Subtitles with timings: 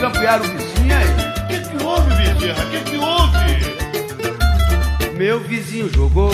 [0.00, 1.06] campear o vizinho aí.
[1.06, 2.64] O que, que houve, Bezerra?
[2.64, 3.38] O que, que houve?
[5.16, 6.30] Meu vizinho jogou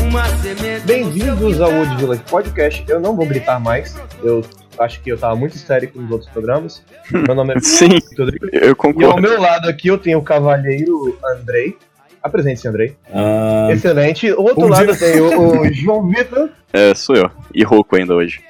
[0.00, 0.84] uma semente.
[0.86, 2.84] Bem-vindos ao Wood Village Podcast.
[2.88, 3.96] Eu não vou gritar mais.
[4.22, 4.42] Eu
[4.78, 6.82] acho que eu tava muito histérico nos outros programas.
[7.10, 8.46] Meu nome é Sim, Rodrigo.
[8.52, 9.20] eu E ao concordo.
[9.20, 11.76] meu lado aqui eu tenho o cavalheiro Andrei.
[12.22, 12.96] Apresente-se, Andrei.
[13.12, 14.30] Ah, Excelente.
[14.30, 14.94] Do outro lado dia.
[14.94, 16.50] eu tenho o João Vitor.
[16.72, 17.28] É, sou eu.
[17.52, 18.40] E rouco ainda hoje.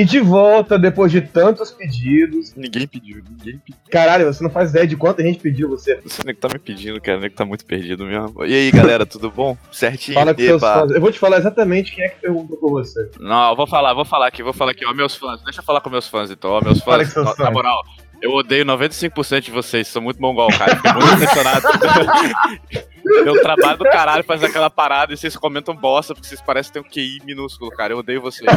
[0.00, 2.54] E de volta, depois de tantos pedidos.
[2.56, 3.80] Ninguém pediu, ninguém pediu.
[3.90, 6.00] Caralho, você não faz ideia de quanta gente pediu você.
[6.02, 8.42] Você nem que tá me pedindo, cara, nem que tá muito perdido mesmo.
[8.46, 9.58] E aí, galera, tudo bom?
[9.70, 10.14] Certinho?
[10.14, 10.90] Fala com seus fãs.
[10.90, 13.10] Eu vou te falar exatamente quem é que perguntou por você.
[13.20, 15.42] Não, eu vou falar, vou falar aqui, vou falar aqui, ó, meus fãs.
[15.42, 17.14] Deixa eu falar com meus fãs então, ó, meus Fala fãs.
[17.18, 17.38] ó, fãs.
[17.38, 17.82] Na moral,
[18.22, 20.76] eu odeio 95% de vocês, são muito mongol, cara.
[20.76, 21.66] Fiquei muito impressionado.
[23.24, 26.80] Deu trabalho do caralho fazer aquela parada e vocês comentam bosta porque vocês parecem ter
[26.80, 27.92] um QI minúsculo, cara.
[27.92, 28.48] Eu odeio vocês.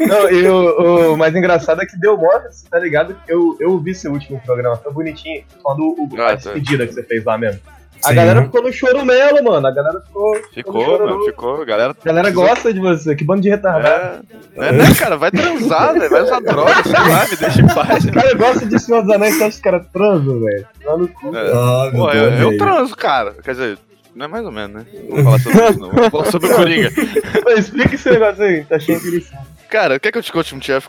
[0.00, 2.30] Não, e o, o mais engraçado é que deu mó,
[2.70, 3.14] tá ligado?
[3.28, 5.44] Eu, eu vi seu último programa, foi bonitinho.
[5.62, 6.34] Quando o, a Ah, tá.
[6.36, 7.60] despedida que você fez lá mesmo.
[8.04, 9.66] A Sim, galera ficou no chorumelo, mano.
[9.66, 10.34] A galera ficou.
[10.34, 11.10] no Ficou, chororô.
[11.10, 11.66] mano, ficou.
[11.66, 14.24] Galera A galera gosta de você, que bando de retardado.
[14.56, 15.16] É, é, né, cara?
[15.16, 16.10] Vai transar, velho.
[16.10, 18.04] Vai usar droga, sei lá, me deixa em paz.
[18.04, 20.66] O cara gosta de Senhor dos Anéis, você acha que os caras transam, velho?
[20.84, 21.36] Lá no cu.
[21.36, 21.52] É.
[21.52, 23.34] ah, Pô, eu, transo, cara.
[23.42, 23.78] Quer dizer,
[24.14, 24.86] não é mais ou menos, né?
[25.08, 25.90] Não vou falar sobre isso, não.
[25.90, 26.90] Vou falar sobre o Coringa.
[27.58, 29.49] Explica esse negócio aí, tá cheio de interessante.
[29.70, 30.88] Cara, quer que eu te conte um chefe?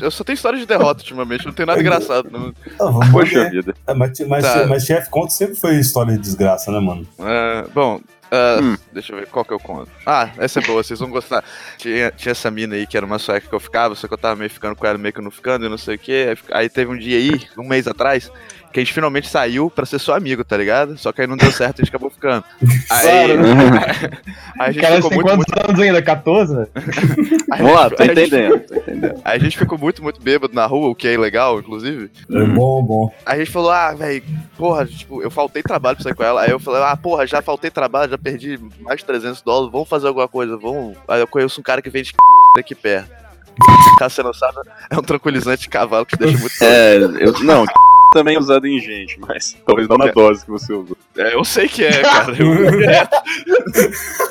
[0.00, 2.28] Eu só tenho história de derrota ultimamente, não tem nada engraçado.
[2.30, 2.52] Não...
[2.80, 3.50] Ah, vamos Poxa ver.
[3.50, 3.74] vida.
[3.86, 4.66] É, mas, mas, Tá.
[4.66, 7.06] mas chefe conto sempre foi história de desgraça, né, mano?
[7.20, 8.00] Ah, bom,
[8.32, 8.76] ah, Hum.
[8.92, 9.88] deixa eu ver qual que eu conto.
[10.04, 11.44] Ah, essa é boa, vocês vão gostar.
[11.78, 14.18] Tinha, tinha essa mina aí que era uma sueca que eu ficava, só que eu
[14.18, 16.36] tava meio ficando com ela, meio que não ficando e não sei o que.
[16.50, 18.30] Aí teve um dia aí, um mês atrás,
[18.72, 20.96] que a gente finalmente saiu pra ser só amigo, tá ligado?
[20.98, 22.44] Só que aí não deu certo e a gente acabou ficando.
[22.90, 23.32] Aí, Claro,
[24.60, 25.68] aí a gente Cara, ficou tem muito, quantos muito.
[25.70, 26.02] anos ainda?
[26.02, 26.54] 14?
[26.54, 26.68] velho?
[27.50, 29.20] aí Vamos lá, tô entendendo, tô entendendo.
[29.24, 32.10] Aí a gente ficou muito, muito bêbado na rua, o que é ilegal, inclusive.
[32.30, 33.12] É bom, bom.
[33.24, 34.22] Aí a gente falou, ah, velho,
[34.56, 36.42] porra, tipo, eu faltei trabalho pra sair com ela.
[36.42, 39.88] Aí eu falei, ah, porra, já faltei trabalho, já perdi mais de 300 dólares, vamos
[39.88, 40.96] fazer alguma coisa, vamos.
[41.06, 42.12] Aí eu conheço um cara que vende
[42.58, 43.10] aqui perto.
[43.98, 47.32] Caso você não sabe, é um tranquilizante de cavalo que te deixa muito É, eu.
[47.42, 47.64] Não,
[48.12, 50.96] também é usado em gente, mas talvez não na dose que você usou.
[51.16, 52.34] É, eu sei que é, cara.
[52.38, 52.48] Eu...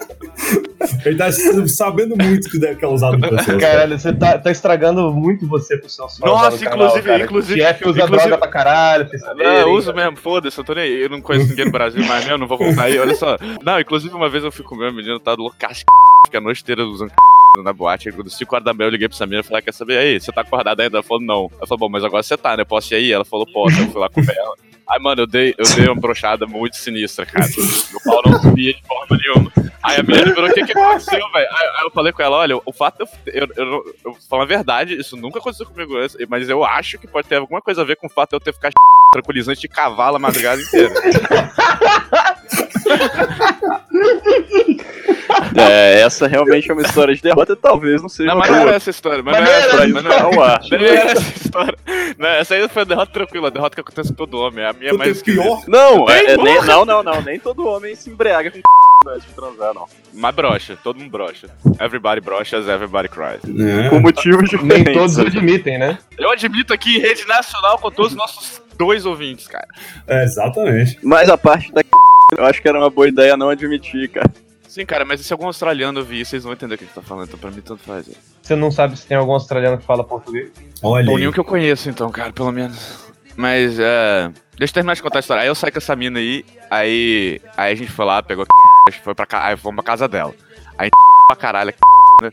[1.04, 1.30] Ele tá
[1.66, 3.18] sabendo muito que deve que é usado.
[3.60, 7.24] Caralho, você tá, tá estragando muito você pro seu fãs Nossa, no canal, inclusive- cara.
[7.24, 10.64] inclusive- Jeff usa inclusive- droga pra caralho, vocês Não, saberem, eu uso mesmo, foda-se, eu
[10.64, 11.02] tô nem aí.
[11.02, 13.36] Eu não conheço ninguém no Brasil mais mesmo, não vou voltar aí, olha só.
[13.62, 15.84] Não, inclusive uma vez eu fui comer, a menina tava loucaço,
[16.26, 17.12] fica a noite inteira usando
[17.58, 18.12] na boate.
[18.12, 19.98] Quando 5 horas da manhã eu liguei pra essa menina e falei, "Ah, quer saber?
[19.98, 20.98] Aí, você tá acordada ainda?
[20.98, 21.50] Ela falou, não.
[21.58, 22.64] Ela falou, bom, mas agora você tá, né?
[22.64, 23.12] Posso ir aí?
[23.12, 23.80] Ela falou, posso.
[23.80, 24.54] Eu fui lá comer ela.
[24.88, 27.46] Aí, mano, eu dei, eu dei uma brochada muito sinistra, cara.
[27.46, 29.52] Meu pau não subia de forma nenhuma.
[29.82, 31.48] Aí a menina virou, o que que aconteceu, velho?
[31.48, 34.98] Aí, eu falei com ela, olha, o fato eu, eu, eu, eu falar a verdade,
[34.98, 35.94] isso nunca aconteceu comigo
[36.28, 38.40] mas eu acho que pode ter alguma coisa a ver com o fato de eu
[38.40, 38.72] ter ficado
[39.12, 40.92] tranquilizante de cavalo a madrugada inteira.
[45.60, 48.74] É, essa realmente é uma história de derrota, talvez não seja Não, mas não era
[48.74, 50.60] essa história, mas, Mas não era não essa, era mas não era Ao ar.
[50.70, 51.78] Não era essa história.
[52.18, 54.64] Não, essa aí foi a derrota tranquila, a derrota que acontece com todo homem.
[54.64, 55.62] A minha é mais é pior.
[55.66, 57.22] Não, é, é, nem, não, não, não.
[57.22, 58.60] Nem todo homem se embriaga com
[59.08, 59.86] antes de transar, não.
[60.12, 61.48] Mas brocha, todo mundo brocha.
[61.80, 63.40] Everybody brochas, everybody cries.
[63.44, 63.88] É.
[63.88, 64.94] Por motivos Nem diferentes.
[64.94, 65.98] todos admitem, né?
[66.18, 69.68] Eu admito aqui em rede nacional com todos os nossos dois ouvintes, cara.
[70.06, 70.98] É, exatamente.
[71.02, 71.82] Mas a parte da
[72.36, 74.30] eu acho que era uma boa ideia não admitir, cara.
[74.70, 77.02] Sim, cara, mas se algum australiano ouvir, vocês vão entender o que a gente tá
[77.02, 78.08] falando, então pra mim tanto faz.
[78.08, 78.12] é.
[78.40, 80.52] Você não sabe se tem algum australiano que fala português?
[80.80, 83.04] Olha Ou nenhum que eu conheço, então, cara, pelo menos.
[83.36, 84.30] Mas, é.
[84.56, 85.42] Deixa eu terminar de contar a história.
[85.42, 87.40] Aí eu saí com essa mina aí, aí.
[87.56, 88.44] Aí a gente foi lá, pegou.
[88.44, 90.32] a Foi pra, aí fomos pra casa dela.
[90.78, 90.88] Aí
[91.26, 91.74] pra caralho,
[92.22, 92.30] né?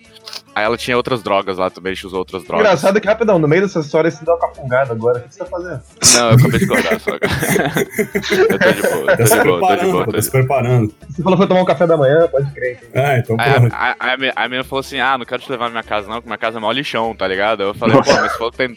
[0.58, 2.66] Aí ela tinha outras drogas lá também, a gente usou outras drogas.
[2.66, 5.20] Engraçado que, rapidão, no meio dessa história você deu uma capungada agora.
[5.20, 5.82] O que você tá fazendo?
[6.16, 7.12] Não, eu acabei de acordar só.
[7.12, 10.06] eu tô de boa, tô de boa, tô de boa.
[10.08, 10.94] Tô se preparando.
[11.10, 12.80] Você falou que foi tomar um café da manhã, pode crer.
[12.90, 13.04] então.
[13.06, 13.74] Ah, então Aí, pronto.
[13.76, 15.84] a, a, a, minha- a menina falou assim: Ah, não quero te levar na minha
[15.84, 17.62] casa, não, porque minha casa é mó lixão, tá ligado?
[17.62, 18.70] Eu falei, pô, mas você falou que tem,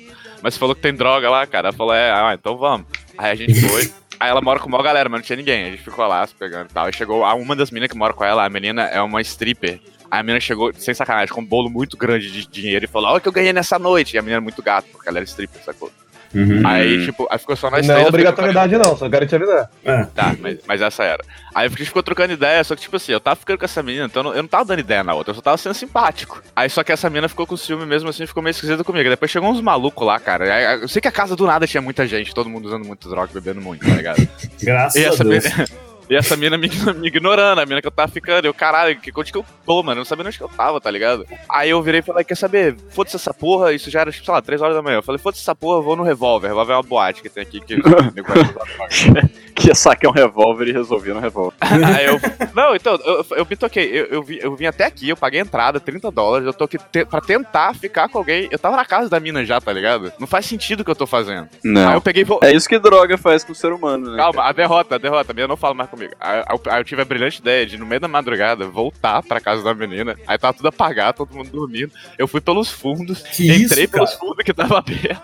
[0.42, 1.68] mas você falou que tem droga lá, cara.
[1.68, 2.86] Ela falou, é, ah, então vamos.
[3.16, 3.90] Aí a gente foi.
[4.18, 5.64] Aí ela mora com uma galera, mas não tinha ninguém.
[5.68, 6.84] A gente ficou lá se pegando e tal.
[6.84, 9.80] Aí chegou a uma das meninas que mora com ela, a menina é uma stripper.
[10.10, 13.10] Aí a menina chegou, sem sacanagem, com um bolo muito grande de dinheiro e falou:
[13.10, 14.14] Olha o que eu ganhei nessa noite.
[14.16, 15.90] E a menina é muito gato, porque ela era stripper, sacou?
[16.32, 16.62] Uhum.
[16.64, 18.06] Aí, tipo, aí ficou só nós Não três.
[18.06, 19.68] é fiquei trocando obrigatoriedade, não, só quero te avisar.
[19.84, 20.04] É.
[20.14, 21.24] Tá, mas, mas essa era.
[21.52, 23.82] Aí a gente ficou trocando ideia, só que, tipo assim, eu tava ficando com essa
[23.82, 25.74] menina, então eu não, eu não tava dando ideia na outra, eu só tava sendo
[25.74, 26.40] simpático.
[26.54, 29.10] Aí só que essa menina ficou com ciúme mesmo assim, ficou meio esquisita comigo.
[29.10, 30.54] Depois chegou uns malucos lá, cara.
[30.54, 33.08] Aí, Eu sei que a casa do nada tinha muita gente, todo mundo usando muita
[33.08, 34.28] droga, bebendo muito, tá ligado?
[34.62, 35.44] Graças E essa a Deus.
[35.44, 35.68] menina.
[36.10, 36.68] E essa mina me,
[36.98, 38.44] me ignorando, a mina que eu tava ficando.
[38.44, 39.92] Eu, caralho, que, onde que eu tô, mano?
[39.92, 41.24] Eu não sabia onde que eu tava, tá ligado?
[41.48, 42.76] Aí eu virei e falei, quer saber?
[42.90, 44.96] Foda-se essa porra, isso já era, sei lá, 3 horas da manhã.
[44.96, 46.48] Eu falei, foda-se essa porra, vou no revólver.
[46.48, 47.60] Revólver é uma boate que tem aqui.
[47.60, 47.76] Que,
[49.54, 51.56] que ia sacar um revólver e resolver no revólver.
[51.60, 52.20] Aí eu.
[52.54, 53.84] Não, então, eu, eu me toquei.
[53.84, 56.46] Eu, eu, vim, eu vim até aqui, eu paguei a entrada, 30 dólares.
[56.46, 58.48] Eu tô aqui te, pra tentar ficar com alguém.
[58.50, 60.12] Eu tava na casa da mina já, tá ligado?
[60.18, 61.48] Não faz sentido o que eu tô fazendo.
[61.64, 61.92] Aí Não.
[61.92, 62.26] eu peguei.
[62.42, 64.16] É isso que droga faz com o ser humano, né?
[64.16, 65.99] Calma, a derrota, a derrota, a menina não fala mais comigo.
[66.20, 69.22] Aí, aí eu- aí eu tive a brilhante ideia de, no meio da madrugada, voltar
[69.22, 70.16] pra casa da menina.
[70.26, 71.92] Aí tava tudo apagado, todo mundo dormindo.
[72.18, 75.20] Eu fui pelos fundos, Que entrei isso, pelos fundos que tava aberto.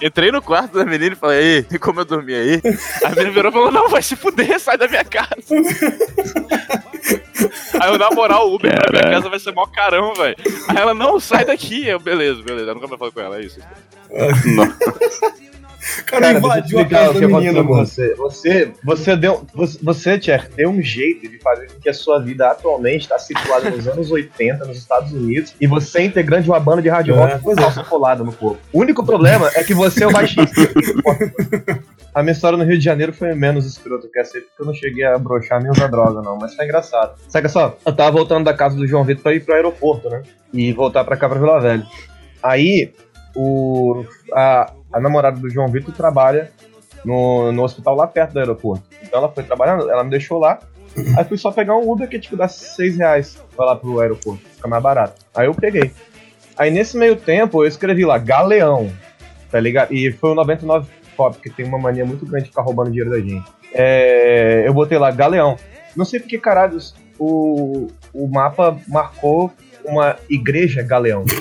[0.00, 2.62] Entrei no quarto da menina e falei, aí, como eu dormi aí?
[3.04, 5.34] A menina virou e falou, não, vai se fuder, sai da minha casa.
[7.80, 10.36] aí eu, na moral, o Uber pra minha casa vai ser mó carão, velho.
[10.68, 11.86] Aí ela, não, sai daqui.
[11.86, 12.70] Eu, beleza, beleza.
[12.70, 13.60] Eu nunca mais falei com ela, é isso.
[14.10, 14.74] Não.
[16.00, 17.86] O cara, Cara, invadiu a casa o que da menina, com mano.
[17.86, 18.14] você.
[18.14, 19.46] Você, você deu.
[19.54, 23.18] Você, você, Tcher, deu um jeito de fazer com que a sua vida atualmente está
[23.18, 26.88] situada nos anos 80, nos Estados Unidos, e você é integrante de uma banda de
[26.88, 27.84] hard rock É, com é.
[27.84, 28.58] colada no corpo.
[28.72, 30.60] O único problema é que você é o baixista.
[32.14, 34.66] A minha história no Rio de Janeiro foi menos escrota que essa aí, porque eu
[34.66, 36.38] não cheguei a broxar nem usar droga, não.
[36.38, 37.14] Mas foi engraçado.
[37.28, 40.22] Saca só, eu tava voltando da casa do João Vitor pra ir pro aeroporto, né?
[40.52, 41.86] E voltar pra cá, pra Vila Velha.
[42.42, 42.90] Aí,
[43.34, 44.02] o,
[44.32, 46.50] a, a namorada do João Vitor trabalha
[47.04, 48.84] no, no hospital lá perto do aeroporto.
[49.02, 50.58] Então ela foi trabalhando, ela me deixou lá.
[51.16, 54.42] Aí fui só pegar um Uber que tipo dá 6 reais pra lá pro aeroporto,
[54.54, 55.24] fica mais barato.
[55.34, 55.92] Aí eu peguei.
[56.56, 58.90] Aí nesse meio tempo eu escrevi lá, Galeão,
[59.50, 59.92] tá ligado?
[59.92, 63.10] E foi o 99 Pop, que tem uma mania muito grande de ficar roubando dinheiro
[63.10, 63.50] da gente.
[63.72, 65.56] É, eu botei lá, Galeão.
[65.96, 69.50] Não sei porque caralhos o, o mapa marcou
[69.86, 71.24] uma igreja Galeão.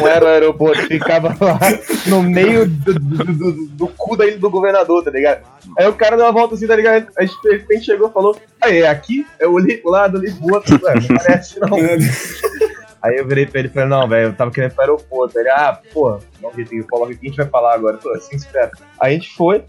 [0.00, 1.58] Não era o aeroporto, ficava lá
[2.06, 5.42] no meio do, do, do- do cu da ilha do governador, tá ligado?
[5.78, 7.06] Aí o cara deu uma volta assim, tá ligado?
[7.18, 9.26] Aí de repente chegou e falou: Aí, é aqui?
[9.38, 11.68] Eu olhei pro lado, olhei pro outro, não parece não.
[13.02, 15.38] Aí eu virei pra ele e falei, não, velho, eu tava querendo ir pro aeroporto.
[15.38, 17.96] Ele, ah, pô, não vi, tem coloca aqui, a gente vai falar agora.
[17.96, 18.70] Tô assim, espera.
[19.00, 19.64] Aí a gente foi,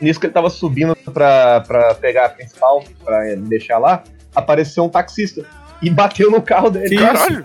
[0.00, 4.02] nisso que ele tava subindo pra, pra pegar a principal, pra me deixar lá,
[4.34, 5.44] apareceu um taxista.
[5.82, 6.90] E bateu no carro dele.
[6.90, 7.44] Que Caralho.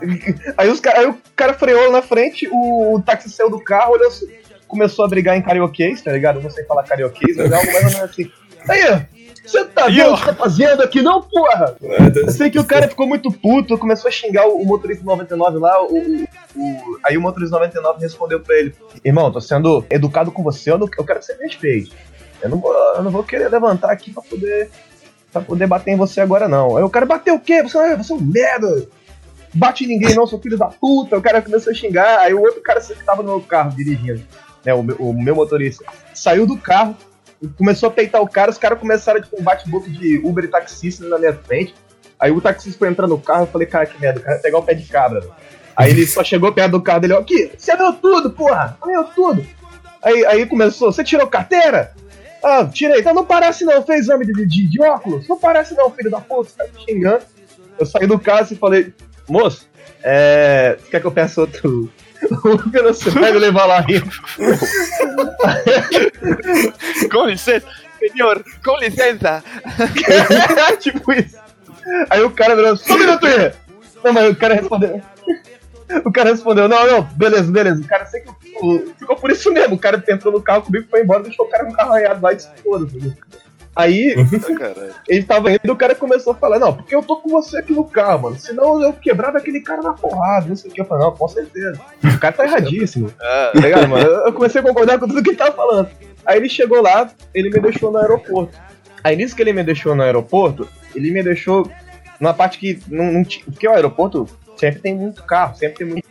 [0.57, 4.07] Aí, os, aí o cara freou na frente, o, o táxi saiu do carro, olhou,
[4.07, 4.28] assim,
[4.68, 6.38] começou a brigar em carioquês, tá ligado?
[6.38, 8.31] Eu não sei falar carioquês, mas é algo mais ou menos assim.
[8.69, 9.06] Aí,
[9.45, 11.75] você tá vendo o que tá fazendo aqui não, porra?
[12.16, 15.57] Eu sei que o cara ficou muito puto, começou a xingar o, o motorista 99
[15.57, 18.75] lá, o, o- o- aí o motorista 99 respondeu pra ele,
[19.06, 21.94] irmão, tô sendo educado com você, eu, não, eu quero que você me respeite.
[22.42, 24.69] Eu não, vou, eu não vou querer levantar aqui pra poder,
[25.38, 26.78] pra poder bater em você agora, não.
[26.78, 27.62] Aí o cara bateu o quê?
[27.63, 28.88] Você, você é um merda!
[29.54, 31.18] Bate em ninguém não, seu filho da puta!
[31.18, 34.22] O cara começou a xingar, aí o outro cara que tava no meu carro dirigindo,
[34.63, 36.95] né, o, meu- o meu motorista, saiu do carro,
[37.57, 41.07] começou a peitar o cara, os caras começaram tipo, um bate-boca de Uber e taxista
[41.07, 41.74] na minha frente.
[42.19, 44.57] Aí o taxista foi entrar no carro, eu falei, cara, que merda, o cara pegar
[44.57, 45.22] o pé de cabra.
[45.75, 49.04] Aí ele só chegou perto do carro dele, ó, aqui, você viu tudo, porra, viu
[49.06, 49.45] tudo.
[50.04, 51.94] Aí, aí começou, você tirou carteira?
[52.44, 55.28] Ah, tirei, então não parece não, fez exame de, de, de óculos?
[55.28, 57.24] Não parece não, filho da puta, você tá me xingando.
[57.80, 58.94] Eu saí do carro e falei,
[59.28, 59.68] moço,
[60.04, 61.92] é, você quer que eu peça outro...
[62.74, 64.10] Você vai me levar lá rindo.
[67.12, 67.68] Com licença,
[68.12, 69.44] senhor, com licença.
[70.81, 71.38] tipo isso.
[72.10, 73.54] Aí o cara virou, só um minuto aí.
[74.04, 75.00] Não, mas o cara respondeu.
[76.04, 77.81] O cara respondeu, não, não, beleza, beleza.
[77.81, 78.30] O cara sei que
[78.97, 79.76] ficou por isso mesmo.
[79.76, 82.21] O cara entrou no carro comigo, foi embora, deixou o cara com o carro arranhado
[82.21, 83.18] lá e disse, foda-se.
[83.76, 84.16] Aí
[84.57, 84.94] Caralho.
[85.07, 87.59] ele tava indo e o cara começou a falar, não, porque eu tô com você
[87.59, 88.40] aqui no carro, mano.
[88.40, 90.81] Senão eu quebrava aquele cara na porrada, não sei o que.
[90.81, 91.80] Eu falei, não, com certeza.
[92.04, 93.11] O cara tá erradíssimo.
[93.21, 94.04] Ah, Tá ligado, mano?
[94.04, 95.90] Eu eu comecei a concordar com tudo que ele tava falando.
[96.26, 98.57] Aí ele chegou lá, ele me deixou no aeroporto.
[99.04, 101.69] Aí nisso que ele me deixou no aeroporto, ele me deixou
[102.19, 103.45] numa parte que não, não tinha.
[103.45, 106.07] Porque o aeroporto sempre tem muito carro, sempre tem muito.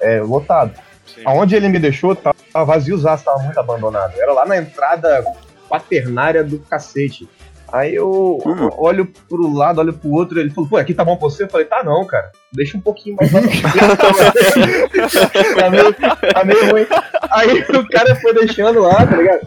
[0.00, 0.72] É, lotado.
[1.06, 1.22] sim.
[1.24, 4.14] Aonde ele me deixou, tava vazio, tava muito abandonado.
[4.18, 5.24] Era lá na entrada
[5.68, 7.28] quaternária do cacete.
[7.70, 8.70] Aí eu Hum.
[8.78, 11.42] olho pro lado, olho pro outro, ele falou, pô, aqui tá bom pra você?
[11.42, 12.32] Eu falei, tá não, cara.
[12.50, 13.62] Deixa um pouquinho mais lá frente.
[15.54, 15.92] tá, meio,
[16.32, 16.86] tá meio ruim.
[17.30, 19.46] Aí o cara foi deixando lá, tá ligado?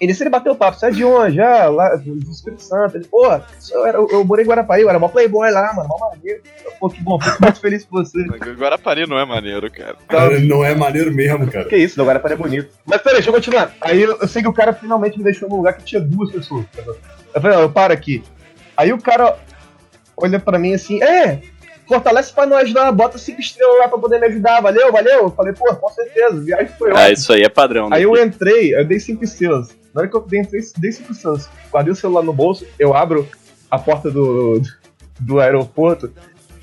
[0.00, 1.36] Ele bateu o papo, você é de onde?
[1.36, 2.96] Já, lá do Espírito Santo.
[2.96, 3.26] Ele, pô,
[3.70, 6.40] eu, era, eu morei em Guarapari, eu era mó playboy lá, mano, mó maneiro.
[6.80, 8.24] Pô, que bom, fico muito feliz por você.
[8.56, 9.96] Guarapari não é maneiro, cara.
[10.08, 11.66] Cara, não é maneiro mesmo, cara.
[11.66, 12.70] Que isso, não, Guarapari é bonito.
[12.86, 13.74] Mas peraí, deixa eu continuar.
[13.82, 16.32] Aí eu, eu sei que o cara finalmente me deixou num lugar que tinha duas
[16.32, 16.64] pessoas.
[17.34, 18.24] Eu falei, ó, eu paro aqui.
[18.76, 19.36] Aí o cara
[20.16, 21.42] olha pra mim assim, é,
[21.86, 25.24] fortalece pra nós lá, bota cinco estrelas lá pra poder me ajudar, valeu, valeu?
[25.24, 27.04] Eu falei, pô, com certeza, viagem foi ótima.
[27.04, 27.90] Ah, isso aí é padrão.
[27.90, 27.96] né?
[27.96, 29.78] Aí eu entrei, eu dei cinco estrelas.
[29.94, 31.12] Na hora que eu dei, dei cinco
[31.72, 33.28] guardei o celular no bolso, eu abro
[33.70, 34.60] a porta do,
[35.18, 36.12] do aeroporto,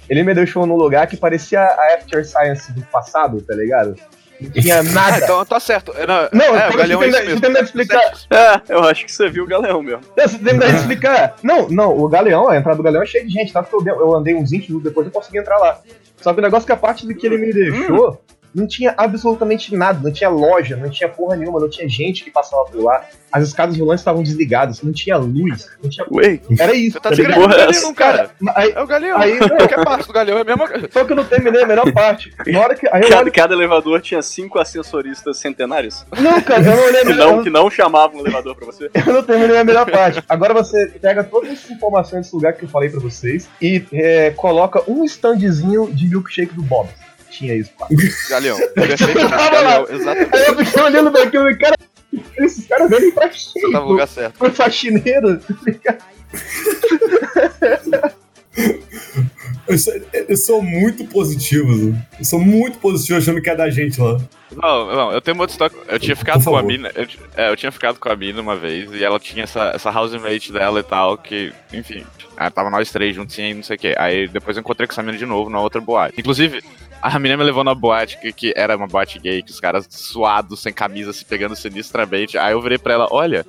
[0.10, 3.96] ele me deixou num lugar que parecia a After Science do passado, tá ligado?
[4.40, 5.18] Não tinha Ah, nada.
[5.24, 5.92] então tá certo.
[5.98, 7.58] É, Não, Não, é, o Galeão eu é isso mesmo.
[7.60, 8.12] explicar.
[8.30, 10.02] É, eu acho que você viu o Galeão mesmo.
[10.16, 11.36] Não, você de explicar.
[11.44, 13.64] Não, não, o Galeão, a entrada do Galeão é cheia de gente, tá?
[13.64, 15.80] Porque eu, eu andei uns 20 minutos depois eu consegui entrar lá.
[16.22, 18.22] Só que o negócio é que a parte do que ele me deixou,
[18.54, 22.32] não tinha absolutamente nada, não tinha loja, não tinha porra nenhuma, não tinha gente que
[22.32, 23.06] passava por lá.
[23.32, 26.06] As escadas rolantes estavam desligadas, não tinha luz, não tinha.
[26.12, 27.56] Ué, Era isso, Você tá tá descrevendo ligado?
[27.56, 28.32] o Galeão, cara.
[28.56, 29.18] Aí, É o Galeão.
[29.20, 29.50] Aí, não.
[29.50, 30.90] Qualquer parte do Galeão é a mesma coisa.
[30.92, 32.34] só que eu não terminei a melhor parte.
[32.48, 32.88] Na hora que.
[32.88, 33.32] Aí eu cada, olho.
[33.32, 37.70] cada elevador tinha cinco ascensoristas centenários Não, cara, eu não olhei que não, que não
[37.70, 38.90] chamavam o elevador pra você.
[39.06, 40.24] Eu não terminei a melhor parte.
[40.28, 44.32] Agora você pega todas essas informações desse lugar que eu falei pra vocês e é,
[44.32, 46.88] coloca um standzinho de milkshake do Bob.
[47.38, 47.88] Tinha isso lá.
[48.30, 48.58] Galeão.
[48.74, 49.20] Perfeito.
[49.20, 49.52] Eu tava lá.
[49.52, 50.36] Galeão, exatamente.
[50.36, 51.76] Aí eu fiquei olhando pra aquilo e, cara,
[52.38, 54.38] esses caras vendem pra Você tá no lugar certo.
[54.38, 55.40] Foi faxineiro.
[59.68, 61.96] Eu sou, eu sou muito positivo.
[62.18, 64.18] Eu sou muito positivo achando que é da gente lá.
[64.56, 65.76] Não, não, eu tenho uma outra história.
[65.90, 66.90] Eu tinha ficado com a mina.
[66.96, 69.92] Eu, é, eu tinha ficado com a mina uma vez e ela tinha essa, essa
[69.92, 72.06] housemate dela e tal, que, enfim,
[72.38, 73.94] ah, tava nós três juntos e não sei o que.
[73.98, 76.16] Aí depois eu encontrei com essa mina de novo na outra boate.
[76.18, 76.64] Inclusive,
[77.02, 79.88] a menina me levou na boate, que, que era uma boate gay, que os caras
[79.90, 82.38] suados, sem camisa, se pegando sinistramente.
[82.38, 83.46] Aí eu virei pra ela, olha.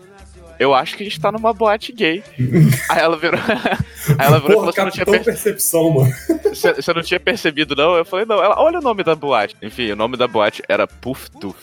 [0.59, 2.23] Eu acho que a gente tá numa boate gay.
[2.90, 3.38] aí ela virou.
[4.19, 6.12] aí ela virou e Porra, falou: você não, tinha capitão per- percepção, mano.
[6.43, 7.95] você, você não tinha percebido, não?
[7.95, 9.57] Eu falei, não, ela, olha o nome da boate.
[9.62, 11.55] Enfim, o nome da boate era Puff Tooth.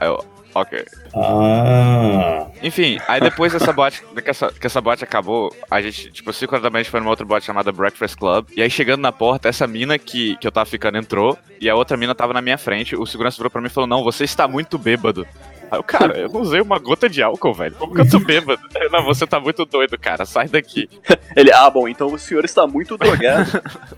[0.00, 0.24] Aí eu,
[0.60, 0.84] ok.
[1.14, 2.46] Ah.
[2.62, 6.54] Enfim, aí depois dessa boate, que essa, que essa boate acabou, a gente, tipo, 5
[6.54, 8.48] horas da manhã a gente foi numa outra boate chamada Breakfast Club.
[8.56, 11.74] E aí chegando na porta, essa mina que, que eu tava ficando entrou, e a
[11.74, 12.96] outra mina tava na minha frente.
[12.96, 15.26] O segurança virou pra mim e falou: Não, você está muito bêbado.
[15.70, 17.74] Aí eu, cara, eu não usei uma gota de álcool, velho.
[17.74, 18.60] Como que eu tô bêbado?
[18.92, 20.24] Não, você tá muito doido, cara.
[20.24, 20.88] Sai daqui.
[21.34, 23.50] Ele, ah, bom, então o senhor está muito drogado.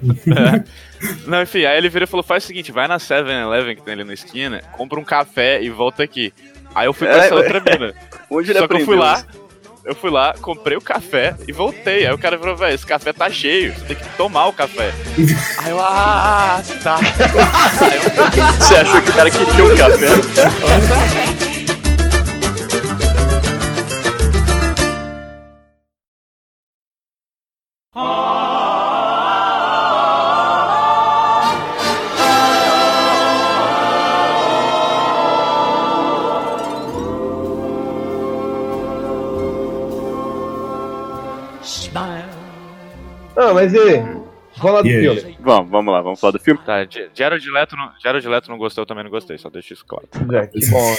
[1.27, 3.95] Não, enfim, aí ele virou e falou: faz o seguinte, vai na 7-Eleven que tem
[3.95, 6.33] ali na esquina, compra um café e volta aqui.
[6.75, 7.95] Aí eu fui pra É, essa outra mina.
[8.31, 8.87] Onde ele Só que eu aprendeu?
[8.87, 9.25] fui lá,
[9.85, 12.07] eu fui lá, comprei o café e voltei.
[12.07, 14.91] Aí o cara falou, velho, esse café tá cheio, você tem que tomar o café.
[15.59, 16.99] Aí eu, ah, tá.
[16.99, 21.48] Eu, Você achou que o cara queria o café?
[43.49, 43.79] Não, mas e?
[44.59, 45.01] Vamos lá do aí?
[45.01, 45.39] filme.
[45.41, 46.61] Vamos, vamos lá, vamos falar do filme.
[46.67, 49.87] tá, Jared Leto, não, Jared Leto não gostou, eu também não gostei, só deixa isso
[49.87, 50.09] claro.
[50.31, 50.95] Já, que bom.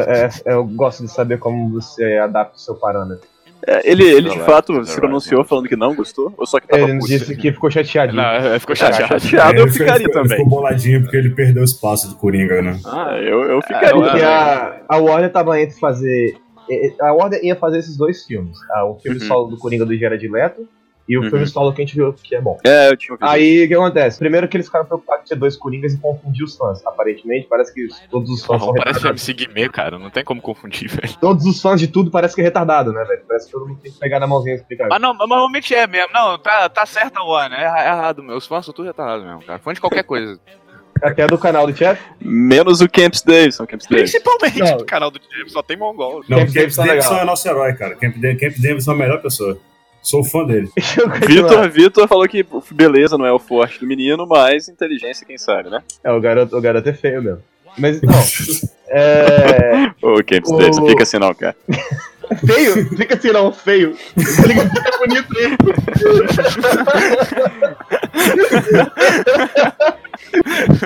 [0.00, 3.26] É, eu gosto de saber como você adapta o seu parâmetro.
[3.66, 6.32] É, ele, ele de fato se pronunciou falando que não gostou?
[6.36, 7.06] Ou só que tava Ele puto?
[7.08, 8.22] disse que ficou chateadinho.
[8.22, 9.20] Não, eu fico Ah, chateado.
[9.20, 10.36] chateado eu ele ficaria ficou, também.
[10.38, 12.78] ficou boladinho porque ele perdeu o espaço do Coringa, né?
[12.86, 16.36] Ah, eu, eu É, ficaria Porque a, a Warner tava entre fazer.
[17.00, 18.56] A Warner ia fazer esses dois filmes.
[18.72, 19.26] Ah, o filme Uhum.
[19.26, 20.68] solo do Coringa do Jared Leto
[21.08, 21.30] e o Uhum.
[21.30, 22.58] filme solo que a gente viu que é bom.
[22.64, 23.26] É, eu tinha ouvido.
[23.28, 24.18] Aí o que acontece?
[24.18, 26.84] Primeiro que eles ficaram preocupados de ter dois Coringas e confundir os fãs.
[26.86, 29.28] Aparentemente, parece que todos os fãs são Porra, parece retardados.
[29.28, 31.16] MC Guimê, cara, não tem como confundir, velho.
[31.20, 33.22] Todos os fãs de tudo parece que é retardado, né, velho?
[33.26, 34.88] Parece que todo mundo tem que pegar na mãozinha e explicar.
[34.88, 36.12] Mas não, mas normalmente é mesmo.
[36.12, 39.42] Não, tá, tá certo a Warner, é é errado, meus fãs são tudo retardados mesmo,
[39.44, 39.58] cara.
[39.58, 40.38] Fã de qualquer coisa.
[41.00, 42.02] Até do canal do Jeff.
[42.20, 44.18] Menos o Camps Davidson, Camps Davidson.
[44.18, 44.78] Principalmente Não.
[44.78, 46.24] no canal do James, só tem mongol.
[46.28, 47.94] Não, Camp Camp Davidson Davidson, é é nosso herói, cara.
[47.94, 49.56] Camp, Camp Davidson é a melhor pessoa.
[50.08, 50.70] Sou fã dele.
[51.28, 55.68] Vitor, Vitor falou que beleza não é o forte do menino, mas inteligência, quem sabe,
[55.68, 55.82] né?
[56.02, 57.42] É, o garoto, o garoto é feio mesmo.
[57.76, 58.14] Mas não.
[58.88, 59.90] É.
[60.00, 61.54] Ô, Camps O- fica assim não, cara.
[62.46, 62.86] Feio?
[62.94, 63.94] Fica assim, não, feio.
[63.96, 65.56] Fica fica bonito aí.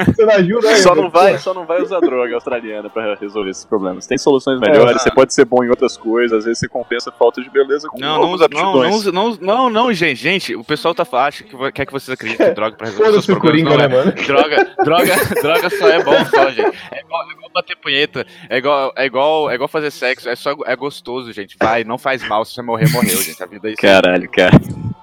[0.06, 0.76] Você não ajuda aí?
[0.76, 1.12] Só não, velho?
[1.12, 4.06] vai, só não vai usar droga australiana pra resolver esses problemas.
[4.06, 4.99] Tem soluções melhores, É.
[4.99, 7.88] você pode ser bom em outras coisas, às vezes você compensa a falta de beleza
[7.88, 8.94] com Não, não, usa- não, não, aptidões.
[8.94, 12.47] usa- não, não, não, gente, gente, o pessoal tá acha que quer que vocês acreditem
[12.49, 13.42] que droga pra resolver seus problemas.
[13.52, 13.88] Coringa, Não né, é.
[13.88, 14.12] mano?
[14.12, 16.76] Droga, droga, droga só é bom só, gente.
[16.90, 20.35] É igual, é igual bater punheta, é igual, é igual, é igual fazer sexo, é
[20.37, 21.56] só é gostoso, gente.
[21.62, 23.42] Vai, não faz mal, se você morrer, morreu, gente.
[23.42, 23.80] A vida é isso.
[23.82, 24.59] Caralho, cara.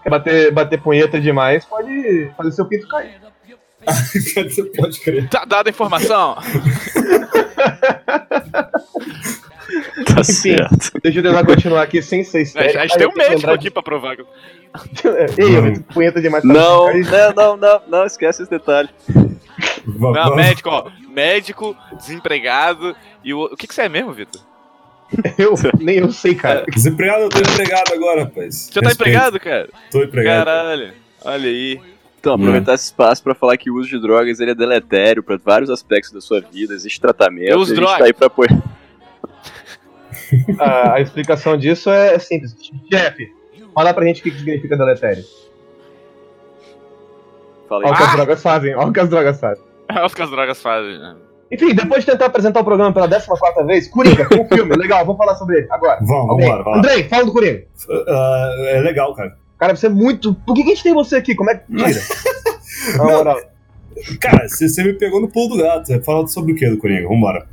[0.09, 3.19] Bater, bater punheta demais pode fazer seu pinto cair.
[3.91, 5.27] Você pode crer.
[5.29, 6.35] Tá dada a informação?
[10.05, 10.23] Tá Enfim.
[10.33, 10.91] certo.
[11.03, 12.79] Deixa eu tentar continuar aqui sem ser A estéreo.
[12.79, 14.15] a gente tem um médico aqui pra provar.
[14.15, 14.23] que-
[15.41, 18.89] Ei, eu punheta demais Não, não, não, não, não, esquece esse detalhe.
[19.85, 20.89] Não, médico, ó.
[21.09, 23.43] Médico, desempregado e o.
[23.45, 24.41] O que, que você é mesmo, Vitor?
[25.39, 26.63] Eu nem eu sei, cara.
[26.71, 28.69] Desempregado, eu tô empregado agora, rapaz.
[28.71, 29.09] Você tá Respeito.
[29.09, 29.69] empregado, cara?
[29.91, 30.45] Tô empregado.
[30.45, 30.93] Caralho.
[31.25, 31.81] Olha aí.
[32.19, 35.37] Então, aproveitar esse espaço pra falar que o uso de drogas ele é deletério pra
[35.43, 37.99] vários aspectos da sua vida, existe tratamento, Eu uso e a gente droga.
[37.99, 38.61] tá aí pra apoiar.
[40.59, 42.55] A, a explicação disso é simples.
[42.91, 43.33] Jeff,
[43.73, 45.23] fala pra gente o que significa deletério.
[47.67, 47.93] Fala Olha aí.
[47.93, 49.63] o que as drogas fazem, olha o que as drogas fazem.
[49.91, 50.99] Olha o que as drogas fazem.
[50.99, 51.15] né?
[51.51, 55.17] Enfim, depois de tentar apresentar o programa pela 14 vez, Coringa, um filme, legal, vamos
[55.17, 55.97] falar sobre ele agora.
[56.01, 56.77] Vamos, vamos.
[56.77, 57.63] Andrei, fala do Coringa.
[58.07, 59.35] Ah, é legal, cara.
[59.59, 60.33] Cara, você é muito.
[60.33, 61.35] Por que, que a gente tem você aqui?
[61.35, 62.01] Como é que tira?
[62.97, 63.05] Na Não.
[63.17, 63.39] moral.
[64.21, 65.85] Cara, você, me pegou no pulo do gato.
[65.87, 67.07] Você Fala sobre o que do Coringa?
[67.09, 67.45] Vambora.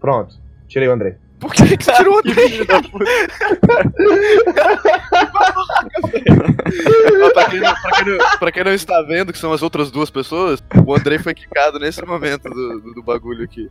[0.00, 0.34] Pronto,
[0.66, 1.14] tirei o Andrei.
[1.38, 2.60] Por que que você tirou o Andrei?
[7.22, 9.62] Ó, pra, quem não, pra quem não- pra quem não está vendo, que são as
[9.62, 13.68] outras duas pessoas, o Andrei foi quicado nesse momento do, do- do bagulho aqui.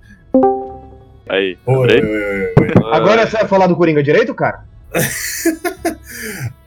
[1.29, 2.71] Aí, oi, oi, oi.
[2.91, 4.65] Agora você vai falar do Coringa direito, cara?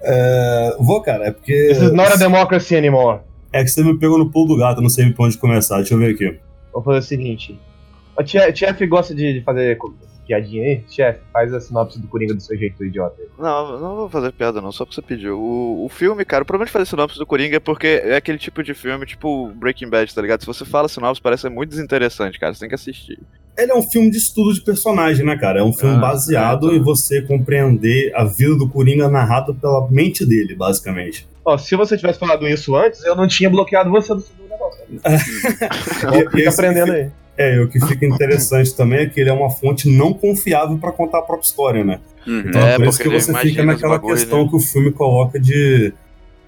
[0.07, 1.69] É, vou, cara, é porque.
[1.69, 3.21] This is not a democracy anymore.
[3.52, 5.76] É que você me pegou no pulo do gato, eu não sei por onde começar.
[5.76, 6.38] Deixa eu ver aqui.
[6.73, 7.59] Vamos fazer o seguinte.
[8.19, 9.78] O Chef Chef gosta de, fazer
[10.26, 10.85] piadinha aí?
[10.88, 13.16] Chef, faz a sinopse do Coringa do seu jeito idiota.
[13.38, 15.38] Não, não vou fazer piada não, só porque você pediu.
[15.38, 18.38] O, o filme, cara, o problema de fazer sinopse do Coringa é porque é aquele
[18.38, 20.40] tipo de filme, tipo Breaking Bad, tá ligado?
[20.40, 22.52] Se você fala sinopse, parece ser muito desinteressante, cara.
[22.52, 23.19] Você tem que assistir.
[23.56, 25.61] Ele é um filme de estudo de personagem, né, cara?
[25.61, 29.88] É um filme Ah, baseado é, em você compreender a vida do Coringa narrado pela
[29.90, 31.26] mente dele, basicamente.
[31.44, 34.84] Ó, se você tivesse falado isso antes, eu não tinha bloqueado você do segundo negócio.
[36.14, 37.11] E- e Fica aprendendo aí.
[37.37, 40.78] É, e o que fica interessante também é que ele é uma fonte não confiável
[40.78, 42.00] pra contar a própria história, né?
[42.26, 42.40] Uhum.
[42.46, 44.49] Então É, é por isso porque que você fica naquela bagulho, questão né?
[44.49, 45.92] que o filme coloca de.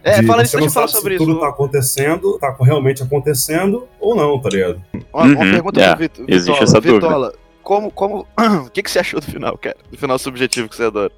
[0.08, 1.24] É, de fala isso, deixa eu falar sobre isso.
[1.26, 4.80] tudo tá acontecendo, tá realmente acontecendo ou não, tá ligado?
[5.12, 6.28] Uma, uma Uhum, pergunta é, pro Vit- Vitola.
[6.38, 6.94] existe essa dúvida.
[7.06, 7.32] Vitola,
[7.62, 8.26] como, como,
[8.66, 9.76] o que, que você achou do final, cara?
[9.90, 11.12] Do final subjetivo que você adora.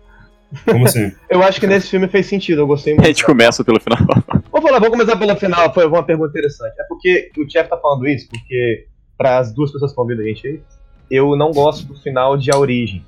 [0.65, 1.13] Como assim?
[1.29, 3.07] Eu acho que nesse filme fez sentido, eu gostei A muito.
[3.09, 3.99] gente começa pelo final.
[4.51, 6.73] Vou falar, vou começar pelo final, foi uma pergunta interessante.
[6.81, 10.23] É porque o Chef tá falando isso, porque para as duas pessoas que estão ouvindo
[10.23, 10.61] a gente aí,
[11.11, 13.05] eu não gosto do final de A Origem.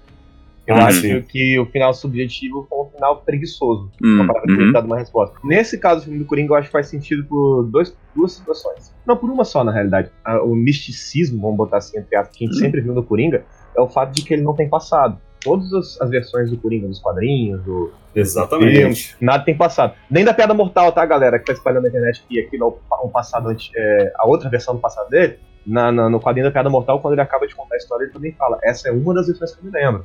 [0.70, 3.90] Eu Ah, acho que o final subjetivo foi um final preguiçoso.
[4.02, 4.56] Hum, uhum.
[4.56, 5.37] ter dado uma resposta.
[5.42, 8.94] Nesse caso, o filme do Coringa eu acho que faz sentido por dois, duas situações.
[9.06, 10.11] Não, por uma só, na realidade.
[10.44, 12.61] O misticismo, vamos botar assim, entre aspas, que a gente Hum.
[12.61, 13.44] sempre viu no Coringa,
[13.76, 15.18] é o fato de que ele não tem passado.
[15.42, 19.16] Todas as, as versões do Coringa, dos quadrinhos, do, Exatamente.
[19.20, 19.94] Nada tem passado.
[20.11, 21.38] Nem da piada mortal, tá, galera?
[21.38, 24.74] Que tá espalhando na internet que aquilo é o- um passado é, a outra versão
[24.74, 25.38] do passado dele.
[25.66, 28.12] Na, na- no quadrinho da piada mortal, quando ele acaba de contar a história, ele
[28.12, 30.04] também fala: essa é uma das versões que eu me lembro.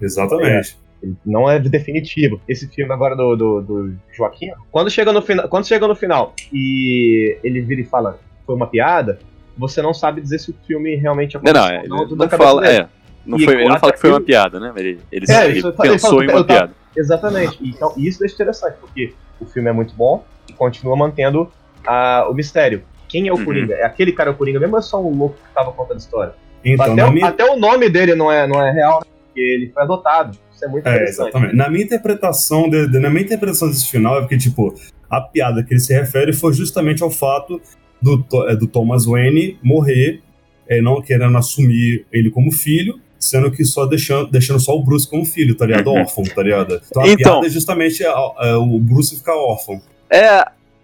[0.00, 0.76] Exatamente.
[1.02, 2.40] Ele não é definitivo.
[2.48, 6.34] Esse filme agora do, do, do Joaquim, quando chega, no final, quando chega no final
[6.52, 9.18] e ele vira e fala foi uma piada,
[9.56, 11.62] você não sabe dizer se o filme realmente Não, aconteceu.
[11.72, 12.66] não, ele não, tudo na cabeça fala.
[12.68, 12.88] É,
[13.26, 14.72] não, foi, ele não fala que foi uma piada, né?
[14.76, 16.72] Ele, ele, É, ele falei, pensou eu em falo- uma eu tava- piada.
[16.96, 17.58] Exatamente.
[17.62, 21.50] Então, isso deixa interessante, porque o filme é muito bom e continua mantendo
[21.86, 22.82] ah, o mistério.
[23.08, 23.44] Quem é o Uhum.
[23.44, 23.74] Coringa?
[23.74, 25.98] É aquele cara o Coringa mesmo ou é só um louco que tava contando a
[26.00, 26.34] história?
[26.64, 27.26] Então, até, minha...
[27.26, 29.06] até o nome dele não é, não é real, né?
[29.34, 30.38] Porque ele foi adotado.
[30.54, 31.28] Isso é muito É, interessante.
[31.30, 31.56] exatamente.
[31.56, 34.72] Na minha interpretação, de- de- na minha interpretação desse final é porque, tipo,
[35.10, 37.60] a piada que ele se refere foi justamente ao fato
[38.00, 40.20] do, é, do Thomas Wayne morrer,
[40.68, 45.08] é, não querendo assumir ele como filho, sendo que só deixando, deixando só o Bruce
[45.08, 45.88] como filho, tá ligado?
[45.90, 46.80] Órfão, tá ligado?
[46.88, 49.80] Então a Então- piada é justamente é, é, o Bruce ficar órfão.
[50.08, 50.28] É,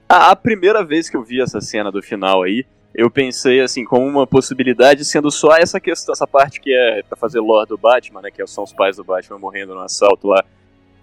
[0.08, 3.84] a, a primeira vez que eu vi essa cena do final aí, eu pensei assim,
[3.84, 7.78] como uma possibilidade, sendo só essa questão, essa parte que é pra fazer lore do
[7.78, 8.30] Batman, né?
[8.30, 10.44] Que são os pais do Batman morrendo no assalto lá.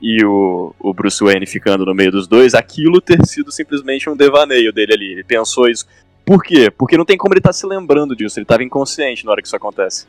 [0.01, 4.15] E o, o Bruce Wayne ficando no meio dos dois, aquilo ter sido simplesmente um
[4.15, 5.11] devaneio dele ali.
[5.13, 5.87] Ele pensou isso.
[6.25, 6.69] Por quê?
[6.69, 9.47] Porque não tem como ele estar se lembrando disso, ele tava inconsciente na hora que
[9.47, 10.05] isso acontece.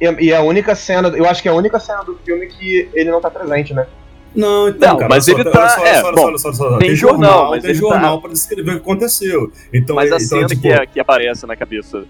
[0.00, 2.88] E, e a única cena, eu acho que é a única cena do filme que
[2.94, 3.86] ele não tá presente, né?
[4.34, 7.50] Não, então, Não, cara, mas ele tá- só, é, só, bom, só, tem tem jornal,
[7.50, 9.50] mas tem ele jornal tá- pra descrever o que aconteceu.
[9.72, 12.04] Então, Mas a então, cena tipo, que, é- que aparece na cabeça.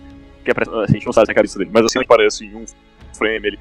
[0.45, 2.55] Que apare- a gente não sabe na cabeça dele, mas a cena que aparece em
[2.57, 2.65] um
[3.17, 3.59] frame ele.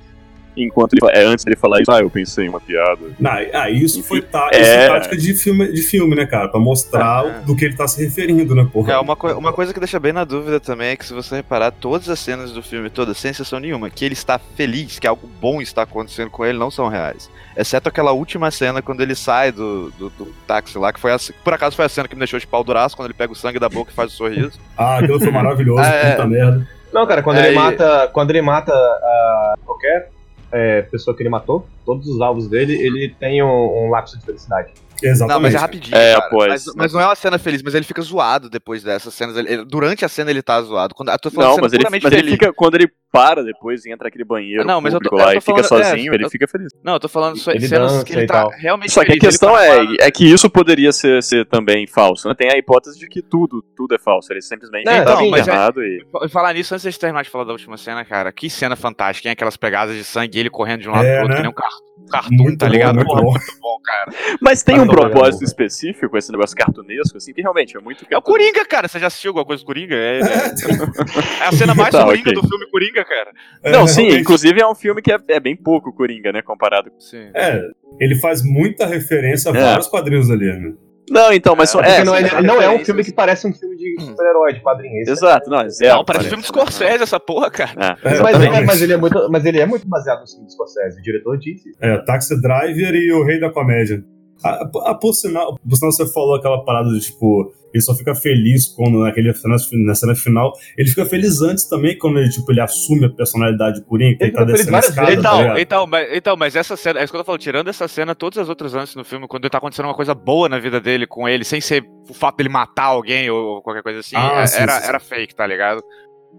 [0.57, 1.01] Enquanto ele.
[1.13, 2.99] É, antes dele falar isso, ah, eu pensei em uma piada.
[3.19, 4.61] Não, ah, isso foi tá, É.
[4.61, 6.47] isso é tática de filme, de filme, né, cara?
[6.47, 7.39] Pra mostrar É.
[7.45, 8.93] do que ele tá se referindo, né, porra?
[8.93, 11.35] É, uma, coi- uma coisa que deixa bem na dúvida também é que se você
[11.35, 15.07] reparar, todas as cenas do filme, todas, sem exceção nenhuma, que ele está feliz, que
[15.07, 17.29] algo bom está acontecendo com ele, não são reais.
[17.57, 21.17] Exceto aquela última cena quando ele sai do, do, do táxi lá, que foi a,
[21.43, 23.35] por acaso foi a cena que me deixou de pau duraço, quando ele pega o
[23.35, 24.59] sangue da boca e faz o sorriso.
[24.77, 26.11] Ah, aquilo foi maravilhoso, é.
[26.11, 26.67] puta merda.
[26.93, 28.09] Não, cara, quando Aí- ele mata.
[28.13, 30.09] Quando ele mata ah, qualquer
[30.55, 34.25] é, pessoa que ele matou, todos os alvos dele, ele tem um, um lapso de
[34.25, 34.71] felicidade.
[35.01, 35.33] Exatamente.
[35.33, 35.95] Não, mas é rapidinho.
[35.97, 36.25] É, cara.
[36.27, 39.35] após, mas, mas não é uma cena feliz, mas ele fica zoado depois dessas cenas.
[39.37, 40.93] Ele- ele- durante a cena ele tá zoado.
[40.95, 42.53] Quando, eu tô falando Não, mas ele, mas ele fica.
[42.53, 45.31] Quando ele para depois e entra aquele banheiro Não, mas eu tô- público eu lá
[45.31, 46.67] tô e fica falando- é, sozinho, ele eu- fica feliz.
[46.83, 48.49] Não, eu tô falando só Ele cenas que ele tá tal.
[48.51, 51.23] realmente Só que a feliz, ele questão tá é, falando- é que isso poderia ser,
[51.23, 52.35] ser também falso, né?
[52.37, 54.33] Tem a hipótese de que tudo, tudo é falso.
[54.33, 56.05] Ele simplesmente É, tá sim, mas é- errado e...
[56.23, 59.23] E falar nisso, antes de terminar de falar da última cena, cara, que cena fantástica,
[59.23, 61.35] tem aquelas pegadas de sangue e ele correndo de um lado É, pro outro, né?
[61.37, 61.69] que nem um car-
[62.09, 63.03] cartoon, Muito tá bom, ligado?
[63.03, 63.21] bom.
[63.23, 64.11] muito bom, cara.
[64.41, 65.43] Mas tem Mas um não, propósito legal.
[65.43, 68.87] específico, esse negócio cartunesco, assim, que realmente é muito É o Coringa, cara.
[68.87, 69.95] Você já assistiu alguma coisa do Coringa?
[69.95, 70.21] É, é-
[71.43, 72.41] é a cena mais Tá, Coringa ok.
[72.41, 73.31] do filme Coringa, cara.
[73.63, 74.21] Não, É, sim, realmente.
[74.21, 76.99] inclusive é um filme que é, é bem pouco Coringa, né, comparado com...
[76.99, 77.29] Sim.
[77.33, 77.61] É,
[77.99, 79.61] ele faz muita referência a É.
[79.61, 80.73] vários quadrinhos ali, né?
[81.09, 81.71] Não, então, mas...
[81.71, 84.61] Porque é, não, é, não é um filme que parece um filme de super-herói, de
[84.61, 85.01] quadrinho.
[85.01, 85.97] Esse Exato, não, é zero.
[85.97, 87.97] Não, parece filme de Scorsese essa porra, cara.
[88.03, 90.45] É, É, Mas, é, mas, ele é muito, mas ele é muito baseado no filme
[90.45, 90.99] do Scorsese.
[90.99, 91.71] O diretor disse.
[91.79, 94.03] É, Taxi Driver e o Rei da Comédia.
[94.45, 98.13] A, a- por, sinal, por sinal, você falou aquela parada de, tipo, ele só fica
[98.13, 99.55] feliz quando naquele, na,
[99.87, 100.53] na cena final.
[100.77, 104.23] Ele fica feliz antes também, quando ele, tipo, ele assume a personalidade de Coringa, que
[104.23, 105.59] Ele ele tá descendo a escada, vezes, tá Então, ligado?
[105.59, 108.13] então, mas, então, mas essa cena, é isso que eu tô falando, tirando essa cena,
[108.13, 111.07] todas as outras antes no filme, quando tá acontecendo uma coisa boa na vida dele
[111.07, 114.47] com ele, sem ser o fato dele matar alguém ou qualquer coisa assim, Ah, é-
[114.47, 115.81] sim, era, sim, era fake, tá ligado?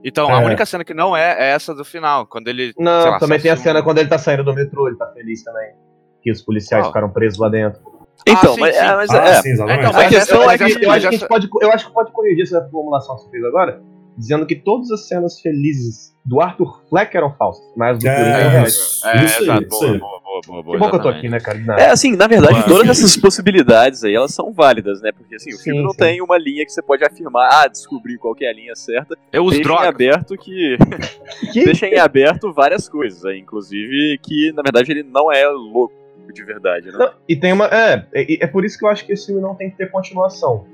[0.05, 0.45] Então, a É.
[0.45, 2.73] única cena que não é é essa do final, quando ele.
[2.79, 5.43] Não, lá, também tem a cena quando ele tá saindo do metrô, ele tá feliz
[5.43, 5.71] também.
[6.23, 6.89] Que os policiais Ah.
[6.89, 7.81] ficaram presos lá dentro.
[8.27, 8.81] Então, Ah, sim, mas, sim.
[8.85, 9.79] é, mas Ah, é, sim, exatamente.
[9.79, 12.43] Então, A mas questão é que eu acho que pode, eu acho que pode corrigir
[12.43, 13.81] essa formulação que você fez agora,
[14.19, 18.49] dizendo que todas as cenas felizes do Arthur Fleck eram falsas, mas do É, É,
[18.49, 19.01] reais.
[19.05, 21.29] é, Isso exato, isso boa, boa, boa, boa, boa, Que bom que eu tô aqui,
[21.29, 21.59] né, cara?
[21.79, 25.13] É, assim, na verdade, todas essas possibilidades aí, elas são válidas, né?
[25.13, 25.99] Porque, assim, o Sim, filme não sim.
[25.99, 29.17] tem uma linha que você pode afirmar, ah, descobri qual que é a linha certa.
[29.33, 29.89] Eu uso Deixa em droga.
[29.89, 30.77] aberto que...
[31.53, 35.95] Que- Deixa em aberto várias coisas aí, inclusive que, na verdade, ele não é louco
[36.33, 36.99] de verdade, né?
[36.99, 37.67] Não, e tem uma.
[37.67, 39.91] É, é, é por isso que eu acho que esse filme não tem que ter
[39.91, 40.67] continuação.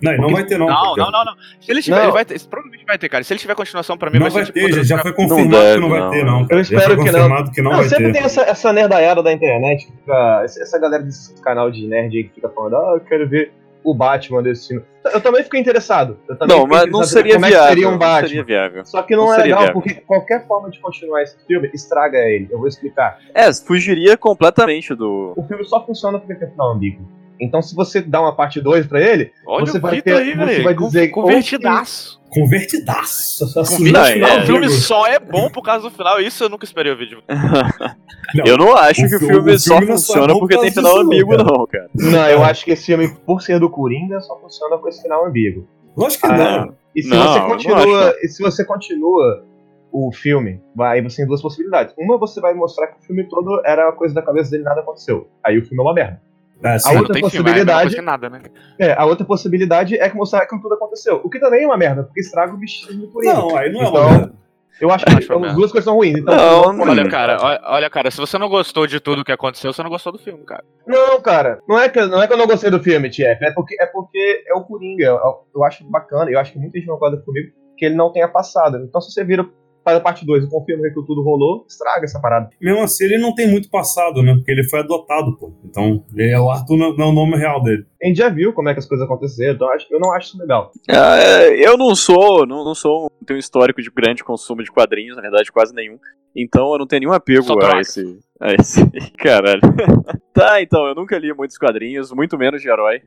[0.00, 0.66] Não, e não vai ter, não.
[0.68, 1.34] Não, porque- não, não, não.
[1.60, 2.04] Se ele tiver, Não.
[2.04, 2.40] ele vai ter.
[2.46, 3.24] Provavelmente vai ter, cara.
[3.24, 4.66] Se ele tiver continuação pra mim, Não vai vai ser tipo.
[4.66, 6.10] ter, já, já foi confirmado deve, que não vai não.
[6.10, 6.46] ter, não.
[6.46, 6.60] cara.
[6.60, 7.44] Eu já espero foi que não.
[7.50, 8.12] que não, Não, vai sempre ter.
[8.12, 12.24] tem essa, essa nerdaiada da internet, que fica, essa galera desse canal de nerd aí
[12.24, 13.52] que fica falando, ah, eu quero ver
[13.90, 14.84] o Batman desse filme.
[15.04, 16.18] Eu também fiquei interessado.
[16.28, 17.68] Eu também Não, mas não seria como é que viável.
[17.70, 18.84] seria um Não seria viável.
[18.84, 19.74] Só que não, Não é legal, viável.
[19.74, 22.48] porque qualquer forma de continuar esse filme estraga ele.
[22.50, 23.18] Eu vou explicar.
[23.34, 25.32] É, fugiria completamente do...
[25.36, 27.06] O filme só funciona porque tem final ambíguo.
[27.40, 30.34] Então, se você dá uma parte 2 pra ele, Olha Você o vai ter- aí,
[30.34, 32.18] você vai dizer, Convertidaço.
[32.28, 33.52] Convertidaço.
[33.54, 34.18] Convertidaço.
[34.18, 36.20] Não, é- o filme só é bom por causa do final.
[36.20, 37.16] Isso eu nunca esperei ouvir de
[38.34, 40.16] Não, Eu não acho o que o filme- filme, o só filme não só é
[40.16, 41.88] funciona bom porque por tem final ambíguo, não, cara.
[41.94, 45.24] não, eu acho que esse filme, por ser do Coringa, só funciona com esse final
[45.26, 45.66] ambíguo.
[45.96, 46.74] Lógico que Ah, não.
[46.94, 49.44] E se Não, você continua, e se você continua
[49.90, 51.94] o filme, vai, você tem duas possibilidades.
[51.98, 54.66] Uma, você vai mostrar que o filme todo era uma coisa da cabeça dele e
[54.66, 55.28] nada aconteceu.
[55.42, 56.20] Aí o filme é uma merda.
[56.62, 56.88] É, sim.
[56.96, 58.42] A outra não filme, é mesma possibilidade- que nada, né?
[58.78, 61.20] É, a outra possibilidade é que mostrar que tudo aconteceu.
[61.24, 63.34] O que também é uma merda, porque estraga o bichinho do Coringa.
[63.34, 64.32] Não, aí não é Então, uma merda.
[64.80, 66.18] Eu acho que acho uma as duas coisas são ruins.
[66.18, 69.32] Então, Não, não, Olha, cara, olha, olha, cara, se você não gostou de tudo que
[69.32, 70.62] aconteceu, você não gostou do filme, cara.
[70.86, 73.52] Não, cara, não é, que, não é que eu não gostei do filme, TF, é
[73.52, 75.04] porque é, porque é o Coringa.
[75.04, 75.18] Eu,
[75.54, 78.76] eu acho bacana, eu acho que muita gente concorda comigo que ele não tenha passado.
[78.78, 79.44] Então, se você vira
[79.88, 82.50] para a parte 2 e confirma que tudo rolou, estraga essa parada.
[82.60, 84.34] Mesmo assim, ele não tem muito passado, né?
[84.34, 85.52] Porque ele foi adotado, pô.
[85.64, 87.84] Então, ele é o Arthur não, não é o nome real dele.
[88.02, 90.12] A gente já viu como é que as coisas aconteceram, então eu, acho, eu não
[90.12, 90.70] acho isso legal.
[90.88, 94.62] Ah, é, eu não sou, não, não sou, um- tenho um histórico de grande consumo
[94.62, 95.98] de quadrinhos, na verdade quase nenhum.
[96.36, 98.80] Então eu não tenho nenhum apego a esse, a esse,
[99.18, 99.60] caralho.
[100.32, 103.00] tá, então eu nunca li muitos quadrinhos, muito menos de herói.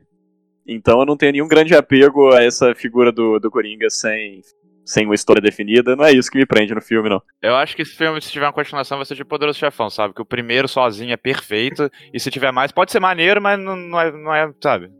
[0.66, 4.40] Então eu não tenho nenhum grande apego a essa figura do, do Coringa sem,
[4.84, 5.94] sem uma história definida.
[5.96, 7.20] Não é isso que me prende no filme, não.
[7.42, 10.14] Eu acho que esse filme, se tiver uma continuação, vai ser de Poderoso Chefão, sabe?
[10.14, 13.76] Que o primeiro sozinho é perfeito, e se tiver mais, pode ser maneiro, mas não,
[13.76, 14.90] não é, não é, sabe?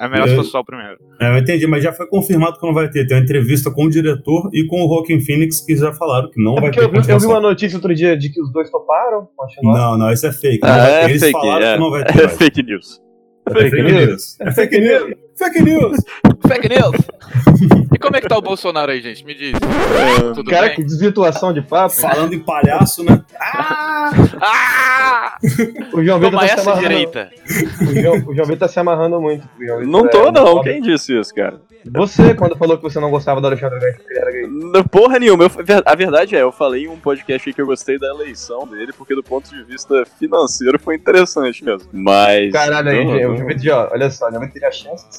[0.00, 0.36] É melhor se É.
[0.36, 0.96] fosse só o primeiro.
[1.20, 3.04] É, eu entendi, mas já foi confirmado que não vai ter.
[3.04, 6.40] Tem uma entrevista com o diretor e com o Joaquin Phoenix que já falaram que
[6.40, 8.52] não É vai ter eu vi, eu vi uma notícia outro dia de que os
[8.52, 9.76] dois toparam continuar.
[9.76, 10.60] Não, não, isso é fake.
[10.62, 11.74] Ah, é Eles fake, falaram é.
[11.74, 12.16] que não vai ter.
[12.16, 12.36] É mais.
[12.38, 13.00] fake news.
[13.48, 14.06] É Fake fake news?
[14.06, 14.40] news.
[14.40, 15.14] É fake news.
[15.38, 15.96] Fake news.
[16.46, 16.96] Fake news!
[17.94, 19.24] e como é que tá o Bolsonaro aí, gente?
[19.24, 19.52] Me diz.
[20.34, 20.76] Tudo Cara, bem?
[20.76, 21.94] que desvirtuação de papo.
[21.94, 23.22] Falando em palhaço, né?
[23.40, 25.36] Ah!
[25.92, 26.88] O João Vitor tá se essa amarrando.
[26.88, 27.30] direita.
[27.80, 29.48] O João, o João Vitor tá se amarrando muito.
[29.86, 30.42] Não é tô, não.
[30.42, 30.64] homofóbico.
[30.64, 31.60] Quem disse isso, cara?
[31.92, 34.46] Você, quando falou que você não gostava do Alexandre Gans porque ele era gay.
[34.48, 35.44] Não, Porra nenhuma.
[35.44, 35.50] Eu-
[35.84, 38.92] a verdade é, eu falei em um podcast aí que eu gostei da eleição dele,
[38.92, 41.88] porque do ponto de vista financeiro foi interessante mesmo.
[41.92, 42.52] Mas.
[42.52, 43.88] Caralho, aí, não, não.
[43.92, 45.18] Olha só, o João Vitor teria a chance de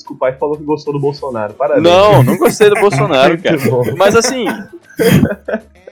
[0.09, 1.53] o pai falou que gostou do Bolsonaro.
[1.53, 1.83] Parabéns.
[1.83, 3.57] Não, não gostei do Bolsonaro, cara.
[3.97, 4.45] Mas assim.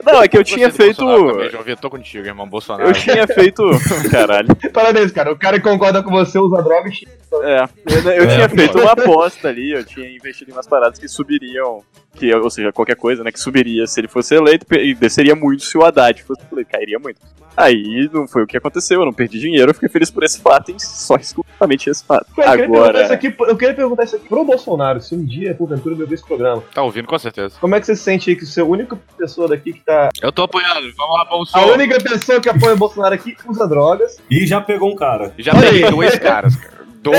[0.04, 1.06] Não, é que eu tinha Gostei do
[1.38, 1.62] feito.
[1.62, 2.48] Vitor, tô contigo, irmão.
[2.48, 2.88] Bolsonaro.
[2.88, 3.62] Eu tinha feito.
[4.10, 4.48] Caralho.
[4.72, 5.30] Parabéns, cara.
[5.32, 7.06] O cara que concorda com você usa droga e
[7.44, 8.56] É, eu, eu É, tinha pô.
[8.56, 11.82] feito uma aposta ali, eu tinha investido em umas paradas que subiriam,
[12.14, 15.64] que, ou seja, qualquer coisa, né, que subiria se ele fosse eleito e desceria muito
[15.64, 17.20] se o Haddad fosse eleito, cairia muito.
[17.56, 20.40] Aí não foi o que aconteceu, eu não perdi dinheiro, eu fiquei feliz por esse
[20.40, 22.26] fato, e só exclusivamente esse fato.
[22.30, 25.24] Eu queria, perguntar isso Agora, aqui, eu queria perguntar isso aqui pro Bolsonaro, se um
[25.24, 26.62] dia, porventura, ele ouvir esse programa.
[26.74, 27.54] Tá ouvindo, com certeza.
[27.60, 29.80] Como é que você se sente aí que você é a única pessoa daqui que
[29.84, 30.10] tá.
[30.22, 30.92] Eu tô apoiando.
[30.96, 31.72] Vamos lá, A Bolsonaro.
[31.72, 34.18] única pessoa que apoia o Bolsonaro aqui usa drogas.
[34.30, 35.32] E já pegou um cara.
[35.38, 35.90] Já aí.
[35.90, 36.80] dois caras, cara.
[37.02, 37.18] Dois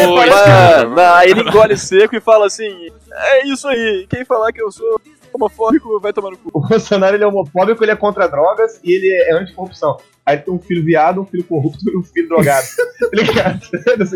[0.96, 2.70] não, aí ele engole seco e fala assim:
[3.12, 5.02] É isso aí, quem falar que eu sou
[5.34, 6.52] homofóbico vai tomar no cu.
[6.54, 9.98] O Bolsonaro ele é homofóbico, ele é contra drogas e ele é anticorrupção.
[10.26, 12.66] Aí tem um filho viado, um filho corrupto e um filho drogado.
[13.02, 13.60] Tá ligado?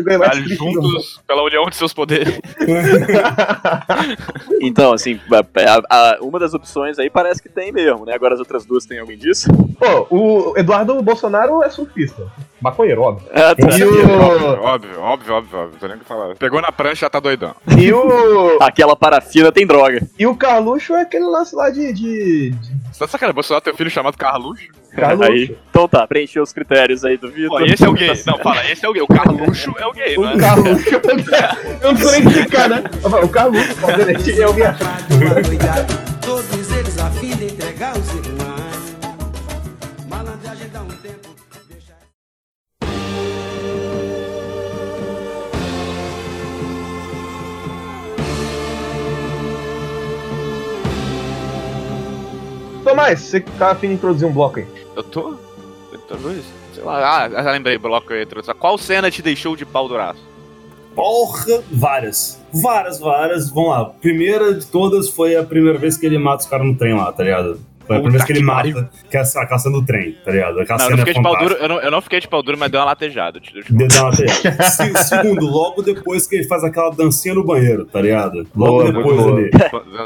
[0.04, 0.80] Caralho, mundo.
[0.82, 2.38] juntos pela união de seus poderes.
[4.60, 8.14] Então, assim, a- a- uma das opções aí parece que tem mesmo, né?
[8.14, 9.48] Agora as outras duas tem alguém disso?
[9.78, 12.26] Pô, o Eduardo Bolsonaro é surfista.
[12.60, 13.28] Maconheiro, óbvio.
[13.32, 13.78] Ah, tá.
[13.78, 14.62] E o.
[14.62, 15.78] Óbvio, óbvio, óbvio, óbvio.
[15.78, 16.34] Tô nem o que falar.
[16.36, 17.54] Pegou na prancha, já tá doidão.
[17.78, 18.56] E o.
[18.62, 20.00] Aquela parafina tem droga.
[20.18, 21.92] E o Carluxo é aquele lance lá de.
[21.92, 23.34] de, de Você tá sacanagem?
[23.34, 24.68] Bolsonaro tem um filho chamado Carluxo?
[24.96, 25.30] Carluxo.
[25.30, 27.62] Aí, então tá, preencheu os critérios aí do Vitor.
[27.62, 28.08] esse é o gay.
[28.26, 29.02] Não, fala, esse é o gay.
[29.02, 30.38] O Carluxo é o gay, O não é?
[30.38, 30.90] Carluxo.
[31.82, 32.82] Eu não sei nem explicar, né?
[33.22, 34.76] O Carluxo, obviamente, é o minha.
[36.22, 38.56] Todos eles a fim de entregar o ser humano.
[40.08, 41.28] Malandragem dá um tempo.
[41.68, 41.94] Deixa...
[52.82, 54.85] Tomás, você tá afim de introduzir um bloco aí.
[54.96, 55.34] Eu tô.
[56.08, 56.42] Tô dois.
[56.74, 57.24] Sei lá.
[57.24, 58.54] Ah, já lembrei, bloco introduzir.
[58.54, 60.20] Qual cena te deixou de pau duraço?
[60.94, 62.40] Porra, várias.
[62.52, 63.50] Várias, várias.
[63.50, 63.84] Vamos lá.
[63.84, 67.12] Primeira de todas foi a primeira vez que ele mata os caras no trem lá,
[67.12, 67.60] tá ligado?
[67.86, 70.32] Foi a primeira vez que ele que mata, que é a cena do trem, tá
[70.32, 70.60] ligado?
[70.60, 72.28] Aquela Não, eu não, é fiquei de pau duro, eu, não, eu não fiquei de
[72.28, 73.40] pau duro, mas deu uma latejada.
[73.40, 73.72] Te, te...
[73.72, 74.62] Deu uma tela.
[74.70, 78.46] Se- Segundo, logo depois que ele faz aquela dancinha no banheiro, tá ligado?
[78.56, 79.38] Logo Boa, depois boa.
[79.38, 79.50] ali.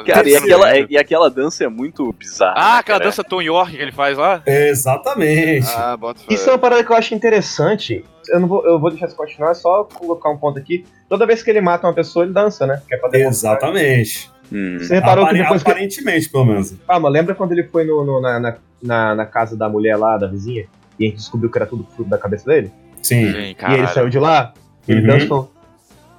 [0.04, 0.86] Cara, e aquela, né?
[0.90, 2.54] e aquela dança é muito bizarra.
[2.56, 3.10] Ah, né, aquela cara?
[3.10, 4.42] dança Tom York que ele faz lá?
[4.46, 5.66] Exatamente.
[5.68, 5.96] Ah.
[6.28, 8.04] Isso é uma parada que eu acho interessante.
[8.28, 10.84] Eu, não vou, eu vou deixar isso continuar, é só colocar um ponto aqui.
[11.08, 12.80] Toda vez que ele mata uma pessoa, ele dança, né?
[12.86, 13.56] Que é pra demonstrar.
[13.56, 14.30] Exatamente.
[14.52, 14.78] Hum.
[14.78, 15.70] Você reparou que Apare- depois que.
[15.70, 16.74] Aparentemente, pelo menos.
[16.88, 19.96] Ah, mas lembra quando ele foi no, no- na, na, na, na casa da mulher
[19.96, 20.64] lá, da vizinha?
[20.98, 22.70] E a gente descobriu que era tudo fruto da cabeça dele?
[23.02, 23.32] Sim.
[23.32, 24.52] Sim, E ele saiu de lá?
[24.88, 25.06] Ele Uhum.
[25.18, 25.52] dançou.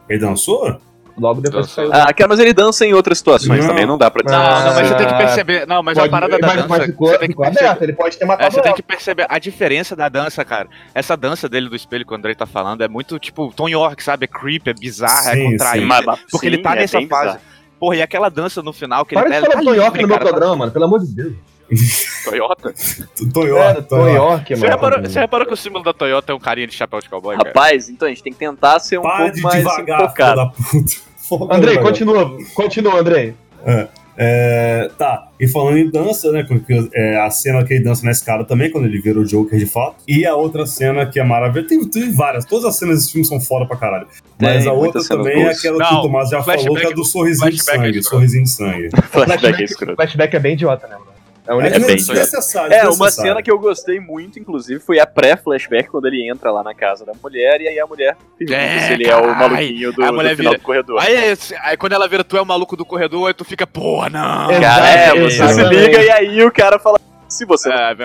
[0.09, 0.77] Ele dançou?
[1.17, 1.91] Logo depois que Dançou.
[1.93, 2.03] saiu.
[2.07, 3.67] Ah, cara, mas ele dança em outras situações Não.
[3.67, 4.35] também, não dá pra dizer.
[4.35, 5.67] Não, não, mas você tem que Ah, perceber.
[5.67, 6.67] Não, mas Pode- a parada da mas, dança.
[6.69, 7.65] mas ficou, você tem que perceber.
[7.65, 10.69] aberto, ele pode ter É, matado você tem que perceber a diferença da dança, cara.
[10.95, 14.01] Essa dança dele do espelho que o Andrei tá falando é muito tipo Tom York,
[14.01, 14.23] sabe?
[14.23, 15.85] É creep, é bizarra, Sim, é contraída.
[15.85, 17.07] Mas- mas- Porque sim, ele tá é nessa fase.
[17.09, 17.39] bizarro.
[17.81, 20.07] Porra, e aquela dança no final que Para ele de tá- falar tá livre, no
[20.07, 21.33] meu tá- programa, mano, pelo amor de Deus.
[22.23, 22.71] Toyota.
[23.17, 24.71] É, Tom York, Você mano.
[24.75, 27.35] reparou, você reparou que o símbolo da Toyota é um carinha de chapéu de cowboy,
[27.37, 27.49] cara?
[27.49, 30.09] Rapaz, então a gente tem que tentar ser um Para pouco de mais devagar, filho
[30.09, 30.35] focado.
[30.35, 31.55] da puta.
[31.55, 32.37] Andrei, continua.
[32.53, 33.33] Continua, Andrei.
[33.65, 33.87] É,
[34.97, 36.43] tá, e falando em dança, né?
[36.43, 39.57] porque, é, a cena que ele dança na escada também, quando ele vira o Joker
[39.57, 39.95] de fato.
[40.07, 41.67] E a outra cena que é maravilhosa.
[41.69, 44.07] Tem, tem várias, todas as cenas desse filme são foda pra caralho.
[44.39, 46.93] Mas Tem a outra também é aquela que Não, o Tomás já falou, que é
[46.93, 47.87] do sorrisinho de é sangue.
[47.89, 48.09] escroto.
[48.09, 48.89] sorrisinho de sangue.
[49.11, 49.95] Flashback é escroto.
[49.95, 51.10] Flashback é bem idiota, né, mano?
[51.47, 52.73] É É, bem desnecessário.
[52.73, 56.63] É, uma cena que eu gostei muito, inclusive, foi a pré-flashback, quando ele entra lá
[56.63, 59.91] na casa da mulher e aí a mulher pergunta É, se ele é o maluquinho
[59.91, 61.01] do, A do mulher final vira- do corredor.
[61.01, 63.65] Aí, esse- aí quando ela vira tu é o maluco do corredor, aí tu fica,
[63.65, 64.59] porra, não.
[64.61, 67.75] Cara, é, você se liga e aí o cara fala, se você não...
[67.75, 67.95] É,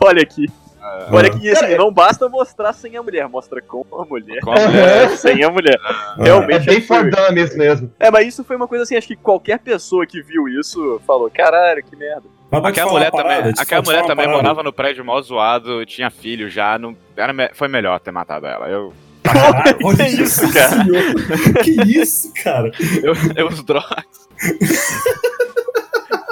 [0.00, 0.46] Olha aqui.
[0.82, 1.06] É.
[1.14, 4.40] Olha que assim, não basta mostrar sem a mulher, mostra com a mulher.
[4.40, 5.10] Com a mulher.
[5.16, 5.78] sem a mulher.
[5.84, 7.92] Ah, Realmente É bem for dummies mesmo.
[8.00, 11.30] É, mas isso foi uma coisa assim, acho que qualquer pessoa que viu isso falou,
[11.30, 12.24] caralho, que merda.
[12.50, 14.42] Mas Aquela mulher parada, também, aquela mulher também parada.
[14.42, 18.46] morava no prédio mal zoado, tinha filho já, não, era, me- foi melhor ter matado
[18.46, 18.68] ela.
[18.68, 18.92] Eu,
[19.22, 20.68] Caralho, Que olha isso, cara?
[20.84, 21.62] senhor.
[21.62, 22.70] Que isso, cara?
[23.02, 24.04] eu, eu os drogas.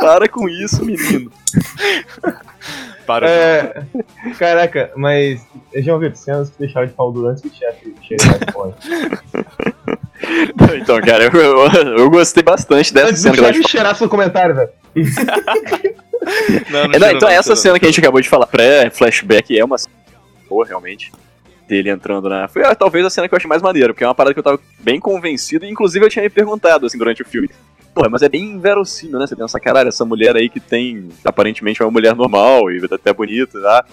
[0.01, 1.31] Para com isso, menino.
[3.07, 3.29] Para.
[3.29, 3.83] É,
[4.39, 5.45] caraca, mas.
[5.77, 8.89] João Vitor, cenas que deixaram de pau durante o chefe chega mais forte.
[10.81, 13.97] Então, cara, eu, eu, eu gostei bastante dessa Antes cena do que ela chefe cheirar
[13.97, 14.71] seu comentário, velho.
[16.71, 19.79] Não, É, não, então, essa cena que a gente acabou de falar, pré-flashback, é uma
[19.79, 19.95] cena
[20.49, 21.11] boa, realmente.
[21.67, 22.47] Dele entrando na.
[22.47, 24.39] Foi ah, talvez a cena que eu achei mais maneira, porque é uma parada que
[24.39, 27.49] eu tava bem convencido, e inclusive eu tinha me perguntado, assim, durante o filme.
[27.95, 29.27] Porra, mas é bem inverossímil, né?
[29.27, 31.09] Você pensa, caralho, essa mulher aí que tem.
[31.25, 33.85] Aparentemente é uma mulher normal e até bonita, tá?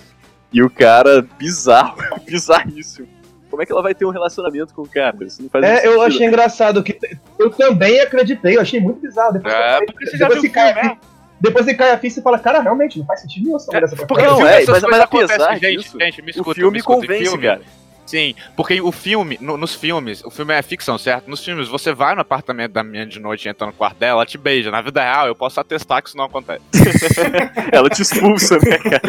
[0.54, 3.08] E o cara, bizarro, bizarríssimo.
[3.50, 5.16] Como é que ela vai ter um relacionamento com o cara?
[5.26, 6.98] Isso não faz É, eu achei engraçado que
[7.40, 9.34] eu também acreditei, eu achei muito bizarro.
[9.34, 10.98] Depois, É, que- porque você já depois viu filme, cai a né?
[11.40, 13.82] depois que cai a ficha e fala, cara, realmente, não faz sentido nenhum essa mulher
[13.82, 16.72] dessa Porque Não, filme, é, mas- mas apesar gente, disso, gente, me escuta, o filme
[16.72, 17.62] me escuta, convence, filme- cara.
[18.08, 21.30] Sim, porque o filme, no- nos filmes, o filme é ficção, certo?
[21.30, 24.14] Nos filmes, você vai no apartamento da menina de noite e entra no quarto dela,
[24.22, 24.72] ela te beija.
[24.72, 26.62] Na vida real, eu posso atestar que isso não acontece.
[27.72, 29.02] Ela te expulsa, né, cara?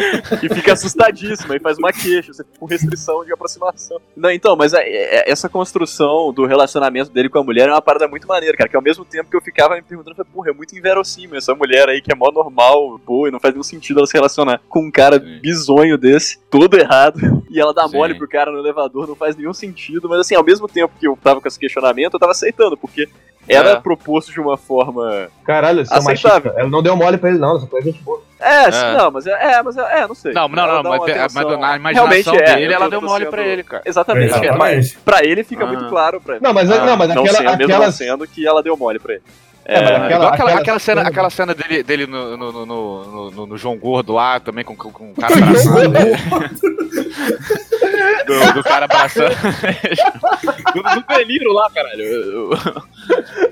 [0.43, 3.99] E fica assustadíssima e faz uma queixa, você fica com restrição de aproximação.
[4.15, 7.81] Não, então, mas é- é- essa construção do relacionamento dele com a mulher é uma
[7.81, 8.69] parada muito maneira, cara.
[8.69, 11.37] Que ao mesmo tempo que eu ficava me perguntando, eu falei, porra, é muito inverossímil
[11.37, 14.13] essa mulher aí que é mó normal, boa, e não faz nenhum sentido ela se
[14.13, 15.39] relacionar com um cara Sim.
[15.41, 17.95] bizonho desse, todo errado, e ela dá Sim.
[17.97, 20.07] mole pro cara no elevador, não faz nenhum sentido.
[20.09, 23.07] Mas assim, ao mesmo tempo que eu tava com esse questionamento, eu tava aceitando, porque
[23.47, 23.75] era É.
[23.79, 26.53] proposto de uma forma Caralho, seu Aceitável.
[26.55, 28.21] Ela não deu mole pra ele, não, essa foi gente boa.
[28.39, 28.97] É, sim, É.
[28.97, 30.31] não, mas é, é, mas é, é, não sei.
[30.33, 33.01] Não, não, Ela não, mas, é- mas na imaginação Realmente é, dele, ela tô- deu
[33.01, 33.83] mole sendo- pra ele, cara.
[33.85, 34.27] Exatamente.
[34.27, 34.57] Exatamente.
[34.57, 35.67] Mas pra ele fica Ah.
[35.67, 36.21] muito claro.
[36.21, 36.39] Pra...
[36.39, 37.95] Não, mas, Ah, não, mas não aquela, sendo, mesmo não aquelas.
[37.95, 39.23] sendo que ela deu mole pra ele.
[39.65, 42.37] É, mas É, aquela- Igual aquela, aquela aquela cena, cena- aquela cena dele, dele no,
[42.37, 45.35] no, no, no, no- no João Gordo lá, também com, com, com o cara.
[48.25, 49.35] do, do cara abraçando.
[50.73, 52.03] do, do delírio lá, caralho.
[52.03, 52.79] Eu- eu-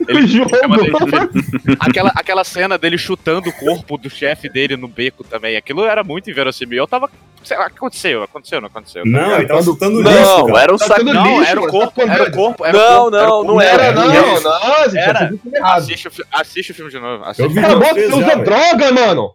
[0.07, 4.87] Ele chama dele de- aquela, aquela cena dele chutando o corpo do chefe dele no
[4.87, 5.57] beco também.
[5.57, 6.77] Aquilo era muito inverossímil.
[6.77, 7.09] Eu tava.
[7.43, 9.05] Sei lá, aconteceu, aconteceu, não aconteceu.
[9.05, 10.59] Não, ele tava chutando lixo, Não, cara.
[10.63, 11.03] era um saco.
[11.03, 12.65] Não, lixo, era o corpo, era o corpo.
[12.65, 14.39] Era o Não, o não, não Era, não, Era.
[14.41, 15.19] não, gente, Era.
[15.19, 15.77] essa filme errado.
[15.77, 17.23] Assiste, o assiste o filme de novo.
[17.23, 17.53] Eu Assiste.
[17.53, 19.33] vi Cala a boca, você usa droga, mano!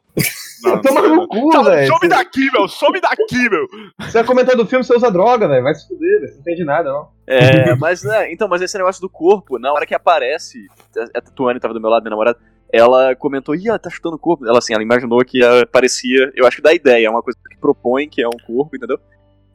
[0.63, 1.87] Toma no cu, velho.
[1.89, 2.69] Some daqui, meu!
[2.69, 3.67] Some daqui, meu!
[4.01, 5.63] Você vai comentar do filme, você usa droga, velho.
[5.63, 6.29] Vai se fuder, velho.
[6.29, 7.09] Você não entende nada, não.
[7.27, 10.67] É, mas né, então, mas esse negócio do corpo, na hora que aparece,
[11.15, 12.39] a, Tuane tava do meu lado, minha namorada,
[12.73, 14.47] ela comentou, ih, ela tá chutando o corpo.
[14.47, 17.39] Ela assim, ela imaginou que ah, parecia, eu acho que dá ideia, é uma coisa
[17.51, 18.99] que propõe que é um corpo, entendeu?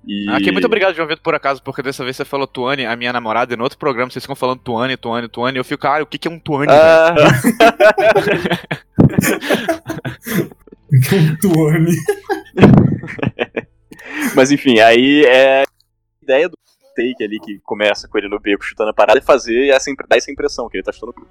[0.06, 0.30] E...
[0.30, 3.12] Aqui, muito obrigado, João Vitor, por acaso, porque dessa vez você falou Tuane, a minha
[3.12, 6.08] namorada, e no outro programa vocês ficam falando Tuane, Tuane, Tuane, eu fico, cara, o
[6.08, 6.82] que que é um Tuane, velho?
[6.82, 7.14] Ah,
[11.42, 11.96] Tuane.
[14.36, 15.66] mas enfim, aí é a
[16.22, 16.58] ideia do
[16.96, 20.18] take ali que começa com ele no beco chutando a parada é fazer essa, dar
[20.18, 21.30] essa impressão que ele tá chutando o corpo.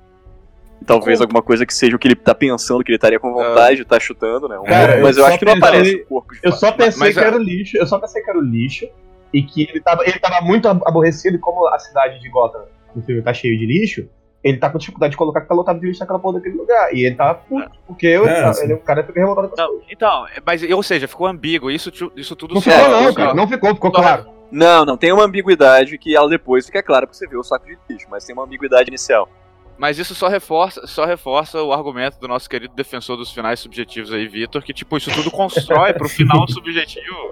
[0.81, 3.33] E talvez alguma coisa que seja o que ele tá pensando, que ele estaria com
[3.33, 4.59] vontade de estar chutando, né?
[4.59, 6.61] Um- Cara, mas eu eu acho que não aparece o corpo de Eu fato.
[6.61, 7.77] só pensei Mas, que era o lixo.
[7.79, 8.87] Eu só pensei que era o lixo.
[9.33, 12.65] E que ele tava, ele tava muito ab- aborrecido, e como a cidade de Gotham
[12.95, 14.09] no filme tá cheio de lixo.
[14.47, 16.95] Ele tá com dificuldade de colocar que tá lotado de lixo naquela porra daquele lugar.
[16.95, 19.57] E ele tá puto, porque eu, É, ele é um cara que fica revoltado com
[19.57, 23.35] Não, então, mas, ou seja, ficou ambíguo, isso, isso tudo Não só- ficou, não, cara.
[23.35, 24.27] Não ficou, ficou claro.
[24.53, 27.67] Não, não, tem uma ambiguidade que ela depois fica clara porque você vê o saco
[27.67, 29.29] de lixo, mas tem uma ambiguidade inicial.
[29.77, 34.13] Mas isso só reforça, só reforça o argumento do nosso querido defensor dos finais subjetivos
[34.13, 37.31] aí, Vitor, que tipo, isso tudo constrói pro final subjetivo.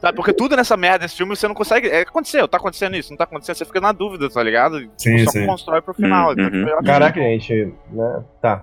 [0.00, 0.16] Sabe?
[0.16, 1.88] Porque tudo nessa merda desse filme você não consegue.
[1.88, 4.90] É, aconteceu, tá acontecendo isso, não tá acontecendo, você fica na dúvida, tá ligado?
[4.96, 5.46] Sim, só sim.
[5.46, 6.28] constrói pro final.
[6.28, 8.24] Uhum, Então, eu acho Caraca, gente, né?
[8.40, 8.62] Tá.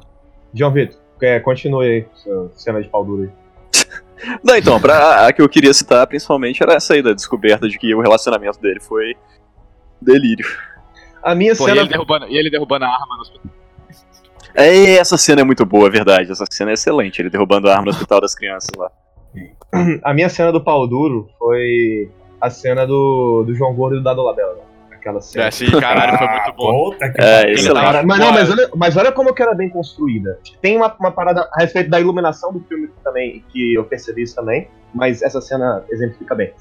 [0.54, 3.30] João Vitor, é, continue aí, sua cena de pau duro aí.
[4.44, 7.78] Não, então, pra, a que eu queria citar principalmente era essa aí da descoberta de
[7.78, 9.16] que o relacionamento dele foi
[10.02, 10.48] delírio.
[11.22, 11.82] A minha Pô, e cena.
[11.82, 13.52] ele, derrubando, e ele derrubando a arma no hospital.
[14.56, 16.32] É, essa cena é muito boa, é verdade.
[16.32, 18.90] Essa cena é excelente, ele derrubando a arma no hospital das crianças lá.
[20.04, 24.04] A minha cena do pau duro foi a cena do, do João Gordo e do
[24.04, 24.54] Dado Labella.
[24.56, 24.62] né?
[24.92, 25.46] Aquela cena.
[25.48, 26.92] É, sim, caralho, foi muito bom.
[26.92, 27.84] Puta que É, excelente.
[27.86, 30.40] Cara, mas, não, mas, olha, mas olha como que era bem construída.
[30.62, 34.36] Tem uma, uma parada a respeito da iluminação do filme também, que eu percebi isso
[34.36, 36.52] também, mas essa cena exemplifica bem.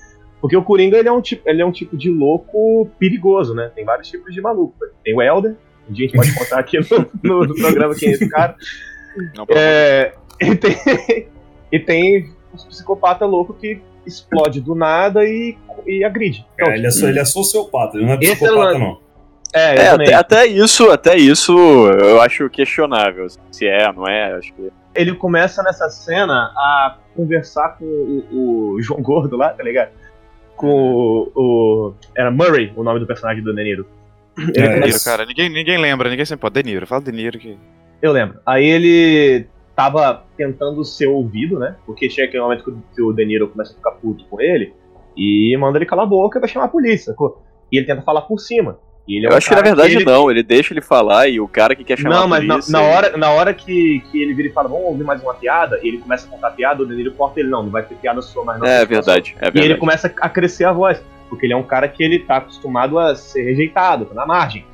[0.40, 3.70] Porque o Coringa ele é, um tipo, ele é um tipo de louco perigoso, né?
[3.74, 4.74] Tem vários tipos de maluco.
[5.02, 5.56] Tem o Elder,
[5.88, 8.54] um dia a gente pode contar aqui no, no- no programa quem é esse cara.
[9.34, 10.76] Não, É, e tem,
[11.72, 15.56] e tem os psicopata louco que explode do nada e,
[15.86, 16.46] e agride.
[16.54, 19.00] Então, Cara, ele, é só, ele é sociopata, ele não é Esse psicopata, o- não.
[19.52, 23.26] é, É, até, até isso, até isso eu acho questionável.
[23.50, 24.70] Se é, não é, acho que.
[24.94, 29.90] ele começa nessa cena a conversar com o, o João Gordo lá, tá ligado?
[30.56, 33.86] Com o, o- Era Murray, o nome do personagem do De Niro.
[34.38, 36.54] Ele É, começa- Deniro, cara, ninguém, ninguém lembra, ninguém sempre pode.
[36.62, 37.58] Deniro, fala Deniro que.
[38.00, 38.38] Eu lembro.
[38.46, 41.76] Aí ele tava tentando ser ouvido, né?
[41.84, 44.72] Porque chega aquele momento que o De Niro começa a ficar puto com ele
[45.16, 47.12] e manda ele calar a boca e vai chamar a polícia.
[47.12, 47.42] sacou?
[47.70, 48.78] E ele tenta falar por cima.
[49.06, 51.38] E ele é Eu acho que na verdade ele- não, ele deixa ele falar e
[51.38, 52.72] o cara que quer chamar Não, a mas na, polícia.
[52.72, 55.78] na hora, na hora que, que ele vira e fala, vamos ouvir mais uma piada,
[55.82, 57.94] e ele começa a contar piada, o De Niro corta ele, não, não vai ter
[57.96, 58.66] piada sua mais não.
[58.66, 59.80] É verdade, é E ele verdade.
[59.80, 63.14] começa a crescer a voz, porque ele é um cara que ele tá acostumado a
[63.14, 64.64] ser rejeitado, tá na margem.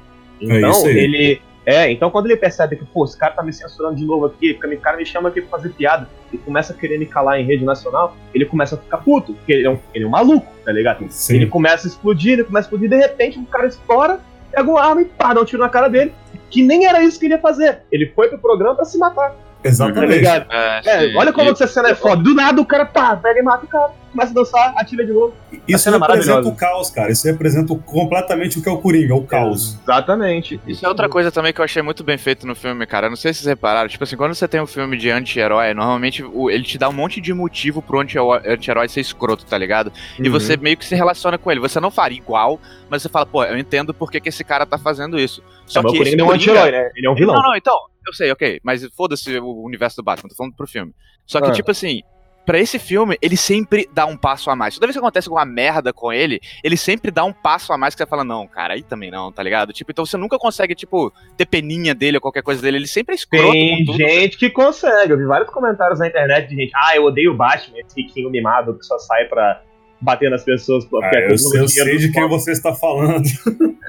[0.40, 0.96] É Então, aí.
[0.96, 4.26] ele, É, então quando ele percebe que, pô, esse cara tá me censurando de novo
[4.26, 7.06] aqui, porque o cara me chama aqui pra fazer piada e começa a querer me
[7.06, 10.06] calar em rede nacional, ele começa a ficar puto, porque ele é um, ele é
[10.06, 11.06] um maluco, tá ligado?
[11.08, 11.36] Sim.
[11.36, 14.82] Ele começa a explodir, ele começa a explodir, de repente o cara estoura, pega uma
[14.82, 16.12] arma e pá, dá um tiro na cara dele.
[16.50, 17.80] Que nem era isso que ele ia fazer.
[17.90, 19.34] Ele foi pro programa pra se matar,
[19.64, 20.12] Exatamente.
[20.14, 20.46] ligado?
[20.50, 20.82] É,
[21.12, 22.22] É, olha como E- essa cena é foda.
[22.22, 25.12] Do nada o cara pá, pega e mata o cara, começa a dançar, atira de
[25.12, 25.32] novo.
[25.68, 27.12] Isso é representa o caos, cara.
[27.12, 29.78] Isso representa completamente o que é o Coringa, o caos.
[29.82, 30.60] Exatamente.
[30.66, 33.06] Isso é outra coisa também que eu achei muito bem feito no filme, cara.
[33.06, 33.88] Eu Não sei se vocês repararam.
[33.88, 37.20] Tipo assim, quando você tem um filme de anti-herói, normalmente ele te dá um monte
[37.20, 39.92] de motivo pro anti- anti-herói ser escroto, tá ligado?
[40.18, 40.32] E Uhum.
[40.32, 41.60] você meio que se relaciona com ele.
[41.60, 42.60] Você não faria igual,
[42.90, 45.42] mas você fala, pô, eu entendo por que, que esse cara tá fazendo isso.
[45.66, 46.90] Só Mas que o Coringa não é um anti-herói, né?
[46.96, 47.34] Ele é um vilão.
[47.36, 47.74] Não, não, então,
[48.06, 48.60] eu sei, ok.
[48.62, 50.92] Mas foda-se o universo do Batman, tô falando pro filme.
[51.26, 51.52] Só que, Ah.
[51.52, 52.02] tipo assim,
[52.44, 54.74] pra esse filme, ele sempre dá um passo a mais.
[54.74, 57.94] Toda vez que acontece alguma merda com ele, ele sempre dá um passo a mais
[57.94, 59.72] que você fala, não, cara, aí também não, tá ligado?
[59.72, 62.78] Tipo, então você nunca consegue, tipo, ter peninha dele ou qualquer coisa dele.
[62.78, 65.12] Ele sempre é escroto Tem gente que consegue.
[65.12, 66.72] Eu vi vários comentários na internet de gente.
[66.74, 69.62] Ah, eu odeio o Batman, esse riquinho mimado que só sai pra
[70.02, 70.84] bater nas pessoas.
[70.84, 73.22] Porque Ah, é eu, sei- eu sei de quem você está falando.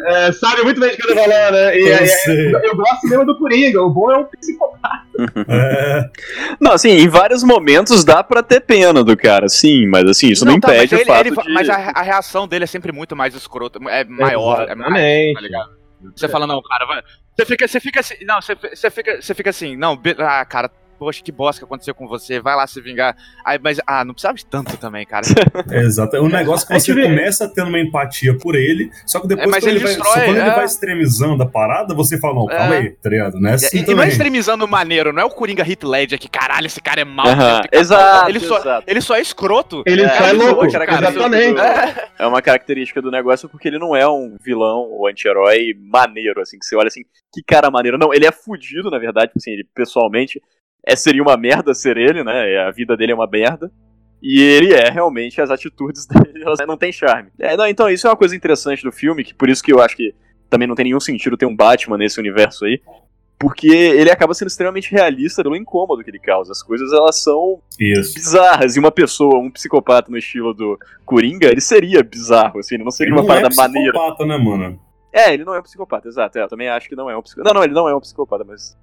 [0.05, 1.77] É, sabe muito bem de quem eu tô falando, né?
[1.77, 3.81] E, Eu é- é- eu gosto mesmo do Coringa.
[3.81, 5.03] O bom é um psicopata.
[5.47, 6.09] É,
[6.59, 10.45] Não, assim, em vários momentos dá pra ter pena do cara, sim, mas assim, isso
[10.45, 11.53] não, tá, mas impede o fato ele- de...
[11.53, 15.41] Mas a, a reação dele é sempre muito mais escrota, é maior, é mais, tá
[15.41, 15.69] ligado?
[16.15, 17.01] Você fala, não, cara, vai.
[17.35, 20.69] Você fica, você fica assim, não, você, você fica, você fica assim, não, ah, cara,
[21.03, 23.15] poxa, que bosta que aconteceu com você, vai lá se vingar.
[23.45, 25.25] Aí, mas, ah, não precisava de tanto também, cara.
[25.71, 26.15] exato.
[26.15, 29.19] É um negócio que É você que vê- começa tendo uma empatia por ele, só
[29.19, 30.55] que depois É, quando, ele ele vai, destrói, só quando ele é.
[30.55, 32.77] vai extremizando a parada, você fala, não, calma É.
[32.79, 33.39] aí, tá ligado?
[33.39, 36.17] Não é assim e, e não é extremizando maneiro, não é o Coringa Hit Ledger
[36.17, 37.25] que caralho, esse cara é mau.
[37.25, 38.83] Que ficar- exato, ele só, exato.
[38.87, 39.83] ele só é escroto.
[39.85, 40.63] Ele É, só é louco.
[40.65, 41.59] é Exatamente.
[42.17, 46.57] É uma característica do negócio porque ele não é um vilão ou anti-herói maneiro, assim,
[46.59, 47.01] que você olha assim,
[47.33, 47.97] que cara maneiro.
[47.97, 50.41] Não, ele é fudido, na verdade, assim, ele pessoalmente
[50.85, 52.57] é, seria uma merda ser ele, né?
[52.59, 53.71] A vida dele é uma merda.
[54.21, 57.29] E ele é realmente, as atitudes dele elas não tem charme.
[57.39, 59.81] É, não, então, isso é uma coisa interessante do filme, que por isso que eu
[59.81, 60.13] acho que
[60.49, 62.81] também não tem nenhum sentido ter um Batman nesse universo aí.
[63.39, 66.53] Porque ele acaba sendo extremamente realista pelo incômodo que ele causa.
[66.53, 68.13] As coisas, elas são Isso.
[68.13, 68.77] bizarras.
[68.77, 72.91] E uma pessoa, um psicopata no estilo do Coringa, ele seria bizarro, assim, ele não
[72.91, 73.91] seria Ele uma não é parada maneira.
[73.91, 74.79] psicopata, né, mano?
[75.11, 76.37] É, ele não é um psicopata, exato.
[76.37, 77.53] É, eu também acho que não é um psicopata.
[77.53, 78.77] Não, não, ele não é um psicopata, mas.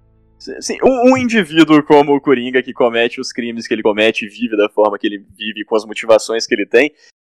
[0.61, 4.29] Sim, um, um indivíduo como o Coringa que comete os crimes que ele comete e
[4.29, 6.91] vive da forma que ele vive, com as motivações que ele tem,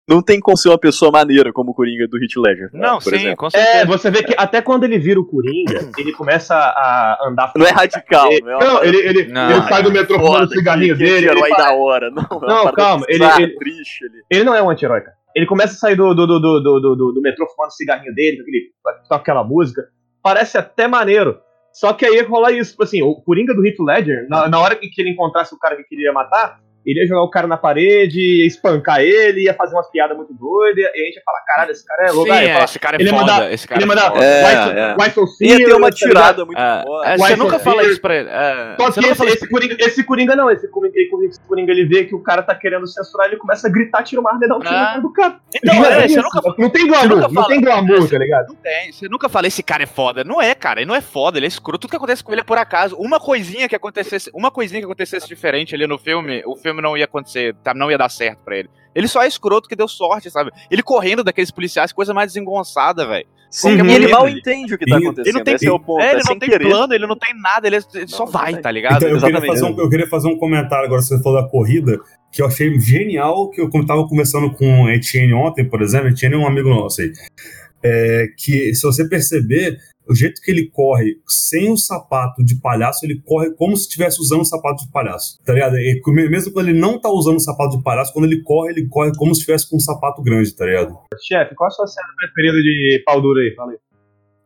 [0.09, 2.71] não tem como ser uma pessoa maneira como o Coringa do Heath Ledger.
[2.73, 3.37] Não, por sim, exemplo.
[3.37, 3.77] com certeza.
[3.79, 7.53] É, você vê que até quando ele vira o Coringa, ele começa a andar.
[7.57, 9.51] Não é radical, não é uma Não, ele, ele, Não.
[9.51, 11.27] ele sai do metrô fumando o cigarrinho que- que dele.
[11.29, 12.11] ele herói da hora.
[12.11, 14.23] Não, é Não, calma, ele- ele- triste ali.
[14.31, 15.17] Ele não é um anti-herói, cara.
[15.37, 18.15] Ele começa a sair do, do, do, do, do, do, do metrô fumando o cigarrinho
[18.15, 18.71] dele, com aquele,
[19.09, 19.83] toca aquela música.
[20.23, 21.39] Parece até maneiro.
[21.79, 24.75] Só que aí rola isso, tipo assim, o Coringa do Heath Ledger, na, na hora
[24.75, 26.59] que ele encontrasse o cara que queria matar,
[26.91, 30.33] ele ia jogar o cara na parede, ia espancar ele, ia fazer umas piadas muito
[30.35, 32.33] doidas, e a gente ia falar, caralho, esse cara é louco.
[32.33, 34.25] Sim, é, falar, esse cara é ele foda, manda- esse cara ele é manda foda.
[34.25, 34.41] É,
[35.07, 35.11] é.
[35.11, 37.07] so Ia ter uma tá tirada muito É, boa.
[37.09, 37.93] é, você so nunca fala serious?
[37.93, 38.29] isso pra ele.
[38.29, 41.73] É, Só você que esse, fala esse, Coringa, esse Coringa não, esse Coringa, esse Coringa
[41.73, 44.45] ele vê que o cara tá querendo censurar, ele começa a gritar, tira uma arma
[44.45, 44.99] e dá um tiro Ah.
[45.01, 45.41] do cara.
[45.55, 48.49] Então, é, é você nunca Não tem glamour, não fala- tem glamour, tá ligado?
[48.49, 48.93] Não tem.
[48.93, 50.25] Você nunca fala, esse cara é foda.
[50.25, 50.81] Não é, cara.
[50.81, 51.79] Ele não é foda, ele é escroto.
[51.81, 52.97] Tudo que acontece com ele é por acaso.
[52.97, 56.97] Uma coisinha que acontecesse, uma coisinha que acontecesse diferente ali no filme, o filme não
[56.97, 57.75] ia acontecer, tá?
[57.75, 58.69] não ia dar certo pra ele.
[58.95, 60.51] Ele só é escroto que deu sorte, sabe?
[60.71, 63.27] Ele correndo daqueles policiais, coisa mais desengonçada, velho.
[63.51, 65.27] Sim, e ele mal entende o que tá acontecendo.
[65.27, 66.03] Ele não tem, Esse é o ponto.
[66.03, 66.69] é, É, ele sem não tem querer.
[66.69, 68.97] plano, ele não tem nada, ele, só Não, vai, não tá ligado?
[68.97, 71.99] Então, eu, queria um, eu queria fazer um comentário agora, você falou da corrida,
[72.31, 76.09] que eu achei genial, que eu como tava conversando com o Etienne ontem, por exemplo,
[76.09, 77.11] Etienne é um amigo nosso aí,
[77.83, 83.05] é, que se você perceber, o jeito que ele corre sem o sapato de palhaço,
[83.05, 85.77] ele corre como se estivesse usando o sapato de palhaço, tá ligado?
[85.77, 88.89] E mesmo quando ele não tá usando o sapato de palhaço, quando ele corre, ele
[88.89, 90.97] corre como se estivesse com um sapato grande, tá ligado?
[91.27, 93.55] Chefe, qual a sua cena preferida de pau duro aí?
[93.55, 93.79] Fala aí.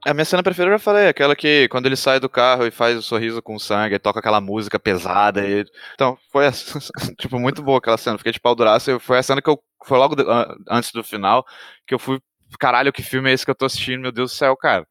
[0.05, 2.73] A minha cena preferida eu já falei, aquela que quando ele sai do carro e
[2.73, 5.47] faz o sorriso com sangue, e toca aquela música pesada.
[5.47, 5.65] E...
[5.95, 6.81] Então, foi essa,
[7.21, 8.19] tipo, muito boa aquela cena.
[8.19, 8.99] Fiquei de pau duraço.
[8.99, 9.61] Foi a cena que eu.
[9.87, 11.45] Foi logo de- an- antes do final
[11.87, 12.19] que eu fui.
[12.59, 14.01] Caralho, que filme é esse que eu tô assistindo?
[14.03, 14.85] Meu Deus do céu, cara.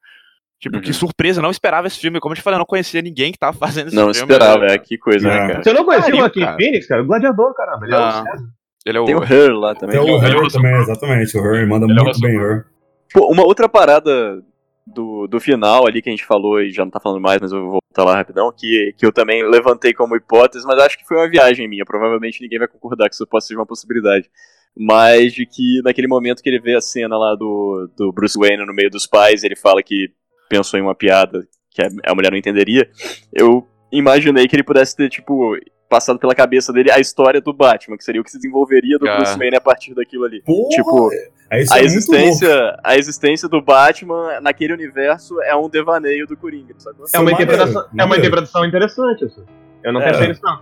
[0.61, 0.81] Tipo, Uhum.
[0.83, 2.19] que surpresa, não esperava esse filme.
[2.19, 4.31] Como eu te falei, eu não conhecia ninguém que tava fazendo esse Não filme.
[4.31, 4.75] esperava, né?
[4.75, 5.31] é que coisa, É.
[5.31, 5.63] né, cara?
[5.63, 6.57] Você não conhecia o Joaquim cara.
[6.57, 7.01] Phoenix, cara?
[7.01, 7.85] O gladiador, caramba.
[7.87, 8.11] Ele é o Não.
[8.23, 8.45] César.
[8.85, 9.05] Ele é o.
[9.05, 9.97] Tem o Her lá também.
[9.97, 11.95] Até o ele é o Her Russell também, exatamente, o Her, ele manda Ele é
[11.95, 12.65] muito Russell bem, Her.
[13.13, 14.43] Pô, uma outra parada
[14.85, 17.51] do, do final ali que a gente falou e já não tá falando mais, mas
[17.51, 21.05] eu vou voltar lá rapidão, que, que eu também levantei como hipótese, mas acho que
[21.07, 21.85] foi uma viagem minha.
[21.85, 24.29] Provavelmente ninguém vai concordar que isso possa ser uma possibilidade.
[24.77, 28.65] Mas de que naquele momento que ele vê a cena lá do, do Bruce Wayne
[28.65, 30.09] no meio dos pais, ele fala que
[30.51, 32.89] pensou em uma piada que a mulher não entenderia,
[33.33, 35.55] eu imaginei que ele pudesse ter, tipo,
[35.89, 39.07] passado pela cabeça dele a história do Batman, que seria o que se desenvolveria do
[39.07, 39.15] Ah.
[39.17, 40.41] Bruce Wayne a partir daquilo ali.
[40.43, 41.09] Porra, Tipo,
[41.49, 46.35] é isso a é existência, a existência do Batman naquele universo é um devaneio do
[46.37, 47.05] Coringa, sacou?
[47.13, 49.43] É uma, interpretação, é uma interpretação interessante, assim.
[49.83, 50.11] Eu não É.
[50.11, 50.61] pensei nisso, não.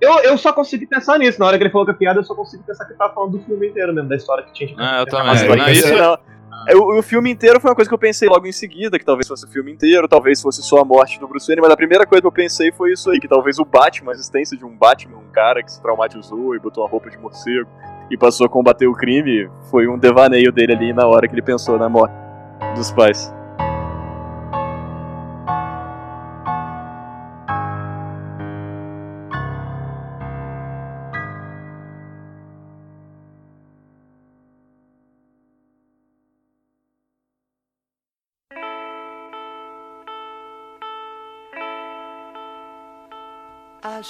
[0.00, 1.40] Eu, eu só consegui pensar nisso.
[1.40, 3.12] Na hora que ele falou que a piada, eu só consegui pensar que ele tava
[3.14, 4.72] falando do filme inteiro mesmo, da história que tinha.
[4.78, 5.26] Ah, eu também.
[5.26, 6.18] Mas É, não, isso- não.
[6.66, 9.04] É, O, o filme inteiro foi uma coisa que eu pensei logo em seguida, que
[9.04, 11.76] talvez fosse o filme inteiro, talvez fosse só a morte do Bruce Wayne, mas a
[11.76, 14.64] primeira coisa que eu pensei foi isso aí, que talvez o Batman, a existência de
[14.64, 17.68] um Batman, um cara que se traumatizou e botou uma roupa de morcego
[18.10, 21.42] e passou a combater o crime, foi um devaneio dele ali na hora que ele
[21.42, 22.14] pensou na morte
[22.74, 23.37] dos pais.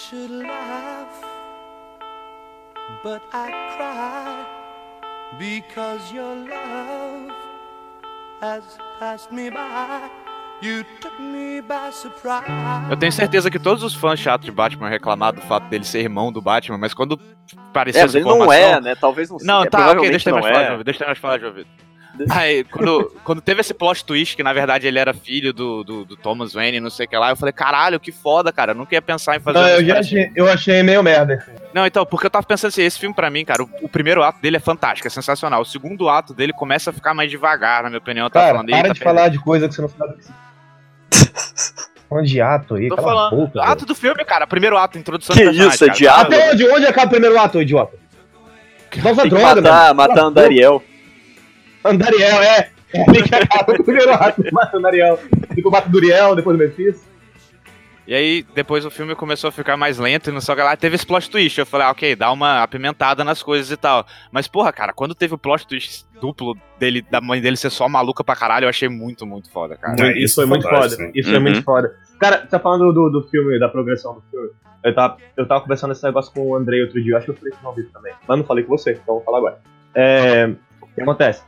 [0.08, 1.22] Should laugh,
[3.02, 4.46] but I cry
[5.38, 7.30] because your love
[8.40, 8.62] has
[8.98, 10.08] passed me by.
[10.60, 12.90] You took me by surprise.
[12.90, 16.00] Eu tenho certeza que todos os fãs chatos de Batman reclamaram do fato dele ser
[16.00, 17.20] irmão do Batman, mas quando
[17.70, 18.76] apareceu É, essa ele não informação...
[18.76, 18.94] é, né?
[18.96, 19.52] Talvez não seja.
[19.52, 20.68] Não, é, tá, ok, deixa eu não mais falar, é.
[20.72, 21.72] João, deixa eu mais falar, João Vitor.
[22.30, 26.04] Aí, quando, quando teve esse plot twist, que na verdade ele era filho do, do,
[26.04, 28.76] do Thomas Wayne, não sei o que lá, eu falei, caralho, que foda, cara, eu
[28.76, 31.34] nunca ia pensar em fazer Não, eu, já achei, eu achei meio merda.
[31.34, 31.52] assim.
[31.74, 34.22] Não, então, porque eu tava pensando assim, esse filme pra mim, cara, o, o primeiro
[34.22, 35.60] ato dele é fantástico, é sensacional.
[35.60, 38.26] O segundo ato dele começa a ficar mais devagar, na minha opinião.
[38.26, 40.14] Eu tava Cara, falando, para "Eita, de perdeu." falar de coisa que você não sabe.
[40.14, 40.22] que
[41.54, 43.62] você- Falando de ato aí, Tô falando, boca.
[43.62, 45.98] ato do filme, cara, primeiro ato, introdução Que do personagem, isso, é cara.
[45.98, 46.22] diabo?
[46.34, 47.96] Até onde, onde acaba o primeiro ato, idiota?
[48.96, 49.94] Usar Tem que droga, matar, mano.
[49.94, 50.30] matar Cala a
[51.90, 52.42] Andariel.
[52.42, 52.70] é.
[52.94, 54.54] É ali que acaba o.
[54.54, 55.18] Mata o Andariel.
[55.54, 57.06] Depois mata o Duriel, depois o Mephisto.
[58.06, 60.62] E aí, depois o filme começou a ficar mais lento e não sei o que
[60.62, 60.74] lá.
[60.74, 61.58] Teve esse plot twist.
[61.58, 64.06] Eu falei, ah, ok, dá uma apimentada nas coisas e tal.
[64.32, 67.86] Mas, porra, cara, quando teve o plot twist duplo dele, da mãe dele ser só
[67.86, 69.94] maluca pra caralho, eu achei muito, muito foda, cara.
[70.08, 70.96] É, isso isso foi é muito foda.
[70.96, 71.10] né?
[71.14, 71.42] Isso foi Uhum.
[71.44, 71.94] muito foda.
[72.18, 74.48] Cara, você tá falando do, do filme, da progressão do filme.
[74.82, 77.32] Eu tava, eu tava conversando esse negócio com o Andrei outro dia, eu acho que
[77.32, 78.14] eu falei isso no vídeo também.
[78.26, 79.58] Mas não falei com você, então vou falar agora.
[79.94, 80.46] É,
[80.80, 81.42] o que acontece?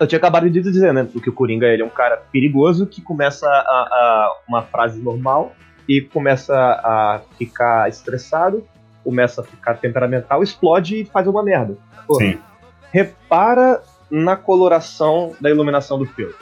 [0.00, 1.06] Eu tinha acabado de dizer, né?
[1.22, 5.52] Que o Coringa ele é um cara perigoso que começa a, a- uma frase normal
[5.88, 8.66] e começa a ficar estressado,
[9.04, 11.76] começa a ficar temperamental, explode e faz uma merda.
[12.06, 12.38] Pô, Sim.
[12.92, 16.34] repara na coloração da iluminação do filme.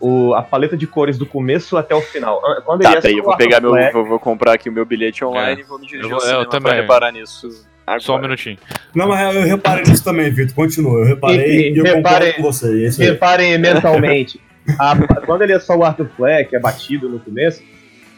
[0.00, 2.40] O, a paleta de cores do começo até o final.
[2.44, 3.72] Ah, Quando Tá, ele é peraí, eu vou pegar meu.
[3.92, 5.64] Vou, vou comprar aqui o meu bilhete online É.
[5.64, 6.72] e vou me dirigir Eu ao vou- eu também.
[6.74, 7.48] reparar nisso.
[7.90, 8.00] Agora.
[8.00, 8.56] Só um minutinho.
[8.94, 10.54] Não, mas eu reparei nisso também, Vitor.
[10.54, 11.00] Continua.
[11.00, 12.66] Eu reparei Enfim, e eu concordo com você.
[12.66, 13.08] É aí.
[13.10, 14.40] Reparem mentalmente.
[14.78, 17.62] a- quando ele é só o Arthur Fleck, é batido no começo,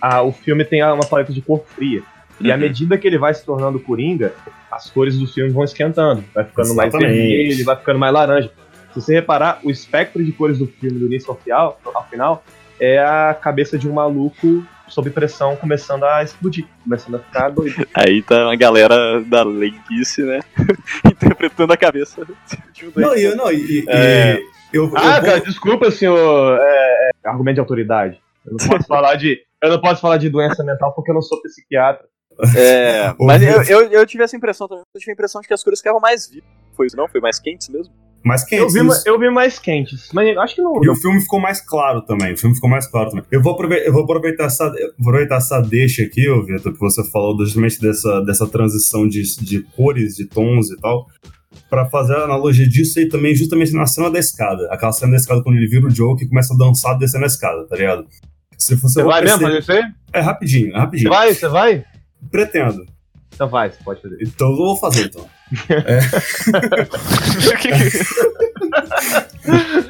[0.01, 2.03] a- o filme tem uma paleta de cor fria.
[2.41, 2.61] E à Uhum.
[2.61, 4.33] medida que ele vai se tornando Coringa,
[4.70, 6.25] as cores do filme vão esquentando.
[6.35, 7.16] Vai ficando mais Exatamente.
[7.18, 8.51] vermelho, vai ficando mais laranja.
[8.93, 12.45] Se você reparar, o espectro de cores do filme, do início ao final, ao final
[12.81, 17.86] é a cabeça de um maluco sob pressão começando a explodir, começando a ficar doido.
[17.95, 20.40] Aí tá uma galera da leiguice, né?
[21.11, 22.26] Interpretando a cabeça.
[22.95, 24.36] Não, e eu não, e, É.
[24.38, 26.59] e eu, eu Ah, vou- cara, desculpa, senhor.
[26.61, 28.20] É, é, argumento de autoridade.
[28.45, 29.40] Eu não posso falar de.
[29.62, 32.05] Eu não posso falar de doença mental porque eu não sou psiquiatra.
[32.57, 34.82] É, mas eu, eu, eu tive essa impressão também.
[34.95, 36.49] Eu tive a impressão de que as cores ficavam mais vivas.
[36.76, 37.07] Foi isso, não?
[37.09, 37.93] Foi mais quentes mesmo?
[38.25, 40.85] Mas quem Eu vi, eu vi mais quentes, mas acho que não.
[40.85, 42.33] E o filme ficou mais claro também.
[42.35, 43.25] O filme ficou mais claro também.
[43.31, 47.03] Eu vou aproveitar, eu vou aproveitar, essa, aproveitar essa deixa aqui, ô Vitor, que você
[47.11, 51.07] falou justamente dessa, dessa transição de, de cores, de tons e tal,
[51.68, 54.68] pra fazer a analogia disso aí também, justamente na cena da escada.
[54.70, 57.27] Aquela cena da escada quando ele vira o Joe e começa a dançar descendo a
[57.27, 58.07] escada, tá ligado?
[58.57, 59.93] Se você, Você vai mesmo perceber- fazer isso aí?
[60.12, 61.11] É rapidinho, é Você rapidinho.
[61.11, 61.35] vai?
[61.35, 61.85] Você vai?
[62.31, 62.87] Pretendo.
[63.35, 64.16] Então vai, você pode fazer.
[64.23, 65.27] Então eu vou fazer então.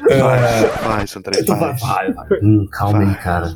[0.09, 2.27] É, Faz, André, então vai, vai, vai.
[2.41, 3.53] Hum, calma aí, cara.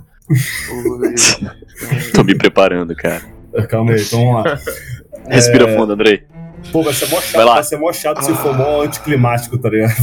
[2.13, 3.21] Tô me preparando, cara.
[3.69, 4.59] Calma aí, então vamos lá.
[5.27, 6.23] Respira fundo, Andrei.
[6.71, 7.53] Pô, vai ser mó chato, Vai lá.
[7.55, 9.95] vai ser mó chato se for mó anticlimático, tá ligado?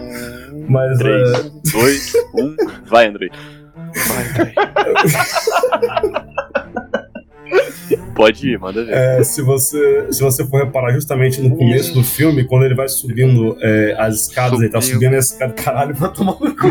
[0.68, 2.56] Mas é, 3, 2, 1.
[2.86, 3.30] Vai, Andrei.
[8.14, 8.92] Pode ir, manda ver.
[8.92, 12.88] é, se, você, se você for reparar justamente no começo do filme, quando ele vai
[12.88, 14.94] subindo é, as escadas, ele tá Subindo.
[15.00, 16.70] subindo a escada, caralho, vai tomar no cu.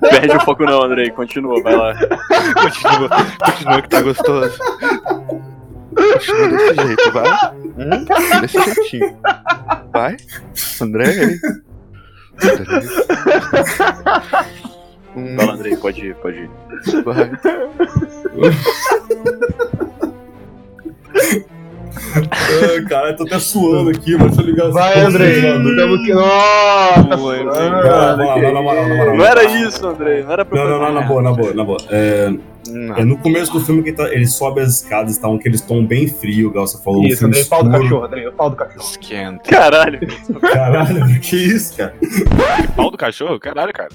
[0.00, 1.10] Perde o foco não, Andrei.
[1.10, 1.94] Continua, vai lá.
[1.94, 3.08] Continua,
[3.44, 4.58] continua que tá gostoso.
[5.94, 7.30] Continua desse jeito, vai.
[7.78, 9.16] Hum, desse jeitinho.
[9.92, 10.16] Vai,
[10.80, 11.38] André.
[12.42, 12.78] André.
[15.16, 15.36] Hum.
[15.36, 16.50] Fala, Andrei, pode ir, pode ir.
[22.16, 25.40] Ai, cara, eu tô até suando aqui, mas deixa eu ligar Vai, Andrei.
[25.40, 26.12] que.
[26.14, 27.16] Nossa!
[27.16, 27.44] Vai,
[28.16, 29.16] vai, que vai.
[29.16, 31.64] Não era isso, Andrei, não era pra Não, não, não, na boa, na boa, na
[31.64, 31.78] boa.
[31.90, 32.32] É,
[32.96, 35.60] é no começo do filme que ele, tá, ele sobe as escadas, tá, um, aqueles
[35.60, 37.02] tom bem frio, igual você falou.
[37.02, 38.84] um Isso, filme Andrei, pau do cachorro, Andrei, o pau do cachorro.
[38.84, 39.50] Esquenta.
[39.50, 40.00] Caralho.
[40.40, 41.94] Caralho, que isso, cara?
[42.76, 43.38] Pau do cachorro?
[43.38, 43.90] Caralho, cara.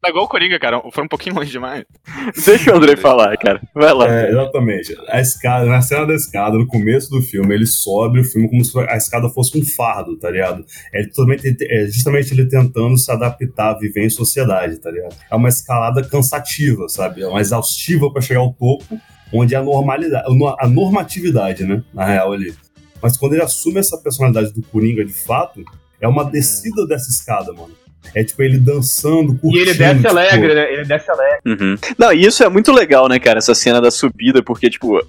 [0.00, 0.80] Tá igual o Coringa, cara.
[0.90, 1.84] Foi um pouquinho longe demais.
[2.46, 3.60] Deixa o Andrei falar, cara.
[3.74, 4.08] Vai lá.
[4.08, 4.96] É, exatamente.
[5.08, 8.64] A escada, na cena da escada, no começo do filme, ele sobe o filme como
[8.64, 10.64] se a escada fosse um fardo, tá ligado?
[10.94, 15.14] É, totalmente, é justamente ele tentando se adaptar a viver em sociedade, tá ligado?
[15.30, 17.20] É uma escalada cansativa, sabe?
[17.20, 18.98] É uma exaustiva pra chegar ao topo,
[19.30, 20.24] onde é a normalidade,
[20.58, 21.84] a normatividade, né?
[21.92, 22.54] Na real ali.
[23.02, 25.62] Mas quando ele assume essa personalidade do Coringa de fato,
[26.00, 27.79] é uma descida dessa escada, mano.
[28.14, 29.56] É tipo ele dançando, curtindo.
[29.56, 30.72] E ele desce tipo, alegre, né?
[30.72, 31.40] Ele desce alegre.
[31.46, 31.76] Uhum.
[31.98, 33.38] Não, e isso é muito legal, né, cara?
[33.38, 35.00] Essa cena da subida, porque, tipo,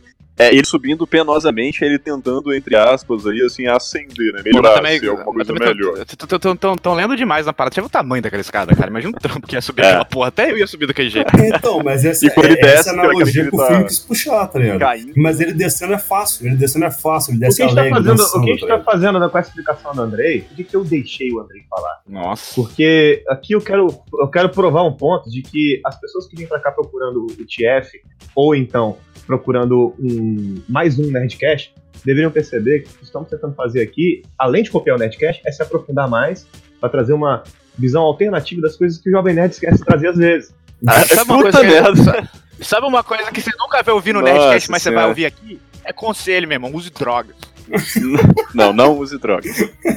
[0.46, 4.42] é ele subindo penosamente, ele tentando, entre aspas, aí, assim, ascender, né?
[4.44, 6.06] Melhorar, também, ser alguma coisa melhor.
[6.06, 7.74] tão- tão- tão- tão- tão lendo demais na parada.
[7.74, 8.90] Você viu o tamanho daquela escada, cara?
[8.90, 9.90] Imagina o trampo que ia subir É.
[9.90, 10.28] aquela porra.
[10.30, 11.32] Até eu ia subir daquele jeito.
[11.38, 13.84] Então, mas essa, E é, desce, essa é analogia que o que ele filme tá
[13.86, 14.80] quis puxar, tá ligado?
[14.80, 15.14] Caindo.
[15.18, 17.76] Mas ele descendo é fácil, ele descendo é fácil, ele O desce que a gente
[17.76, 20.02] tá alegre, fazendo, o que a gente tá tá fazendo né, com essa explicação do
[20.02, 22.00] Andrei, de que eu deixei o Andrei falar.
[22.08, 22.56] Nossa.
[22.56, 23.88] Porque aqui eu quero,
[24.20, 27.28] eu quero provar um ponto de que as pessoas que vêm pra cá procurando o
[27.46, 28.02] TF,
[28.36, 31.74] ou então procurando um, mais um Nerdcast,
[32.06, 35.52] deveriam perceber que o que estamos tentando fazer aqui, além de copiar o Nerdcast, é
[35.52, 36.48] se aprofundar mais
[36.80, 37.44] para trazer uma
[37.78, 40.54] visão alternativa das coisas que o Jovem Nerd esquece de trazer às vezes.
[40.88, 41.96] Ah, sabe uma coisa que merda.
[42.04, 42.30] sabe-
[42.62, 45.10] Sabe uma coisa que você nunca vai ouvir no Nossa Nerdcast, mas você vai Senhora.
[45.10, 45.60] ouvir aqui?
[45.84, 46.72] É conselho, meu irmão.
[46.76, 47.36] Use drogas.
[48.54, 49.56] Não, não use drogas.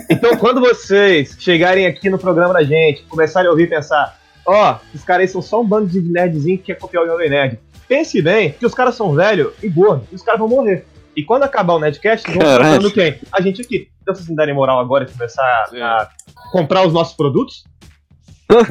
[0.09, 4.79] Então, quando vocês chegarem aqui no programa da gente, começarem a ouvir e pensar, ó,
[4.95, 7.59] esses caras aí são só um bando de nerdzinho que quer copiar o Jovem Nerd.
[7.89, 10.87] Pense bem que os caras são velhos e gordos, e os caras vão morrer.
[11.17, 13.21] E quando acabar o Nerdcast, eles vão pensando quem?
[13.33, 13.89] A gente aqui.
[14.03, 15.81] Então, vocês me darem moral agora e começar Sim.
[15.81, 16.09] a
[16.51, 17.65] comprar os nossos produtos?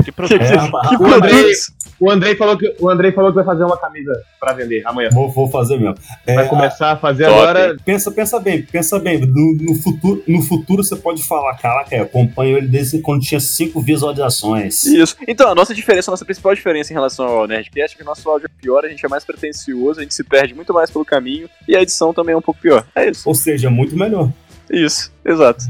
[0.04, 0.42] Que produto.
[0.42, 1.72] É, Que produtos?
[2.04, 5.08] O Andrei falou que, o Andrei falou que vai fazer uma camisa pra vender amanhã.
[5.14, 5.96] vou, vou fazer mesmo.
[6.28, 7.78] É, Vai começar a fazer Top, agora.
[7.86, 9.20] Pensa, pensa bem, pensa bem.
[9.22, 13.40] No, no futuro, no futuro você pode falar, caraca, eu acompanho ele desde quando tinha
[13.40, 14.84] cinco visualizações.
[14.84, 15.16] Isso.
[15.26, 18.06] Então, a nossa diferença, a nossa principal diferença em relação ao Nerdcast é que o
[18.06, 20.92] nosso áudio é pior, a gente é mais pretencioso, a gente se perde muito mais
[20.92, 22.86] pelo caminho e a edição também é um pouco pior.
[22.94, 23.30] É isso.
[23.30, 24.30] Ou seja, muito melhor.
[24.70, 25.64] Isso, exato.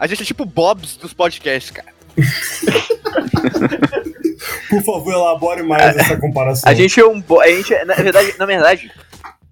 [0.00, 1.92] A gente é tipo Bobs dos podcasts, cara.
[4.72, 6.70] Por favor, elabore mais essa comparação.
[6.70, 7.22] A gente é um.
[7.40, 8.90] A gente é, na verdade, na verdade,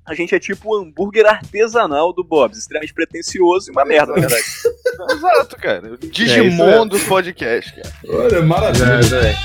[0.07, 4.21] a gente é tipo o hambúrguer artesanal do Bob's, extremamente pretencioso e uma merda, na
[4.21, 4.45] verdade.
[5.13, 5.93] Exato, cara.
[6.03, 6.87] É Digimon mesmo.
[6.87, 7.95] dos podcasts, cara.
[8.09, 9.37] Olha, maravilha.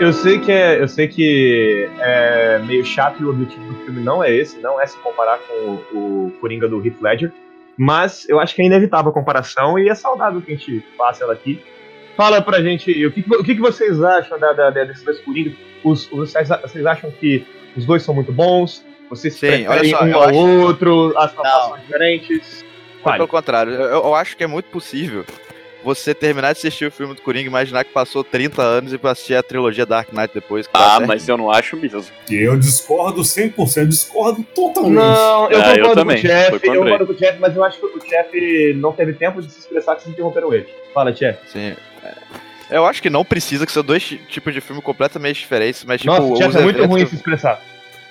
[0.00, 4.00] Eu sei que é, eu sei que é meio chato e o objetivo do filme
[4.00, 7.32] não é esse, não é se comparar com o, o Coringa do Heath Ledger,
[7.76, 11.24] mas eu acho que é inevitável a comparação e é saudável que a gente faça
[11.24, 11.60] ela aqui.
[12.16, 15.54] Fala pra gente o que, o que, vocês acham da, da, desses dois Coringas.
[15.82, 17.44] Os, os- vocês, acham que
[17.76, 18.84] os dois são muito bons?
[19.10, 21.14] Vocês Sim, preferem só, um ao acho- outro?
[21.16, 22.64] As propostas são diferentes?
[23.04, 25.24] Pelo contrário, eu, eu acho que é muito possível
[25.94, 28.98] você terminar de assistir o filme do Coringa e imaginar que passou 30 anos e
[28.98, 30.66] pra assistir a trilogia Dark Knight depois.
[30.66, 32.04] tá Ah, mas eu não acho mesmo.
[32.30, 34.94] Eu discordo 100%, discordo totalmente.
[34.96, 37.56] Não, eu Ah, eu concordo também, com o Jeff, eu concordo com o Jeff, mas
[37.56, 40.66] eu acho que o Jeff não teve tempo de se expressar que vocês interromperam ele.
[40.92, 41.38] Fala, Jeff.
[41.50, 41.74] Sim.
[42.04, 42.14] É.
[42.70, 46.02] Eu acho que não precisa, que são dois ti- tipos de filme completamente diferentes, mas
[46.02, 46.12] tipo.
[46.12, 47.62] Nossa, o Jeff é muito eventos ruim se expressar.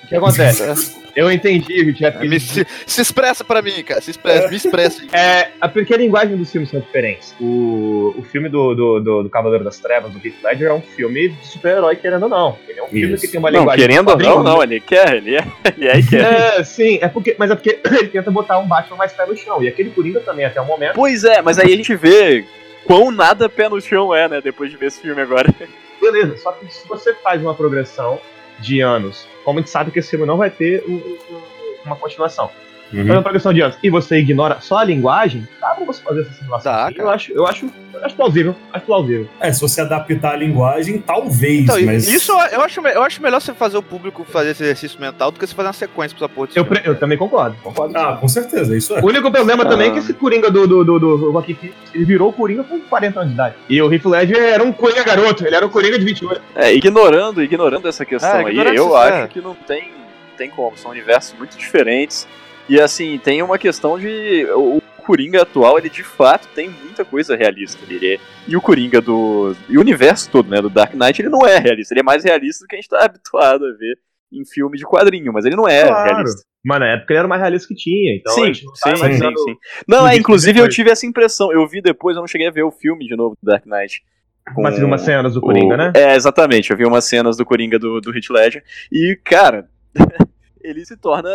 [0.07, 0.97] O que acontece?
[1.17, 2.27] Eu entendi o Jeff.
[2.27, 3.99] Me- se, se expressa pra mim, cara.
[3.99, 5.01] Se expressa, me expressa.
[5.11, 7.35] É, a- porque a linguagem dos filmes são diferentes.
[7.41, 10.81] O, o filme do, do, do, do Cavaleiro das Trevas, do Heath Ledger, é um
[10.81, 12.55] filme de super-herói, querendo ou não.
[12.67, 13.25] Ele é um filme Isso.
[13.25, 13.87] que tem uma Não, linguagem.
[13.87, 15.43] querendo ou não, não, ele quer, ele é,
[15.75, 16.21] ele é e quer.
[16.59, 19.35] É, sim, é porque, mas é porque ele tenta botar um Batman mais pé no
[19.35, 19.63] chão.
[19.63, 20.93] E aquele Coringa também, até o momento.
[20.93, 22.45] Pois é, mas aí a gente vê
[22.85, 25.51] quão nada pé no chão é, né, depois de ver esse filme agora.
[25.99, 28.19] Beleza, só que se você faz uma progressão
[28.59, 31.47] de anos, como a gente sabe que esse filme não vai ter um- um-
[31.85, 32.51] uma continuação.
[32.93, 33.05] Uhum.
[33.07, 36.21] Fazendo pra questão de anos, e você ignora só a linguagem, dá pra você fazer
[36.21, 36.71] essa simulação.
[36.71, 39.27] Dá, eu acho, eu acho, eu acho plausível, acho plausível.
[39.39, 42.07] É, se você adaptar a linguagem, talvez, Então, mas.
[42.07, 45.39] isso eu acho, eu acho melhor você fazer o público fazer esse exercício mental do
[45.39, 47.97] que você fazer uma sequência pra essa porra Eu, eu também concordo, concordo.
[47.97, 49.01] Ah, com certeza, isso é.
[49.01, 50.01] O único problema também é que Ah.
[50.01, 53.33] esse Coringa do, do, do, do Joaquin Phoenix, ele virou Coringa com 40 anos de
[53.35, 53.55] idade.
[53.69, 56.41] E o Heath Ledger era um Coringa garoto, ele era um Coringa de 28.
[56.55, 59.27] É, ignorando, ignorando essa questão É, aí, eu isso, acho é.
[59.27, 62.27] que não tem, não tem como, são universos muito diferentes.
[62.69, 64.45] E assim, tem uma questão de.
[64.55, 67.79] O Coringa atual, ele de fato tem muita coisa realista.
[67.89, 69.55] Ele é, e o Coringa do.
[69.69, 70.61] E o universo todo, né?
[70.61, 71.93] Do Dark Knight, ele não é realista.
[71.93, 73.97] Ele é mais realista do que a gente tá habituado a ver
[74.33, 76.03] em filme de quadrinho, mas ele não é Claro.
[76.15, 76.41] realista.
[76.65, 78.89] Mano, na época ele era o mais realista que tinha, então sim, tá sim, sim,
[79.05, 79.55] imaginando- sim.
[79.87, 80.75] Não, é, inclusive eu depois.
[80.75, 81.49] tive essa impressão.
[81.53, 84.01] Eu vi depois, eu não cheguei a ver o filme de novo do Dark Knight.
[84.53, 85.91] com Mas umas cenas do Coringa, o- né?
[85.95, 86.69] É, exatamente.
[86.71, 88.63] Eu vi umas cenas do Coringa do, do Heath Ledger.
[88.91, 89.69] E, cara,
[90.67, 91.29] ele se torna.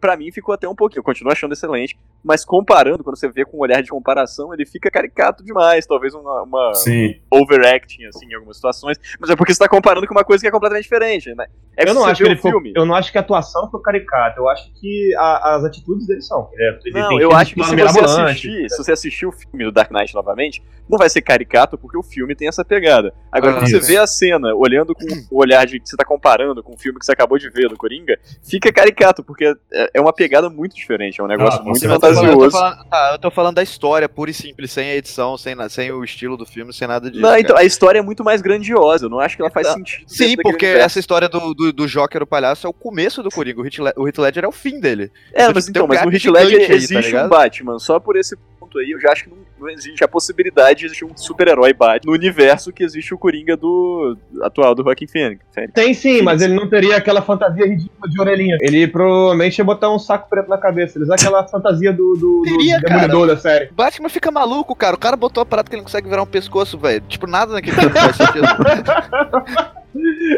[0.00, 1.00] Pra mim, ficou até um pouquinho.
[1.00, 1.96] Eu continuo achando excelente.
[2.24, 5.86] Mas comparando, quando você vê com um olhar de comparação, ele fica caricato demais.
[5.86, 7.14] Talvez uma, uma Sim.
[7.30, 8.98] overacting, assim, em algumas situações.
[9.20, 11.46] Mas é porque você tá comparando com uma coisa que é completamente diferente, né?
[11.76, 12.72] É eu não você acho que ele o ficou, filme.
[12.76, 16.20] eu não acho que a atuação ficou caricata, eu acho que a- as atitudes dele
[16.20, 16.48] são.
[16.52, 19.32] Ele, é- ele Não, tem eu acho que se você assistir, se você assistir o
[19.32, 23.12] filme do Dark Knight novamente, não vai ser caricato porque o filme tem essa pegada.
[23.32, 23.86] Agora, Ah, quando você isso.
[23.86, 26.98] vê a cena olhando com o olhar de que você tá comparando com o filme
[26.98, 30.74] que você acabou de ver do Coringa, fica caricato, porque é é uma pegada muito
[30.76, 31.98] diferente, é um negócio Ah, muito certeza.
[32.12, 32.50] Eu tô falando- eu fantasioso.
[32.76, 35.90] falando- tá, eu tô falando da história pura e simples, sem a edição, sem, sem
[35.92, 37.22] o estilo do filme, sem nada disso.
[37.22, 39.74] Não, então, a história é muito mais grandiosa, eu não acho que ela faz Não,
[39.74, 40.04] sentido.
[40.06, 43.60] Sim, porque essa história do, do, do Joker, o palhaço, é o começo do Coringa.
[43.60, 45.10] O Heath, o Heath Ledger é o fim dele.
[45.32, 47.28] É, mas então, um mas no Heath Ledger aí, tá existe um ligado?
[47.30, 50.80] Batman, só por esse ponto aí eu já acho que não, não existe a possibilidade
[50.80, 55.06] de existir um super-herói Batman no universo que existe o Coringa do atual do Joaquin
[55.06, 55.40] Phoenix.
[55.72, 58.56] Tem sim, mas ele não teria aquela fantasia ridícula de orelhinha.
[58.60, 60.98] Ele provavelmente ia botar um saco preto na cabeça.
[60.98, 63.66] Ele usa aquela fantasia do, do, do Teria, demolidor da série.
[63.66, 64.96] O Batman fica maluco, cara.
[64.96, 67.02] O cara botou a parada que ele não consegue virar um pescoço, velho.
[67.08, 68.46] Tipo, nada naquele faz sentido.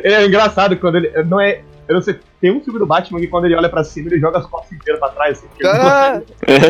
[0.02, 1.10] É engraçado quando ele.
[1.24, 1.62] Não é.
[1.88, 2.18] Eu não sei.
[2.40, 4.72] Tem um filme do Batman que quando ele olha pra cima, ele joga as costas
[4.72, 5.38] inteiras pra trás.
[5.38, 6.22] Assim, ele Ah,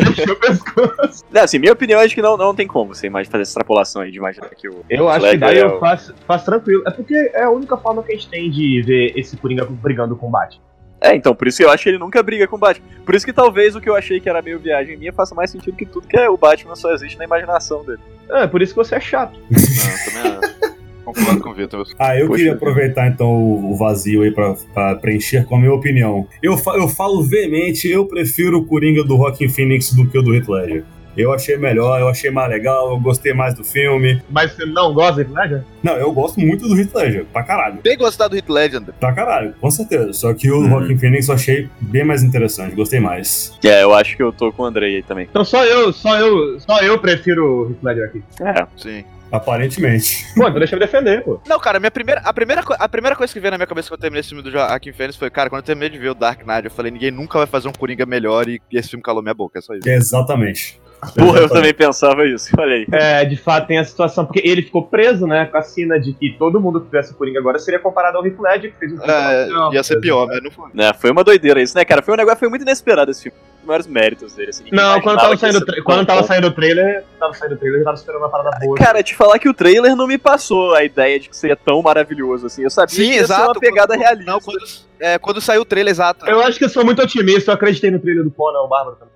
[0.09, 1.23] mexer o pescoço.
[1.31, 3.51] Não, assim, minha opinião é de que não, não tem como você imagina fazer essa
[3.51, 4.83] extrapolação aí de imaginar que o.
[4.89, 6.83] Eu o acho que daí é eu faço, faço tranquilo.
[6.85, 10.15] É porque é a única forma que a gente tem de ver esse Coringa brigando
[10.15, 10.63] com o Batman.
[11.01, 12.87] É, então, por isso que eu acho que ele nunca briga com o Batman.
[13.05, 15.51] Por isso que talvez o que eu achei que era meio viagem minha faça mais
[15.51, 17.99] sentido que tudo que é o Batman só existe na imaginação dele.
[18.29, 19.37] É, por isso que você é chato.
[19.51, 20.64] Não, também é.
[21.05, 21.85] Concordo com o Vitor.
[21.99, 25.73] Ah, eu Poxa queria aproveitar então o vazio aí pra, pra preencher com a minha
[25.73, 26.27] opinião.
[26.41, 30.21] Eu, fa- eu falo veemente, eu prefiro o Coringa do Rockin' Phoenix do que o
[30.21, 30.83] do Heath Ledger.
[31.17, 34.21] Eu achei melhor, eu achei mais legal, eu gostei mais do filme.
[34.29, 35.63] Mas você não gosta de Ledger?
[35.81, 37.79] Não, eu gosto muito do Heath Ledger, pra caralho.
[37.81, 38.81] bem gostado do Heath Ledger.
[38.99, 40.11] Pra caralho, com certeza.
[40.11, 40.67] Só que o Uhum.
[40.71, 43.57] Rockin' Phoenix eu achei bem mais interessante, gostei mais.
[43.63, 45.25] É, eu acho que eu tô com o Andrei aí também.
[45.29, 48.23] Então só eu, só eu, só eu prefiro o Heath Ledger aqui.
[48.41, 49.05] É, Sim.
[49.31, 50.25] Aparentemente.
[50.35, 51.41] Pô, então deixa eu defender, pô.
[51.47, 53.99] Não, cara, minha primeira, a, primeira, a primeira coisa que veio na minha cabeça quando
[53.99, 56.15] eu terminei esse filme do Joaquin Phoenix foi, cara, quando eu terminei de ver o
[56.15, 59.03] Dark Knight, eu falei, ninguém nunca vai fazer um Coringa melhor e, e esse filme
[59.03, 59.87] calou minha boca, é só isso.
[59.87, 60.79] Exatamente.
[61.13, 62.85] Porra, eu também pensava isso, aí.
[62.91, 66.13] É, de fato tem a situação, porque ele ficou preso, né, com a cena de
[66.13, 68.93] que todo mundo que fizesse o Coringa agora seria comparado ao Heath Ledger, que fez
[68.93, 70.69] um É, Não, ia ser pior, mas não foi.
[70.73, 72.01] Né, foi uma doideira isso, né, cara?
[72.01, 73.37] Foi um negócio, foi muito inesperado esse filme.
[73.37, 74.63] Um dos maiores méritos dele, assim.
[74.71, 77.83] Não, quando tava, saindo, ser quando tava saindo o trailer, tava saindo o trailer, eu
[77.83, 78.77] tava esperando uma parada boa.
[78.77, 81.81] Cara, te falar que o trailer não me passou a ideia de que seria tão
[81.81, 82.61] maravilhoso assim.
[82.63, 83.51] Eu sabia Sim, que ia ser exato.
[83.53, 84.31] uma pegada quando- realista.
[84.31, 84.59] Não, quando,
[84.99, 86.27] é, quando saiu o trailer, exato.
[86.29, 88.97] Eu acho que eu sou muito otimista, eu acreditei no trailer do Conan, o Bárbaro
[88.97, 89.14] também.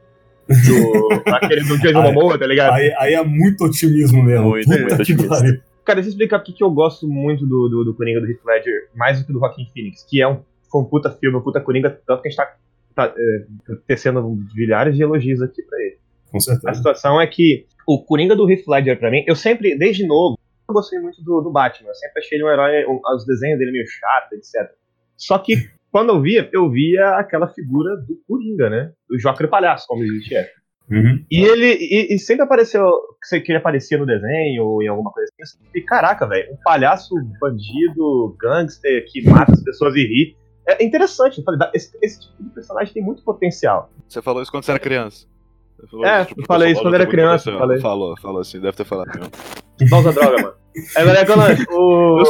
[0.50, 2.74] Do, aquele do Jason Momoa, tá ligado?
[2.74, 4.50] Aí, aí é muito otimismo mesmo.
[4.50, 5.62] Muito, Puta muito que pariu.
[5.86, 8.44] Cara, deixa eu explicar porque que eu gosto muito do, do, do Coringa do Heath
[8.46, 10.42] Ledger, mais do que do Joaquin Phoenix, que é um,
[10.72, 12.56] foi um puta filme, um puta Coringa, tanto que a gente tá,
[12.96, 13.46] tá é,
[13.88, 14.24] tecendo
[14.56, 15.98] milhares de elogios aqui pra ele.
[16.32, 16.74] Com A certeza.
[16.76, 20.38] situação é que o Coringa do Heath Ledger, pra mim, eu sempre, desde novo,
[20.70, 21.90] eu gostei muito do, do Batman.
[21.90, 24.72] Eu sempre achei ele um herói, um- os desenhos dele meio chato, etc.
[25.18, 25.56] Só que,
[25.92, 28.92] quando eu via, eu via aquela figura do Coringa, né?
[29.10, 30.50] Do Joker Palhaço, como ele é.
[30.92, 31.24] Uhum.
[31.30, 32.90] E ele e, e sempre apareceu
[33.30, 35.60] que ele aparecia no desenho ou em alguma coisa assim.
[35.74, 40.36] E caraca, velho, um palhaço bandido, gangster que mata as pessoas e ri.
[40.68, 43.92] É interessante, eu falei, esse, esse tipo de personagem tem muito potencial.
[44.08, 45.28] Você falou isso quando você era criança.
[45.80, 47.80] Você falou É, tipo, eu falei isso quando era do criança, falei.
[47.80, 49.32] Falou, falou assim, deve ter falado mesmo.
[49.90, 50.59] Não usa droga, mano.
[50.96, 52.24] É verdade, Colan, o,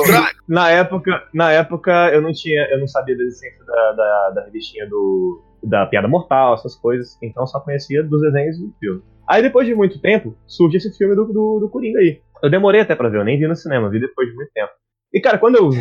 [0.48, 4.46] na época, na época eu não tinha, eu não sabia da existência da, da, da
[4.46, 9.04] revistinha do da piada mortal, essas coisas, então eu só conhecia dos desenhos do filme.
[9.30, 12.22] Aí depois de muito tempo, surge esse filme do, do, do Coringa aí.
[12.42, 14.72] Eu demorei até pra ver, eu nem vi no cinema, vi depois de muito tempo.
[15.14, 15.80] E cara, quando eu vi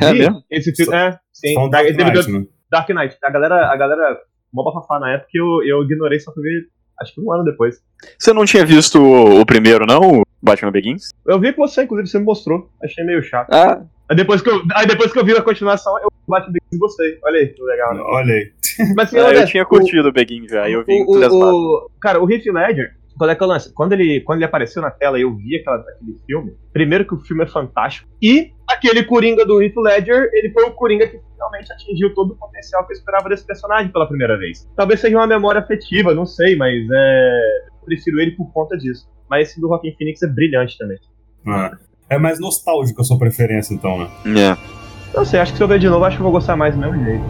[0.51, 2.47] É esse filme, é, sim, Dark teve Knight, né?
[2.71, 4.19] Dark Knight, a galera, a galera
[4.53, 6.67] mó bafafá na época eu, eu ignorei só pra ver,
[7.01, 7.81] acho que um ano depois.
[8.19, 10.21] Você não tinha visto o, primeiro, não?
[10.21, 11.11] O Batman Begins?
[11.27, 12.71] Eu vi com você, inclusive, você me mostrou.
[12.83, 13.53] Achei meio chato.
[13.53, 16.63] Ah, Aí depois que eu, aí depois que eu vi a continuação, eu bati bem
[16.73, 17.19] e gostei.
[17.23, 18.01] Olha aí, que legal, né?
[18.03, 18.53] Olha aí.
[18.97, 21.55] Mas, assim, é, eu tinha curtido o Begins já, eu vi o, entusiasmado.
[21.55, 23.75] o, cara, o Heath Ledger, qual é que é o lance?
[23.75, 27.15] Quando ele, quando ele apareceu na tela e eu vi aquela, aquele filme, primeiro que
[27.15, 31.19] o filme é fantástico, e aquele Coringa do Heath Ledger, ele foi o Coringa que
[31.33, 34.69] finalmente atingiu todo o potencial que eu esperava desse personagem pela primeira vez.
[34.77, 37.41] Talvez seja uma memória afetiva, não sei, mas é,
[37.81, 39.09] eu prefiro ele por conta disso.
[39.29, 40.99] Mas esse do Rockin' Phoenix é brilhante também.
[41.47, 41.73] Ah,
[42.09, 44.09] É mais nostálgico a sua preferência, então, né?
[44.27, 45.17] É.
[45.17, 46.75] Não sei, acho que se eu ver de novo, acho que eu vou gostar mais
[46.75, 47.25] do mesmo jeito.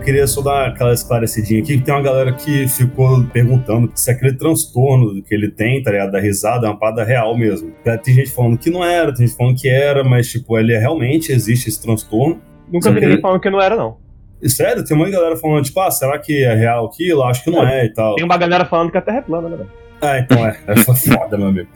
[0.00, 4.34] Queria só dar aquela esclarecidinha aqui, que tem uma galera que ficou perguntando se aquele
[4.34, 7.72] transtorno que ele tem, tá ligado, da risada, é uma parada real mesmo.
[8.02, 11.30] Tem gente falando que não era, tem gente falando que era, mas, tipo, ele realmente
[11.32, 12.40] existe esse transtorno.
[12.72, 13.98] Nunca vi ninguém falando que não era, não.
[14.44, 17.22] Sério, tem uma galera falando, tipo, ah, será que é real aquilo?
[17.24, 18.16] Acho que não é e tal.
[18.16, 19.70] Tem uma galera falando que a Terra é plana, né, velho?
[20.00, 20.58] Ah, então é.
[20.66, 21.68] É foda, meu amigo.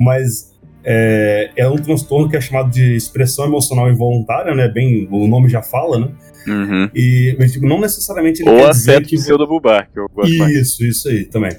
[0.00, 4.68] Mas é, é um transtorno que é chamado de expressão emocional involuntária, né?
[4.68, 6.08] Bem, o nome já fala, né?
[6.46, 6.88] Uhum.
[6.94, 10.52] E mas, tipo, não necessariamente ele Ou quer dizer que pseudo-bubar, que eu gosto mais.
[10.54, 11.52] Isso, isso aí também.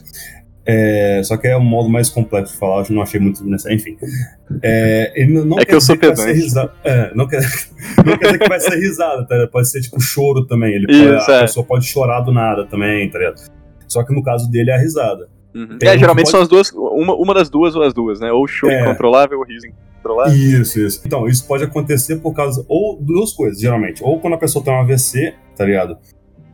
[0.71, 3.77] É, só que é um modo mais complexo de falar, eu não achei muito necessário.
[3.77, 3.97] Enfim.
[4.61, 6.31] É, ele não- não É que eu sou pedante.
[6.31, 6.71] risada.
[6.83, 7.39] É, não, quer,
[8.05, 9.47] não quer dizer que vai ser risada, tá?
[9.51, 10.75] Pode ser tipo choro também.
[10.75, 11.41] Ele Isso, pode- a é.
[11.41, 13.41] pessoa pode chorar do nada também, tá ligado?
[13.87, 15.27] Só que no caso dele é a risada.
[15.53, 15.77] Uhum.
[15.81, 18.31] É, geralmente que são as duas, uma, uma das duas ou as duas, né?
[18.31, 18.81] Ou choro É.
[18.81, 20.33] incontrolável ou riso incontrolável.
[20.33, 21.01] Isso, isso.
[21.05, 22.63] Então, isso pode acontecer por causa.
[22.67, 24.03] Ou duas coisas, geralmente.
[24.03, 25.97] Ou quando a pessoa tem um AVC, tá ligado?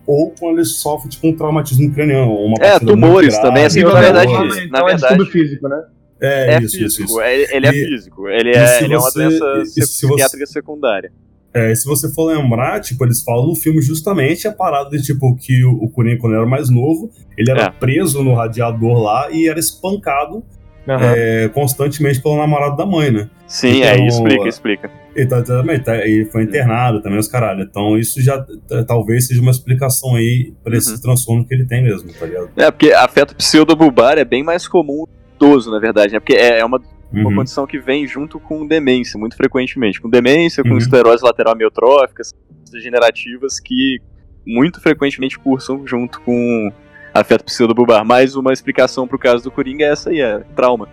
[0.08, 2.32] Ou quando ele sofre, tipo, um traumatismo craniano.
[2.32, 3.48] ou Uma É, tumores grave.
[3.48, 5.84] também, assim, na é- verdade, então, na então é verdade- distúrbio físico, né?
[6.22, 7.22] É, É isso, isso, físico, isso.
[7.22, 8.30] Ele, ele é E- físico.
[8.30, 11.12] Ele e é, se ele é uma você- doença e- e se você- psiquiátrica secundária.
[11.56, 15.34] É, se você for lembrar, tipo, eles falam no filme justamente a parada de, tipo,
[15.38, 17.70] que o, o Coringa, quando era mais novo, ele era É.
[17.72, 20.44] preso no radiador lá e era espancado
[20.88, 21.14] Aham.
[21.16, 23.30] é, constantemente pelo namorado da mãe, né?
[23.48, 24.92] Sim, Então, é, explica, explica.
[25.16, 27.62] E tá, também, tá, e foi internado também, os caralho.
[27.64, 28.46] Então isso já
[28.86, 31.00] talvez seja uma explicação aí pra esse Uhum.
[31.00, 32.50] transtorno que ele tem mesmo, tá ligado?
[32.58, 35.06] É, porque afeto pseudobulbar é bem mais comum
[35.38, 36.20] idoso, na verdade, né?
[36.20, 36.82] Porque é é uma,
[37.12, 37.36] uma Uhum.
[37.36, 40.02] condição que vem junto com demência, muito frequentemente.
[40.02, 40.78] Com demência, com Uhum.
[40.78, 42.34] esclerose lateral amiotróficas,
[42.72, 44.00] degenerativas que
[44.46, 46.72] muito frequentemente cursam junto com
[47.14, 48.04] afeto pseudobulbar.
[48.06, 50.88] Mais uma explicação pro caso do Coringa é essa aí, é trauma.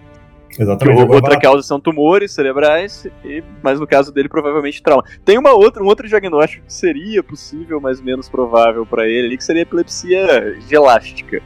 [0.59, 1.03] Exatamente.
[1.03, 5.03] O- outra causa são tumores cerebrais, e, mas no caso dele, provavelmente trauma.
[5.25, 9.37] Tem uma outra, um outro diagnóstico que seria possível, mas menos provável pra ele, ali,
[9.39, 11.43] que seria epilepsia gelástica.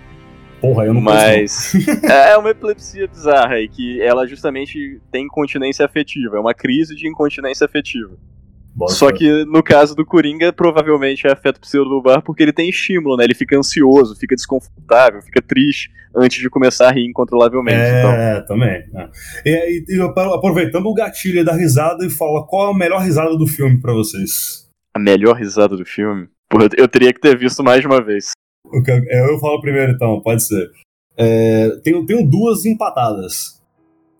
[0.61, 1.72] Porra, eu não Mas
[2.04, 7.07] é uma epilepsia bizarra aí, que ela justamente tem incontinência afetiva, é uma crise de
[7.09, 8.16] incontinência afetiva.
[8.74, 13.16] Bota Só que no caso do Coringa, provavelmente é afeto pseudobulbar porque ele tem estímulo,
[13.16, 13.24] né?
[13.24, 17.78] Ele fica ansioso, fica desconfortável, fica triste antes de começar a rir incontrolavelmente.
[17.78, 18.84] Então, É, também.
[18.94, 19.09] é.
[19.46, 23.46] E, e apro- aproveitando o gatilho da risada e fala qual a melhor risada do
[23.46, 24.66] filme pra vocês.
[24.94, 26.28] a melhor risada do filme.
[26.48, 28.32] Porra, eu teria que ter visto mais de uma vez.
[29.09, 30.69] É, eu falo primeiro então, pode ser.
[31.17, 33.57] É, tenho, tenho duas empatadas.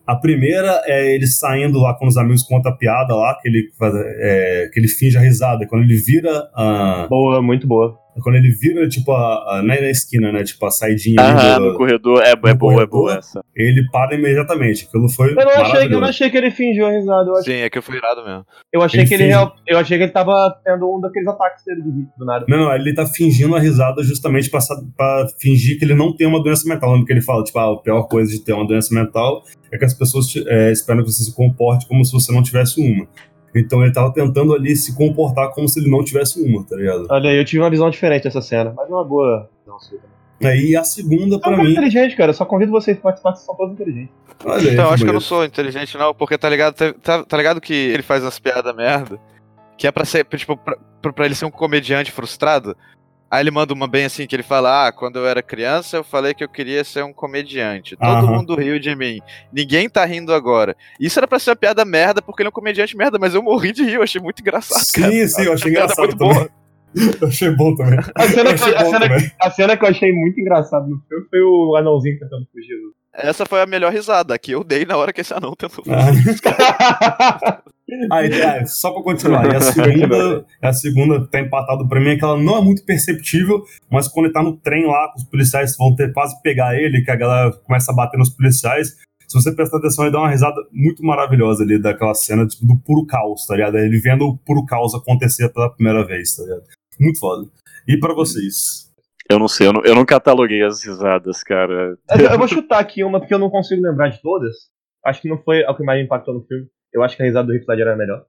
[0.05, 3.69] A primeira é ele saindo lá com os amigos conta a piada lá, que ele,
[4.19, 5.67] é, que ele finge a risada.
[5.67, 6.49] Quando ele vira
[7.09, 7.99] Boa, muito boa.
[8.21, 10.43] Quando ele vira, tipo, a, a, não é na esquina, né?
[10.43, 12.21] Tipo, a saidinha ali Aham, do- no corredor.
[12.23, 13.43] É, é boa, é boa essa.
[13.55, 14.85] ele para imediatamente.
[14.87, 17.29] Aquilo foi Eu não, achei, eu não achei que ele fingiu a risada.
[17.29, 18.45] Eu, achei, Sim, é que eu fui irado mesmo.
[18.73, 21.63] eu achei Ele que ele real- eu achei que ele tava tendo um daqueles ataques
[21.65, 22.45] dele de rir do nada.
[22.47, 24.59] Não, não, ele tá fingindo a risada justamente pra,
[24.95, 26.91] pra fingir que ele não tem uma doença mental.
[26.91, 29.77] Lembra que ele fala, tipo, ah, a pior coisa de ter uma doença mental é
[29.77, 33.07] que as pessoas é, esperam que você se comporte como se você não tivesse uma.
[33.57, 37.07] Então ele tava tentando ali se comportar como se ele não tivesse uma, tá ligado?
[37.09, 39.49] Olha aí, eu tive uma visão diferente dessa cena, mas é uma boa.
[40.39, 40.51] também.
[40.51, 41.71] Aí a segunda, É um pra cara mim.
[41.71, 42.29] inteligente, cara.
[42.29, 44.13] Eu só convido vocês pra participar, que são todos inteligentes.
[44.45, 47.23] Olha aí, Então, eu acho que eu não sou inteligente, não, porque tá ligado, tá,
[47.23, 49.19] tá ligado que ele faz umas piadas merda,
[49.77, 50.77] que é pra ser, tipo, pra-
[51.13, 52.75] pra ele ser um comediante frustrado.
[53.29, 56.03] Aí ele manda uma bem assim, que ele fala, ah, quando eu era criança eu
[56.03, 57.95] falei que eu queria ser um comediante.
[57.97, 58.27] Todo Aham.
[58.37, 59.19] mundo riu de mim.
[59.51, 60.75] Ninguém tá rindo agora.
[60.99, 63.43] Isso era pra ser uma piada merda, porque ele é um comediante merda, mas eu
[63.43, 65.11] morri de rir, eu achei muito engraçado, cara.
[65.11, 66.33] Sim, sim, eu achei engraçado muito também.
[66.33, 66.49] boa.
[67.21, 67.99] Eu achei bom também.
[68.15, 69.31] A cena, achei a bom cena- também.
[69.41, 72.73] a cena que eu achei muito engraçada no filme foi o anãozinho tentando fugir.
[73.17, 75.83] Essa foi a melhor risada que eu dei na hora que esse anão tentou.
[75.89, 77.61] Ah,
[78.11, 82.09] Ah, e- ah, só pra continuar, e a segunda, a segunda tá empatado pra mim
[82.09, 85.23] é que ela não é muito perceptível, mas quando ele tá no trem lá, os
[85.23, 88.89] policiais vão ter quase pegar ele, que a galera começa a bater nos policiais,
[89.25, 92.77] se você prestar atenção, ele dá uma risada muito maravilhosa ali daquela cena, tipo, do
[92.77, 93.77] puro caos, tá ligado?
[93.77, 96.63] Ele vendo o puro caos acontecer pela primeira vez, tá ligado?
[96.99, 97.47] Muito foda.
[97.87, 98.86] E pra vocês?
[99.29, 101.97] Eu não sei, eu não, eu não cataloguei as risadas, cara.
[102.17, 104.55] Eu, eu vou chutar aqui uma porque eu não consigo lembrar de todas.
[105.05, 106.65] Acho que não foi a que mais impactou no filme.
[106.93, 108.23] Eu acho que a risada do Heath Ledger era melhor.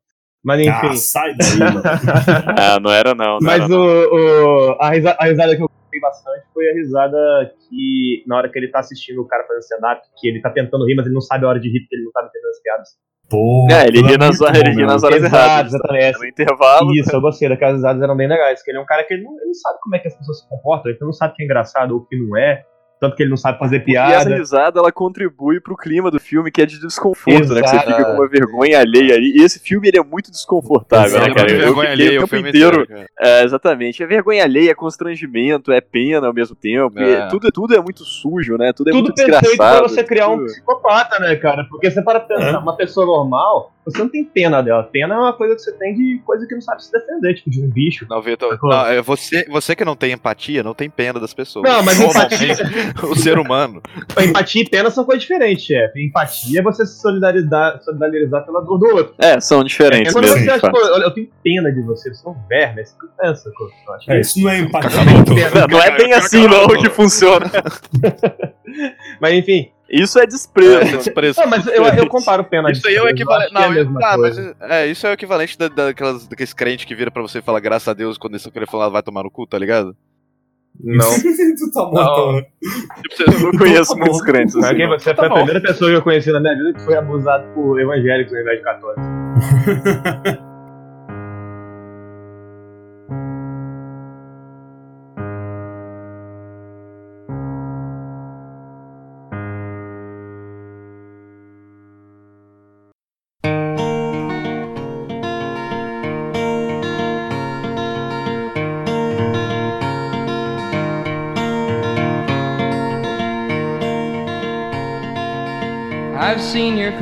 [0.45, 0.97] Mas Ah, enfim.
[0.97, 1.83] sai daí, mano.
[2.59, 3.35] Ah, não era não.
[3.35, 3.79] não Mas era, não.
[3.81, 7.17] o, o- a, risa- a risada que eu gostei bastante foi a risada
[7.69, 10.87] que, na hora que ele tá assistindo o cara fazendo stand-up, que ele tá tentando
[10.87, 12.63] rir, mas ele não sabe a hora de rir porque ele não tá entendendo as
[12.63, 12.89] piadas.
[13.29, 15.75] Pô, É, ele aquilo ri nas, ele nas horas erradas.
[15.75, 16.19] exatamente.
[16.19, 16.93] No intervalo.
[16.95, 19.23] Isso, eu gostei daquelas risadas eram bem legais, que ele é um cara que ele
[19.23, 21.37] não, ele não sabe como é que as pessoas se comportam, ele não sabe o
[21.37, 22.65] que é engraçado ou o que não é,
[23.01, 24.37] tanto que ele não sabe fazer E essa piada.
[24.37, 27.63] risada, ela contribui pro clima do filme, que é de desconforto, né?
[27.63, 27.87] Que você Exato.
[27.93, 29.33] fica com uma vergonha alheia ali.
[29.39, 31.29] E esse filme, ele é muito desconfortável, Exato.
[31.29, 31.49] né, cara?
[31.49, 32.83] muito Eu vergonha fiquei alheia o filme inteiro...
[32.83, 33.09] inteiro, cara.
[33.21, 34.03] É, exatamente.
[34.03, 36.99] É vergonha alheia, é constrangimento, é pena ao mesmo tempo.
[36.99, 37.27] e É.
[37.29, 38.73] tudo, tudo é muito sujo, né?
[38.73, 39.89] Tudo é Tudo muito perfeito pra desgraçado.
[39.89, 41.65] você criar um tudo- psicopata, né, cara?
[41.71, 42.59] Porque você para pensar, É.
[42.59, 44.83] uma pessoa normal, você não tem pena dela.
[44.83, 47.51] Pena é uma coisa que você tem de coisa que não sabe se defender, tipo
[47.51, 48.07] de um bicho.
[48.11, 51.65] Não, Vitor, não, é você, você que não tem empatia, não tem pena das pessoas.
[51.71, 52.55] Não, mas empatia,
[53.03, 53.81] o ser humano.
[54.21, 56.05] empatia e pena são coisas diferentes, chefe.
[56.05, 59.15] Empatia é você se solidarizar, solidarizar pela dor do outro.
[59.19, 60.41] É, são diferentes É quando mesmo.
[60.45, 62.99] você acha, pô, olha, eu tenho pena de você, você é um verme, é isso
[62.99, 63.49] que eu penso?
[63.49, 64.91] Eu acho que É, isso não é empatia.
[65.01, 67.47] Não, não é bem assim, não, que funciona.
[69.21, 69.71] Mas enfim.
[69.91, 70.77] Isso é desprezo.
[70.81, 71.41] É, desprezo.
[71.41, 73.55] Não, mas eu, eu comparo pena Isso aí é o equivalente.
[73.55, 74.57] Não, Não, é tá, mas coisa.
[74.61, 77.59] é, isso é o equivalente da, daquelas, daqueles crentes que vira pra você e fala
[77.59, 79.97] graças a Deus quando eles querendo falar vai tomar no cu, tá ligado?
[80.81, 81.11] Não.
[81.59, 82.47] tu tá então, né?
[83.11, 84.87] Tipo, Eu não conheço muitos crentes assim.
[84.87, 87.81] Você foi a primeira pessoa que eu conheci na minha vida que foi abusado por
[87.81, 89.05] evangélicos ao invés de católicos.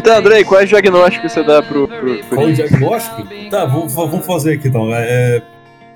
[0.07, 1.89] Então, Andrei, qual é o diagnóstico que você dá pro.
[1.89, 2.37] pro, pro...
[2.37, 3.27] Qual o diagnóstico?
[3.51, 4.95] Tá, vamos, vamos fazer aqui então.
[4.95, 5.03] É,
[5.37, 5.43] é,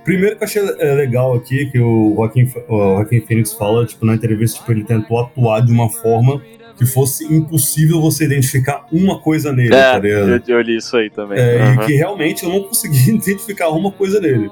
[0.02, 4.04] primeiro que eu achei é, legal aqui que o Joaquim, o Joaquim Phoenix fala, tipo,
[4.04, 6.42] na entrevista, tipo, ele tentou atuar de uma forma
[6.76, 10.28] que fosse impossível você identificar uma coisa nele, tá É, ligado?
[10.48, 11.38] eu, eu li isso aí também.
[11.38, 11.74] É, Aham.
[11.82, 14.50] E que realmente eu não consegui identificar uma coisa nele.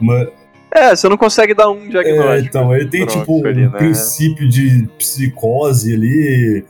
[0.00, 0.26] Mas,
[0.74, 2.48] É, você não consegue dar um é, diagnóstico.
[2.48, 3.78] então, ele tem Pronto, tipo um ali, né?
[3.78, 6.64] princípio de psicose ali,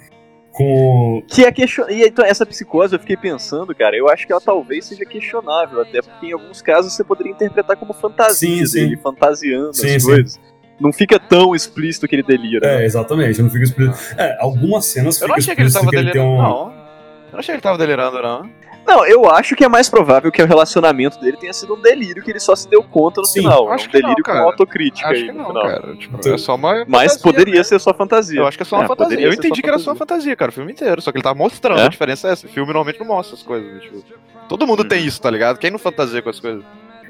[0.56, 1.22] com.
[1.28, 1.86] Que é question...
[1.90, 5.82] E então, essa psicose, eu fiquei pensando, cara, eu acho que ela talvez seja questionável,
[5.82, 8.80] até porque em alguns casos você poderia interpretar como fantasia Sim, sim.
[8.80, 10.08] dele, fantasiando Sim, as sim.
[10.08, 10.40] coisas.
[10.80, 12.66] Não fica tão explícito que ele delira.
[12.66, 12.82] né?
[12.82, 13.98] É, exatamente, não fica explícito.
[14.18, 16.36] É, algumas cenas Eu não achei que ele tava que ele delirando, um.
[16.38, 16.70] não.
[16.70, 18.50] Eu não achei que ele tava delirando, não.
[18.86, 22.22] Não, eu acho que é mais provável que o relacionamento dele tenha sido um delírio
[22.22, 23.70] que ele só se deu conta no Sim, final.
[23.72, 24.40] acho um que não, delírio cara.
[24.42, 25.62] com autocrítica Acho aí que no não, final.
[25.64, 25.96] cara.
[25.96, 26.84] Tipo, Então- é só uma.
[26.86, 27.64] Mas poderia mesmo.
[27.64, 28.40] ser só fantasia.
[28.40, 29.20] Eu acho que é só uma É, fantasia.
[29.20, 30.36] Eu entendi que era só uma fantasia.
[30.36, 31.02] cara, o filme inteiro.
[31.02, 31.80] Só que ele tava mostrando.
[31.80, 31.84] É?
[31.86, 32.46] A diferença é essa.
[32.46, 33.70] O filme normalmente não mostra as coisas.
[33.72, 34.04] né, Tipo,
[34.48, 34.88] todo mundo Hum.
[34.88, 35.58] tem isso, tá ligado?
[35.58, 36.62] Quem não fantasia com as coisas?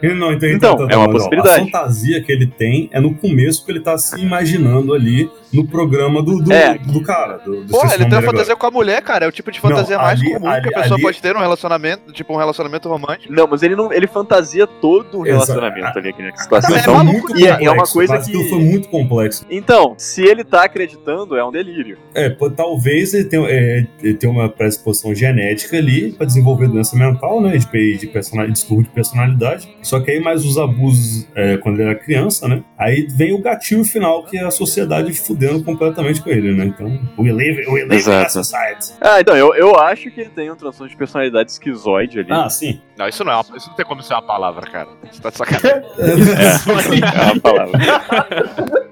[0.03, 1.61] Ele não, então, Então, é uma não, possibilidade.
[1.63, 5.67] A fantasia que ele tem é no começo que ele tá se imaginando ali no
[5.67, 6.77] programa do, do, É.
[6.79, 7.39] do cara.
[7.39, 9.25] Do, do Pô, esqueci ele tem uma fantasia com a mulher, cara.
[9.25, 11.23] É o tipo de fantasia Não, mais ali- comum ali- que a pessoa ali- pode
[11.23, 13.33] ter num relacionamento, tipo um relacionamento romântico.
[13.33, 13.93] Não, mas ele não.
[13.93, 15.53] Ele fantasia todo o Exato.
[15.53, 16.69] relacionamento ali, aqui na situação.
[16.71, 16.81] agora.
[16.81, 19.47] é Então, Foi maluco, muito e é- é complexo, uma coisa que- foi muito complexo.
[19.51, 21.99] então, se ele tá acreditando, é um delírio.
[22.15, 26.97] É, pô, talvez ele tenha, é, ele tenha uma predisposição genética ali pra desenvolver doença
[26.97, 27.57] mental, né?
[27.57, 29.69] De, de personalidade, distúrbio de personalidade.
[29.83, 32.63] Só que aí mais os abusos é, quando ele era criança, né?
[32.79, 36.65] Aí vem o gatilho final, que é a sociedade fudendo completamente com ele, né?
[36.67, 36.87] Então,
[37.19, 38.33] we live, we live in a Exato.
[38.33, 38.95] society.
[39.01, 42.33] Ah, então, eu, eu acho que ele tem um transtorno de personalidade esquizoide ali.
[42.33, 42.81] Ah, sim.
[42.99, 44.89] Não, isso não, é uma, isso não tem como ser uma palavra, cara.
[45.11, 45.83] Você tá de sacanagem.
[47.17, 47.79] É uma palavra.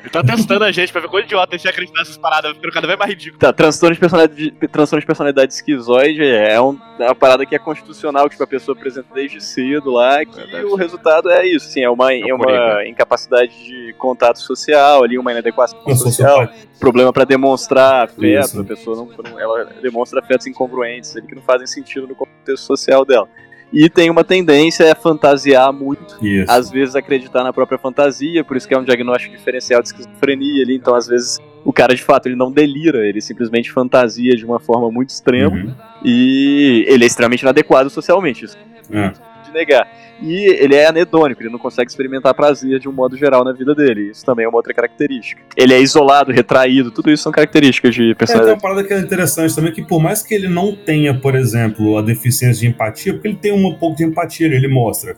[0.01, 2.53] Ele tá testando a gente pra ver quanto idiota a gente ia acreditar nessas paradas,
[2.55, 3.39] ficando cada vez mais ridículo.
[3.39, 7.59] Tá, transtorno de personalidade, transtorno de personalidade esquizoide é, um- é uma parada que é
[7.59, 11.67] constitucional, que tipo, a pessoa apresenta desde cedo lá, que É, o resultado é isso,
[11.69, 12.87] assim, é uma, é uma Coringa.
[12.89, 16.47] incapacidade de contato social, ali, uma inadequação social,
[16.79, 18.61] problema pra demonstrar afeto, Isso.
[18.61, 22.65] a pessoa não, não- ela demonstra afetos incongruentes ali que não fazem sentido no contexto
[22.67, 23.27] social dela.
[23.75, 26.51] E tem uma tendência a fantasiar muito Isso.
[26.51, 30.63] às vezes acreditar na própria fantasia, por isso que é um diagnóstico diferencial de esquizofrenia
[30.63, 34.45] ali, então às vezes o cara de fato ele não delira, ele simplesmente fantasia de
[34.45, 35.75] uma forma muito extrema Uhum.
[36.05, 38.45] e ele é extremamente inadequado socialmente.
[38.45, 38.57] Isso
[38.93, 39.13] É.
[39.55, 39.89] negar.
[40.21, 43.75] E ele é anedônico, ele não consegue experimentar prazer de um modo geral na vida
[43.75, 44.11] dele.
[44.11, 45.43] Isso também é uma outra característica.
[45.57, 48.55] Ele é isolado, retraído, tudo isso são características de É, tem personalidade.
[48.55, 51.97] uma parada que é interessante também, que por mais que ele não tenha, por exemplo,
[51.97, 55.17] a deficiência de empatia, porque ele tem um pouco de empatia, ele mostra.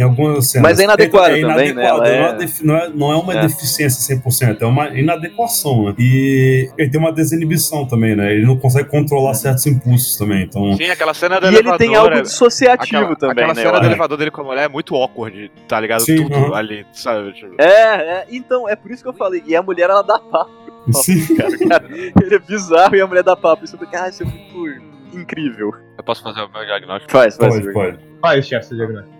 [0.00, 0.70] Em algumas cenas.
[0.70, 1.68] Mas é inadequado é, também, né?
[1.70, 3.42] inadequado, Ela não, é- é não, é, não é uma É.
[3.42, 5.94] deficiência 100%, é uma inadequação, né?
[5.98, 8.32] E ele tem uma desinibição também, né?
[8.32, 10.74] Ele não consegue controlar certos impulsos também, então...
[10.76, 11.78] Sim, aquela cena do E ele elevador.
[11.78, 13.62] tem algo é- dissociativo aquela, também, aquela né?
[13.62, 16.00] cena do elevador dele com a mulher é muito awkward, tá ligado?
[16.00, 17.32] Sim, Tudo ali, sabe?
[17.34, 19.42] Tipo, É, é, então, é por isso que eu falei.
[19.46, 20.50] E a mulher, ela dá papo,
[20.94, 21.26] Sim.
[21.36, 21.58] cara.
[21.68, 23.64] cara ele é bizarro e a mulher dá papo.
[23.64, 24.82] Isso eu falei, ah, isso é muito
[25.12, 25.74] incrível.
[25.98, 27.10] eu posso fazer o meu diagnóstico?
[27.12, 27.54] Faz, faz.
[27.60, 27.98] Pode, pode.
[28.22, 29.19] Faz, chefe, seu diagnóstico.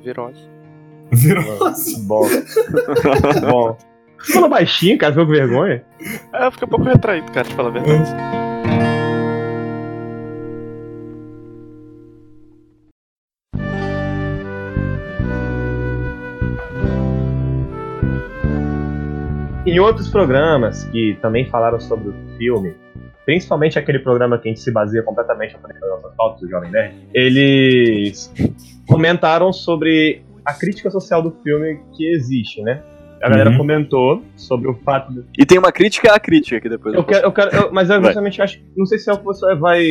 [0.00, 0.48] Virose.
[1.12, 1.44] Virou.
[2.06, 2.22] Bom.
[3.50, 3.76] Bom.
[4.18, 5.84] Você falou baixinho, cara, ficou com vergonha?
[6.32, 8.10] É, eu fiquei um pouco retraído, cara, de falar a verdade.
[19.66, 22.74] Em outros programas que também falaram sobre o filme,
[23.24, 26.94] principalmente aquele programa que a gente se baseia completamente na nossas pautas do Jovem Nerd,
[27.14, 28.32] eles
[28.90, 32.82] comentaram sobre a crítica social do filme que existe, né?
[33.22, 33.58] A galera Uhum.
[33.58, 35.22] comentou sobre o fato de.
[35.38, 38.02] E tem uma crítica à crítica que depois Eu quero, eu quero, eu- mas eu
[38.02, 38.58] justamente acho.
[38.74, 39.84] Não sei se é o que você vai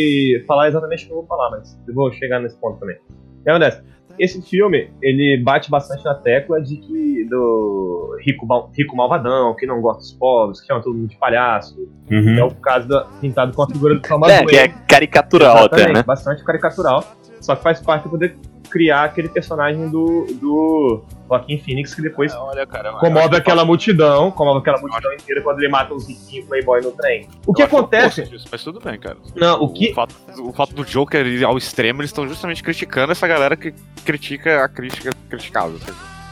[0.48, 2.96] falar exatamente o que eu vou falar, mas eu vou chegar nesse ponto também.
[2.96, 3.84] O que acontece?
[4.18, 9.80] Esse filme, ele bate bastante na tecla de que do rico, rico malvadão, que não
[9.80, 11.78] gosta dos pobres, que chama todo mundo de palhaço.
[12.10, 12.48] É Uhum.
[12.48, 15.94] o caso da, pintado com a figura do Thomas É, que é caricatural até, Exatamente,
[15.98, 16.04] né?
[16.04, 17.04] Bastante caricatural.
[17.40, 18.36] Só que faz parte de poder
[18.70, 22.90] criar aquele personagem do, do Joaquim Phoenix que depois Olha, cara.
[22.90, 26.82] acho comove que aquela multidão, comove aquela multidão inteira quando ele mata os riquinhos playboy
[26.82, 27.28] no trem.
[27.46, 28.24] O que acontece?
[28.24, 29.18] disso, mas tudo bem, cara.
[29.36, 33.12] Não, o que fato, o fato do Joker ir ao extremo, eles estão justamente criticando
[33.12, 33.74] essa galera que
[34.06, 35.80] critica a crítica criticável.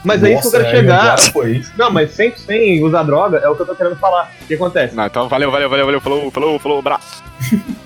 [0.04, 1.02] Mas é isso que eu Nossa, quero chegar.
[1.02, 1.74] agora Foi isso.
[1.78, 4.32] Não, mas sem, sem usar droga é o que eu tô querendo falar.
[4.42, 4.96] O que acontece?
[4.96, 6.02] Não, então valeu, valeu, valeu, valeu.
[6.02, 7.24] Falou, falou, falou, abraço.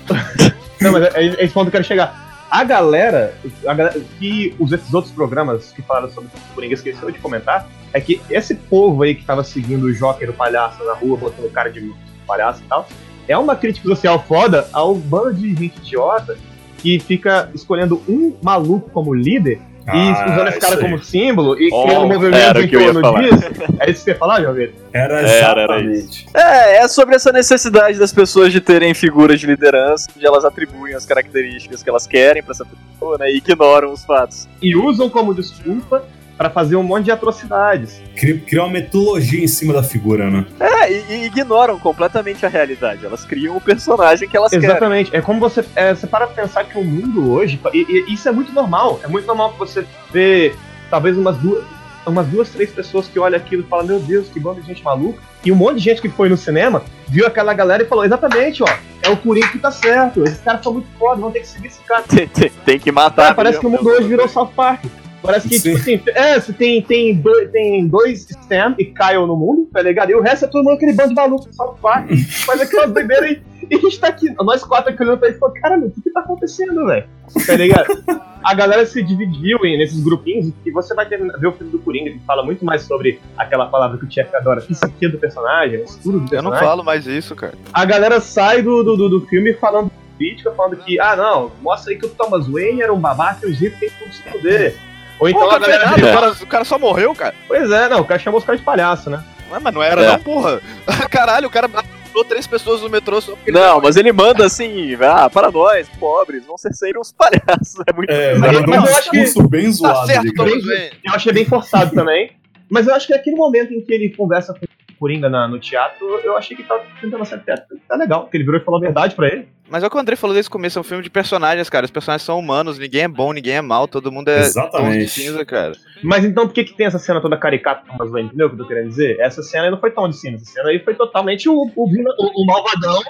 [0.80, 2.31] Não, mas é, é esse ponto que eu quero chegar.
[2.52, 3.34] A galera,
[3.66, 7.66] a galera que os esses outros programas que falaram sobre o Coringa esqueceu de comentar,
[7.94, 11.50] é que esse povo aí que tava seguindo o Joker, o palhaço na rua, botando
[11.50, 11.94] cara de
[12.26, 12.86] palhaço e tal,
[13.26, 16.36] é uma crítica social foda ao bando de gente idiota
[16.76, 21.60] que fica escolhendo um maluco como líder e Ah, usando esse cara isso como símbolo
[21.60, 23.44] e Oh, criando um movimento em que eu ia torno disso.
[23.80, 24.74] É isso que você ia falar, Vitor?
[24.92, 26.26] Era Era, era exatamente.
[26.34, 30.94] É, é sobre essa necessidade das pessoas de terem figuras de liderança, onde elas atribuem
[30.94, 34.48] as características que elas querem pra essa pessoa, né, e ignoram os fatos.
[34.60, 36.04] E usam como desculpa
[36.36, 38.00] pra fazer um monte de atrocidades.
[38.16, 40.44] Cri- Criar uma mitologia em cima da figura, né?
[40.58, 43.04] É, e, e ignoram completamente a realidade.
[43.06, 44.64] Elas criam o personagem que elas querem.
[44.66, 45.14] Exatamente.
[45.14, 47.60] É como você, é, você para pensar que o mundo hoje.
[47.72, 49.00] E, e isso é muito normal.
[49.04, 50.54] É muito normal que você vê
[50.90, 51.64] talvez umas duas.
[52.04, 54.82] Umas duas, três pessoas que olham aquilo e falam, meu Deus, que bando de gente
[54.82, 55.20] maluca.
[55.44, 58.60] E um monte de gente que foi no cinema viu aquela galera e falou, exatamente,
[58.60, 58.66] ó,
[59.02, 60.24] é o Coringa que tá certo.
[60.24, 62.02] Esses caras são muito foda, vão ter que seguir esse cara.
[62.10, 63.22] Tem, tem- tem que matar.
[63.22, 64.82] Cara, parece que o mundo hoje virou South Park.
[65.22, 65.76] Parece que, Sim.
[65.76, 69.80] tipo assim, é, você tem, tem, dois, tem dois Sam e Kyle no mundo, tá
[69.80, 70.10] ligado?
[70.10, 72.10] E o resto é todo mundo aquele bando de maluco South Park.
[72.44, 73.42] Faz aquelas doideiras aí.
[73.70, 75.90] E a gente tá aqui, nós quatro aqui olhando pra ele e falando, caramba, o
[75.90, 77.06] que que tá acontecendo, velho?
[77.46, 77.86] Tá ligado?
[78.42, 81.78] A galera se dividiu em, nesses grupinhos e você vai terminar, ver o filme do
[81.78, 85.80] Coringa, que fala muito mais sobre aquela palavra que o Jeff adora, psique do personagem,
[85.80, 87.54] o estudo do Eu não personagem falo mais isso, cara.
[87.72, 91.98] a galera sai do, do, do, filme falando crítica, falando que, ah não, mostra aí
[91.98, 94.76] que o Thomas Wayne era um babaca e os ricos têm tudo se poder.
[95.22, 95.86] Ou então Pô, a galera.
[95.86, 97.32] nada, o, cara, o cara só morreu, cara.
[97.46, 99.22] Pois é, não, o cara chamou os caras de palhaço, né?
[99.52, 100.08] Ué, mas não era É.
[100.12, 100.60] não, porra.
[101.08, 104.44] Caralho, o cara matou três pessoas no metrô só porque ele Não, mas ele manda
[104.44, 107.76] assim, ah, para nós, pobres, vão ser sempre uns palhaços.
[107.86, 110.48] É muito É, mandou um eu acho que- discurso bem Tá zoado certo, cara.
[110.50, 110.90] Thomas Wayne.
[111.04, 112.32] Eu achei bem forçado também.
[112.68, 114.66] Mas eu acho que aquele momento em que ele conversa com
[115.02, 117.58] Coringa na- no teatro, eu achei que tá tentando acertar.
[117.88, 119.48] Tá legal, porque ele virou e falou a verdade pra ele.
[119.68, 121.68] Mas é o que o André falou desde o começo, é um filme de personagens,
[121.68, 121.84] cara.
[121.84, 124.98] Os personagens são humanos, ninguém é bom, ninguém é mal, todo mundo é Exatamente.
[125.06, 125.72] de cinza, cara.
[126.04, 128.18] Mas então por que, que tem essa cena toda caricata do?
[128.18, 129.18] Entendeu o que eu tô querendo dizer?
[129.18, 130.36] Essa cena aí não foi tão de cima.
[130.36, 133.00] Essa cena aí foi totalmente o, o- o malvadão,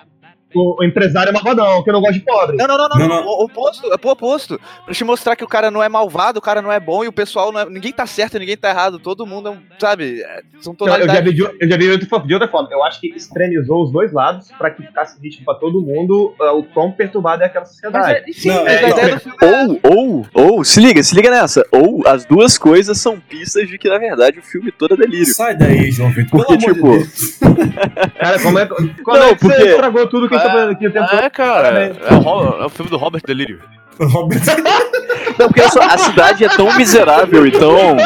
[0.55, 2.57] o, o empresário malvadão, que eu não gosto de pobre.
[2.57, 3.27] Não, não, não, não, Não, não.
[3.27, 4.61] O oposto, é pro oposto.
[4.85, 7.09] Pra te mostrar que o cara não é malvado, o cara não é bom e
[7.09, 7.65] o pessoal não é.
[7.69, 8.99] Ninguém tá certo, ninguém tá errado.
[8.99, 9.59] Todo mundo é um.
[9.79, 10.23] Sabe?
[10.23, 12.49] é- São Não, eu já vi de, eu já vi de outra forma- de outra
[12.49, 12.69] forma.
[12.71, 16.57] Eu acho que extremizou os dois lados pra que ficasse nítido pra todo mundo uh,
[16.59, 18.23] o quão perturbado é aquela sociedade.
[18.29, 19.47] é, sim, Não, mas é, a ideia do filme é.
[19.47, 21.67] Ou, ou, ou, se liga, se liga nessa.
[21.73, 25.27] Ou as duas coisas são pistas de que, na verdade, o filme todo é delírio.
[25.35, 26.45] Sai daí, João Vitor.
[26.45, 27.13] Porque, tipo, de.
[28.19, 28.89] Cara, como é, como
[29.19, 31.19] Não, é que porque- você estragou tudo que fazendo aqui o tempo todo.
[31.21, 31.79] É, cara.
[31.81, 33.61] É o, é o filme do Robert Delírio.
[34.01, 34.41] Robert
[35.39, 37.97] Não, porque essa- a cidade é tão miserável e tão.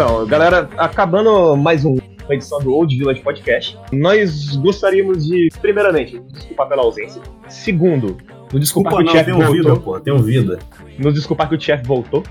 [0.00, 6.20] Então, galera, acabando mais um- uma edição do Old Village Podcast, nós gostaríamos de, primeiramente,
[6.20, 7.20] nos desculpar pela ausência.
[7.48, 8.16] Segundo,
[8.52, 9.94] nos desculpar Desculpa, que o tem um vida, voltou.
[9.94, 10.60] pô, tem vida.
[11.00, 12.22] Nos desculpar que o chefe voltou.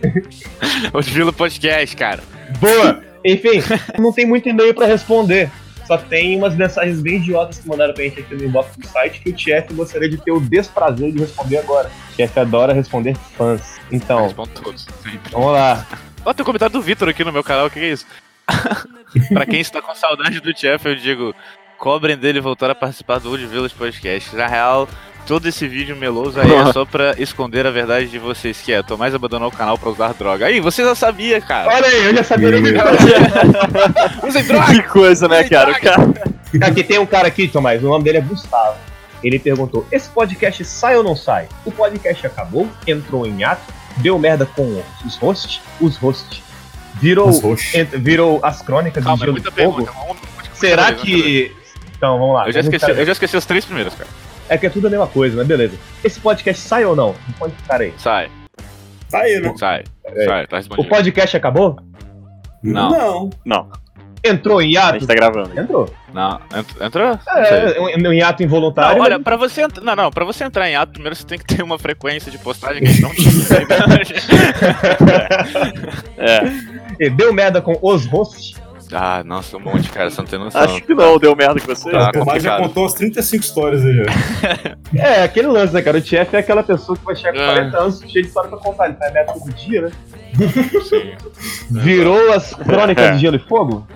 [0.92, 2.20] O Vila Podcast, cara.
[2.58, 3.00] Boa!
[3.24, 3.62] Enfim,
[3.98, 5.48] não tem muito e-mail pra responder.
[5.86, 9.20] Só tem umas mensagens bem idiotas que mandaram pra gente aqui no inbox do site
[9.20, 11.90] que o Chef gostaria de ter o desprazer de responder agora.
[12.12, 13.78] O Chef adora responder fãs.
[13.92, 14.86] Então, Respondo todos.
[15.02, 15.20] sempre.
[15.30, 15.86] vamos lá.
[16.24, 18.06] Ó, tem um comentário do Vitor aqui no meu canal, o que, que é isso?
[19.32, 21.34] pra quem está com saudade do Jeff, eu digo:
[21.78, 24.34] cobrem dele voltar a participar do Old Village Podcast.
[24.36, 24.88] Na real,
[25.26, 28.82] todo esse vídeo meloso aí é só pra esconder a verdade de vocês, que é
[28.82, 30.46] Tomás abandonou o canal pra usar droga.
[30.46, 31.72] Aí, você já sabia, cara.
[31.72, 32.50] Olha aí, eu já sabia
[34.26, 34.72] Usem droga!
[34.72, 35.78] Que coisa, né, cara?
[35.80, 36.30] Cara
[36.62, 38.76] Aqui tem um cara aqui, Tomás, o nome dele é Gustavo.
[39.22, 41.48] Ele perguntou: esse podcast sai ou não sai?
[41.64, 43.62] O podcast acabou, entrou em ato,
[43.98, 46.42] deu merda com os hosts, os hosts.
[46.94, 47.74] Virou, Os hosts.
[47.74, 49.76] ent- virou as crônicas Calma, de é Gelo muita e Fogo.
[49.84, 49.92] pergunta.
[50.04, 51.54] uma- Será que.
[51.96, 52.46] Então, vamos lá.
[52.46, 54.08] Eu já, esqueci, ficar- eu já esqueci as três primeiras, cara.
[54.48, 55.76] É que é tudo a mesma coisa, mas beleza.
[56.04, 57.14] Esse podcast sai ou não?
[57.26, 57.94] Responde pro cara aí.
[57.96, 58.30] Sai,
[59.10, 59.54] Tá aí, né?
[59.56, 60.24] sai, É.
[60.24, 61.76] sai, tá O podcast acabou?
[62.62, 62.90] Não.
[62.90, 63.30] Não.
[63.44, 63.68] Não,
[64.22, 64.92] Entrou em a hiato?
[64.98, 65.58] gente tá gravando.
[65.58, 65.88] Entrou.
[66.12, 67.18] Não, ent- entrou?
[67.36, 68.96] É, um, um hiato involuntário.
[68.98, 69.82] Não, olha, mas- pra você entrar.
[69.84, 72.38] Não, não, pra você entrar em ato, primeiro você tem que ter uma frequência de
[72.38, 73.30] postagem que a gente não tinha.
[76.18, 76.40] É,
[76.98, 78.54] E Deu merda com os hosts.
[78.92, 80.60] ah, nossa, um monte, cara, você não tem noção.
[80.62, 81.90] acho que não, deu merda com você.
[81.90, 84.04] Tá o Tomás já contou as 35 histórias aí já.
[84.98, 85.98] É, aquele lance, né, cara?
[85.98, 87.52] O TF é aquela pessoa que vai chegar com É.
[87.54, 88.86] 40 anos cheio de história pra contar.
[88.86, 89.90] Ele faz merda todo dia, né?
[90.88, 91.12] Sim.
[91.70, 93.86] Virou as crônicas de Gelo e Fogo?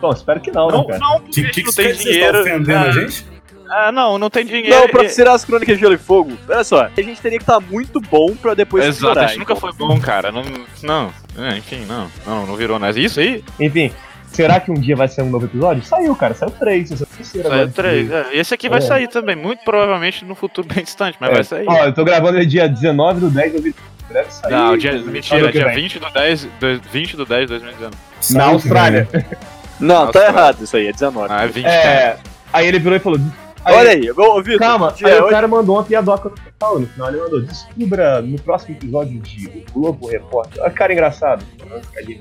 [0.00, 0.98] Bom, espero que não, Não, né, cara?
[0.98, 2.40] não, porque Que, que, não tem você está dinheiro.
[2.40, 3.26] ofendendo ah, a gente?
[3.70, 4.68] ah, não, não tem dinheiro.
[4.70, 7.42] Não, pra tirar as crônicas de Gelo e Fogo, olha só, a gente teria que
[7.44, 9.60] estar muito bom pra depois Exato, piorar, a gente nunca então.
[9.60, 10.30] foi bom, cara.
[10.30, 10.42] Não,
[10.82, 12.98] não, é, enfim, não, não, não virou nada.
[12.98, 13.42] Isso aí?
[13.58, 13.90] Enfim,
[14.30, 15.82] será que um dia vai sair um novo episódio?
[15.82, 16.34] Saiu, cara.
[16.34, 16.90] Saiu três.
[16.90, 17.72] Esse é terceiro Saiu agora.
[17.74, 18.10] três.
[18.10, 18.82] É, esse aqui vai É.
[18.82, 21.34] sair também, muito provavelmente no futuro bem distante, mas É.
[21.34, 21.64] vai sair.
[21.66, 23.96] Ó, eu tô gravando ele dia 19 do 10 de 2020.
[24.08, 24.52] Deve sair.
[24.52, 25.74] Não, dia, mentira, dia vem.
[25.74, 27.96] 20 do 10, do, 20 do 10 de 2019.
[28.30, 29.08] Na Austrália.
[29.80, 31.26] Não, tá Nossa, errado isso aí, é 19.
[31.30, 31.76] Ah, é 20, cara.
[31.78, 32.18] É.
[32.52, 33.20] Aí ele virou e falou.
[33.68, 35.30] Olha aí, ô Vitor, Calma, aí é o hoje?
[35.32, 36.78] cara mandou uma piadoca no final.
[36.78, 40.62] No final ele mandou: descubra no próximo episódio de O Globo Repórter.
[40.62, 41.44] Olha que cara engraçado.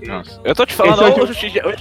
[0.07, 0.41] Nossa.
[0.44, 1.76] Eu tô te falando, Esse é o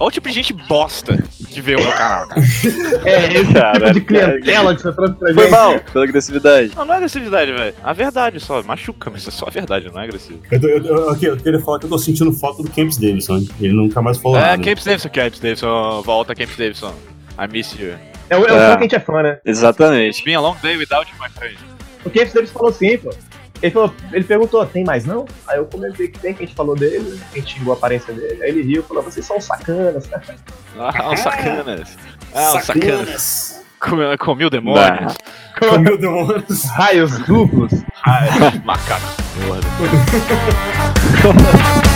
[0.00, 2.40] olha o, tipo- tipo de gente bosta que vê o meu canal, cara.
[3.04, 5.50] É, esse Cara, tipo de clientela que você trouxe pra Foi gente.
[5.52, 6.72] mal, pela agressividade.
[6.76, 7.74] Não, não é agressividade, velho.
[7.82, 10.40] A verdade só, machuca, mas é só a verdade, não é agressivo.
[10.50, 13.44] Eu, eu, eu, eu queria falar que eu tô sentindo falta do Camps Davidson.
[13.60, 14.62] Ele nunca mais falou É, nada.
[14.62, 16.94] Camps Davidson, Camps Davidson, volta Camps Davidson.
[17.38, 17.94] I miss you.
[18.28, 18.46] É o, é É.
[18.48, 19.38] que a gente é fã, né?
[19.44, 20.10] Exatamente.
[20.18, 21.56] It's been a long day without you, my friend.
[22.04, 23.10] O Kempis deles falou assim, pô.
[23.62, 25.26] Ele, falou, ele perguntou, tem mais não?
[25.46, 28.12] Aí eu comentei que tem, que a gente falou dele, a gente xingou a aparência
[28.12, 28.42] dele.
[28.42, 30.08] Aí ele riu e falou, vocês são sacanas.
[30.78, 31.98] Ah, os sacanas.
[32.34, 32.64] Ah, os sacanas.
[32.64, 33.60] Sacanas.
[33.80, 35.08] Comi, comi o demônio.
[35.58, 36.64] Comeu demônios.
[36.64, 37.72] Raios duplos.
[38.04, 39.16] Ai, macacos.
[39.46, 39.66] Gordo.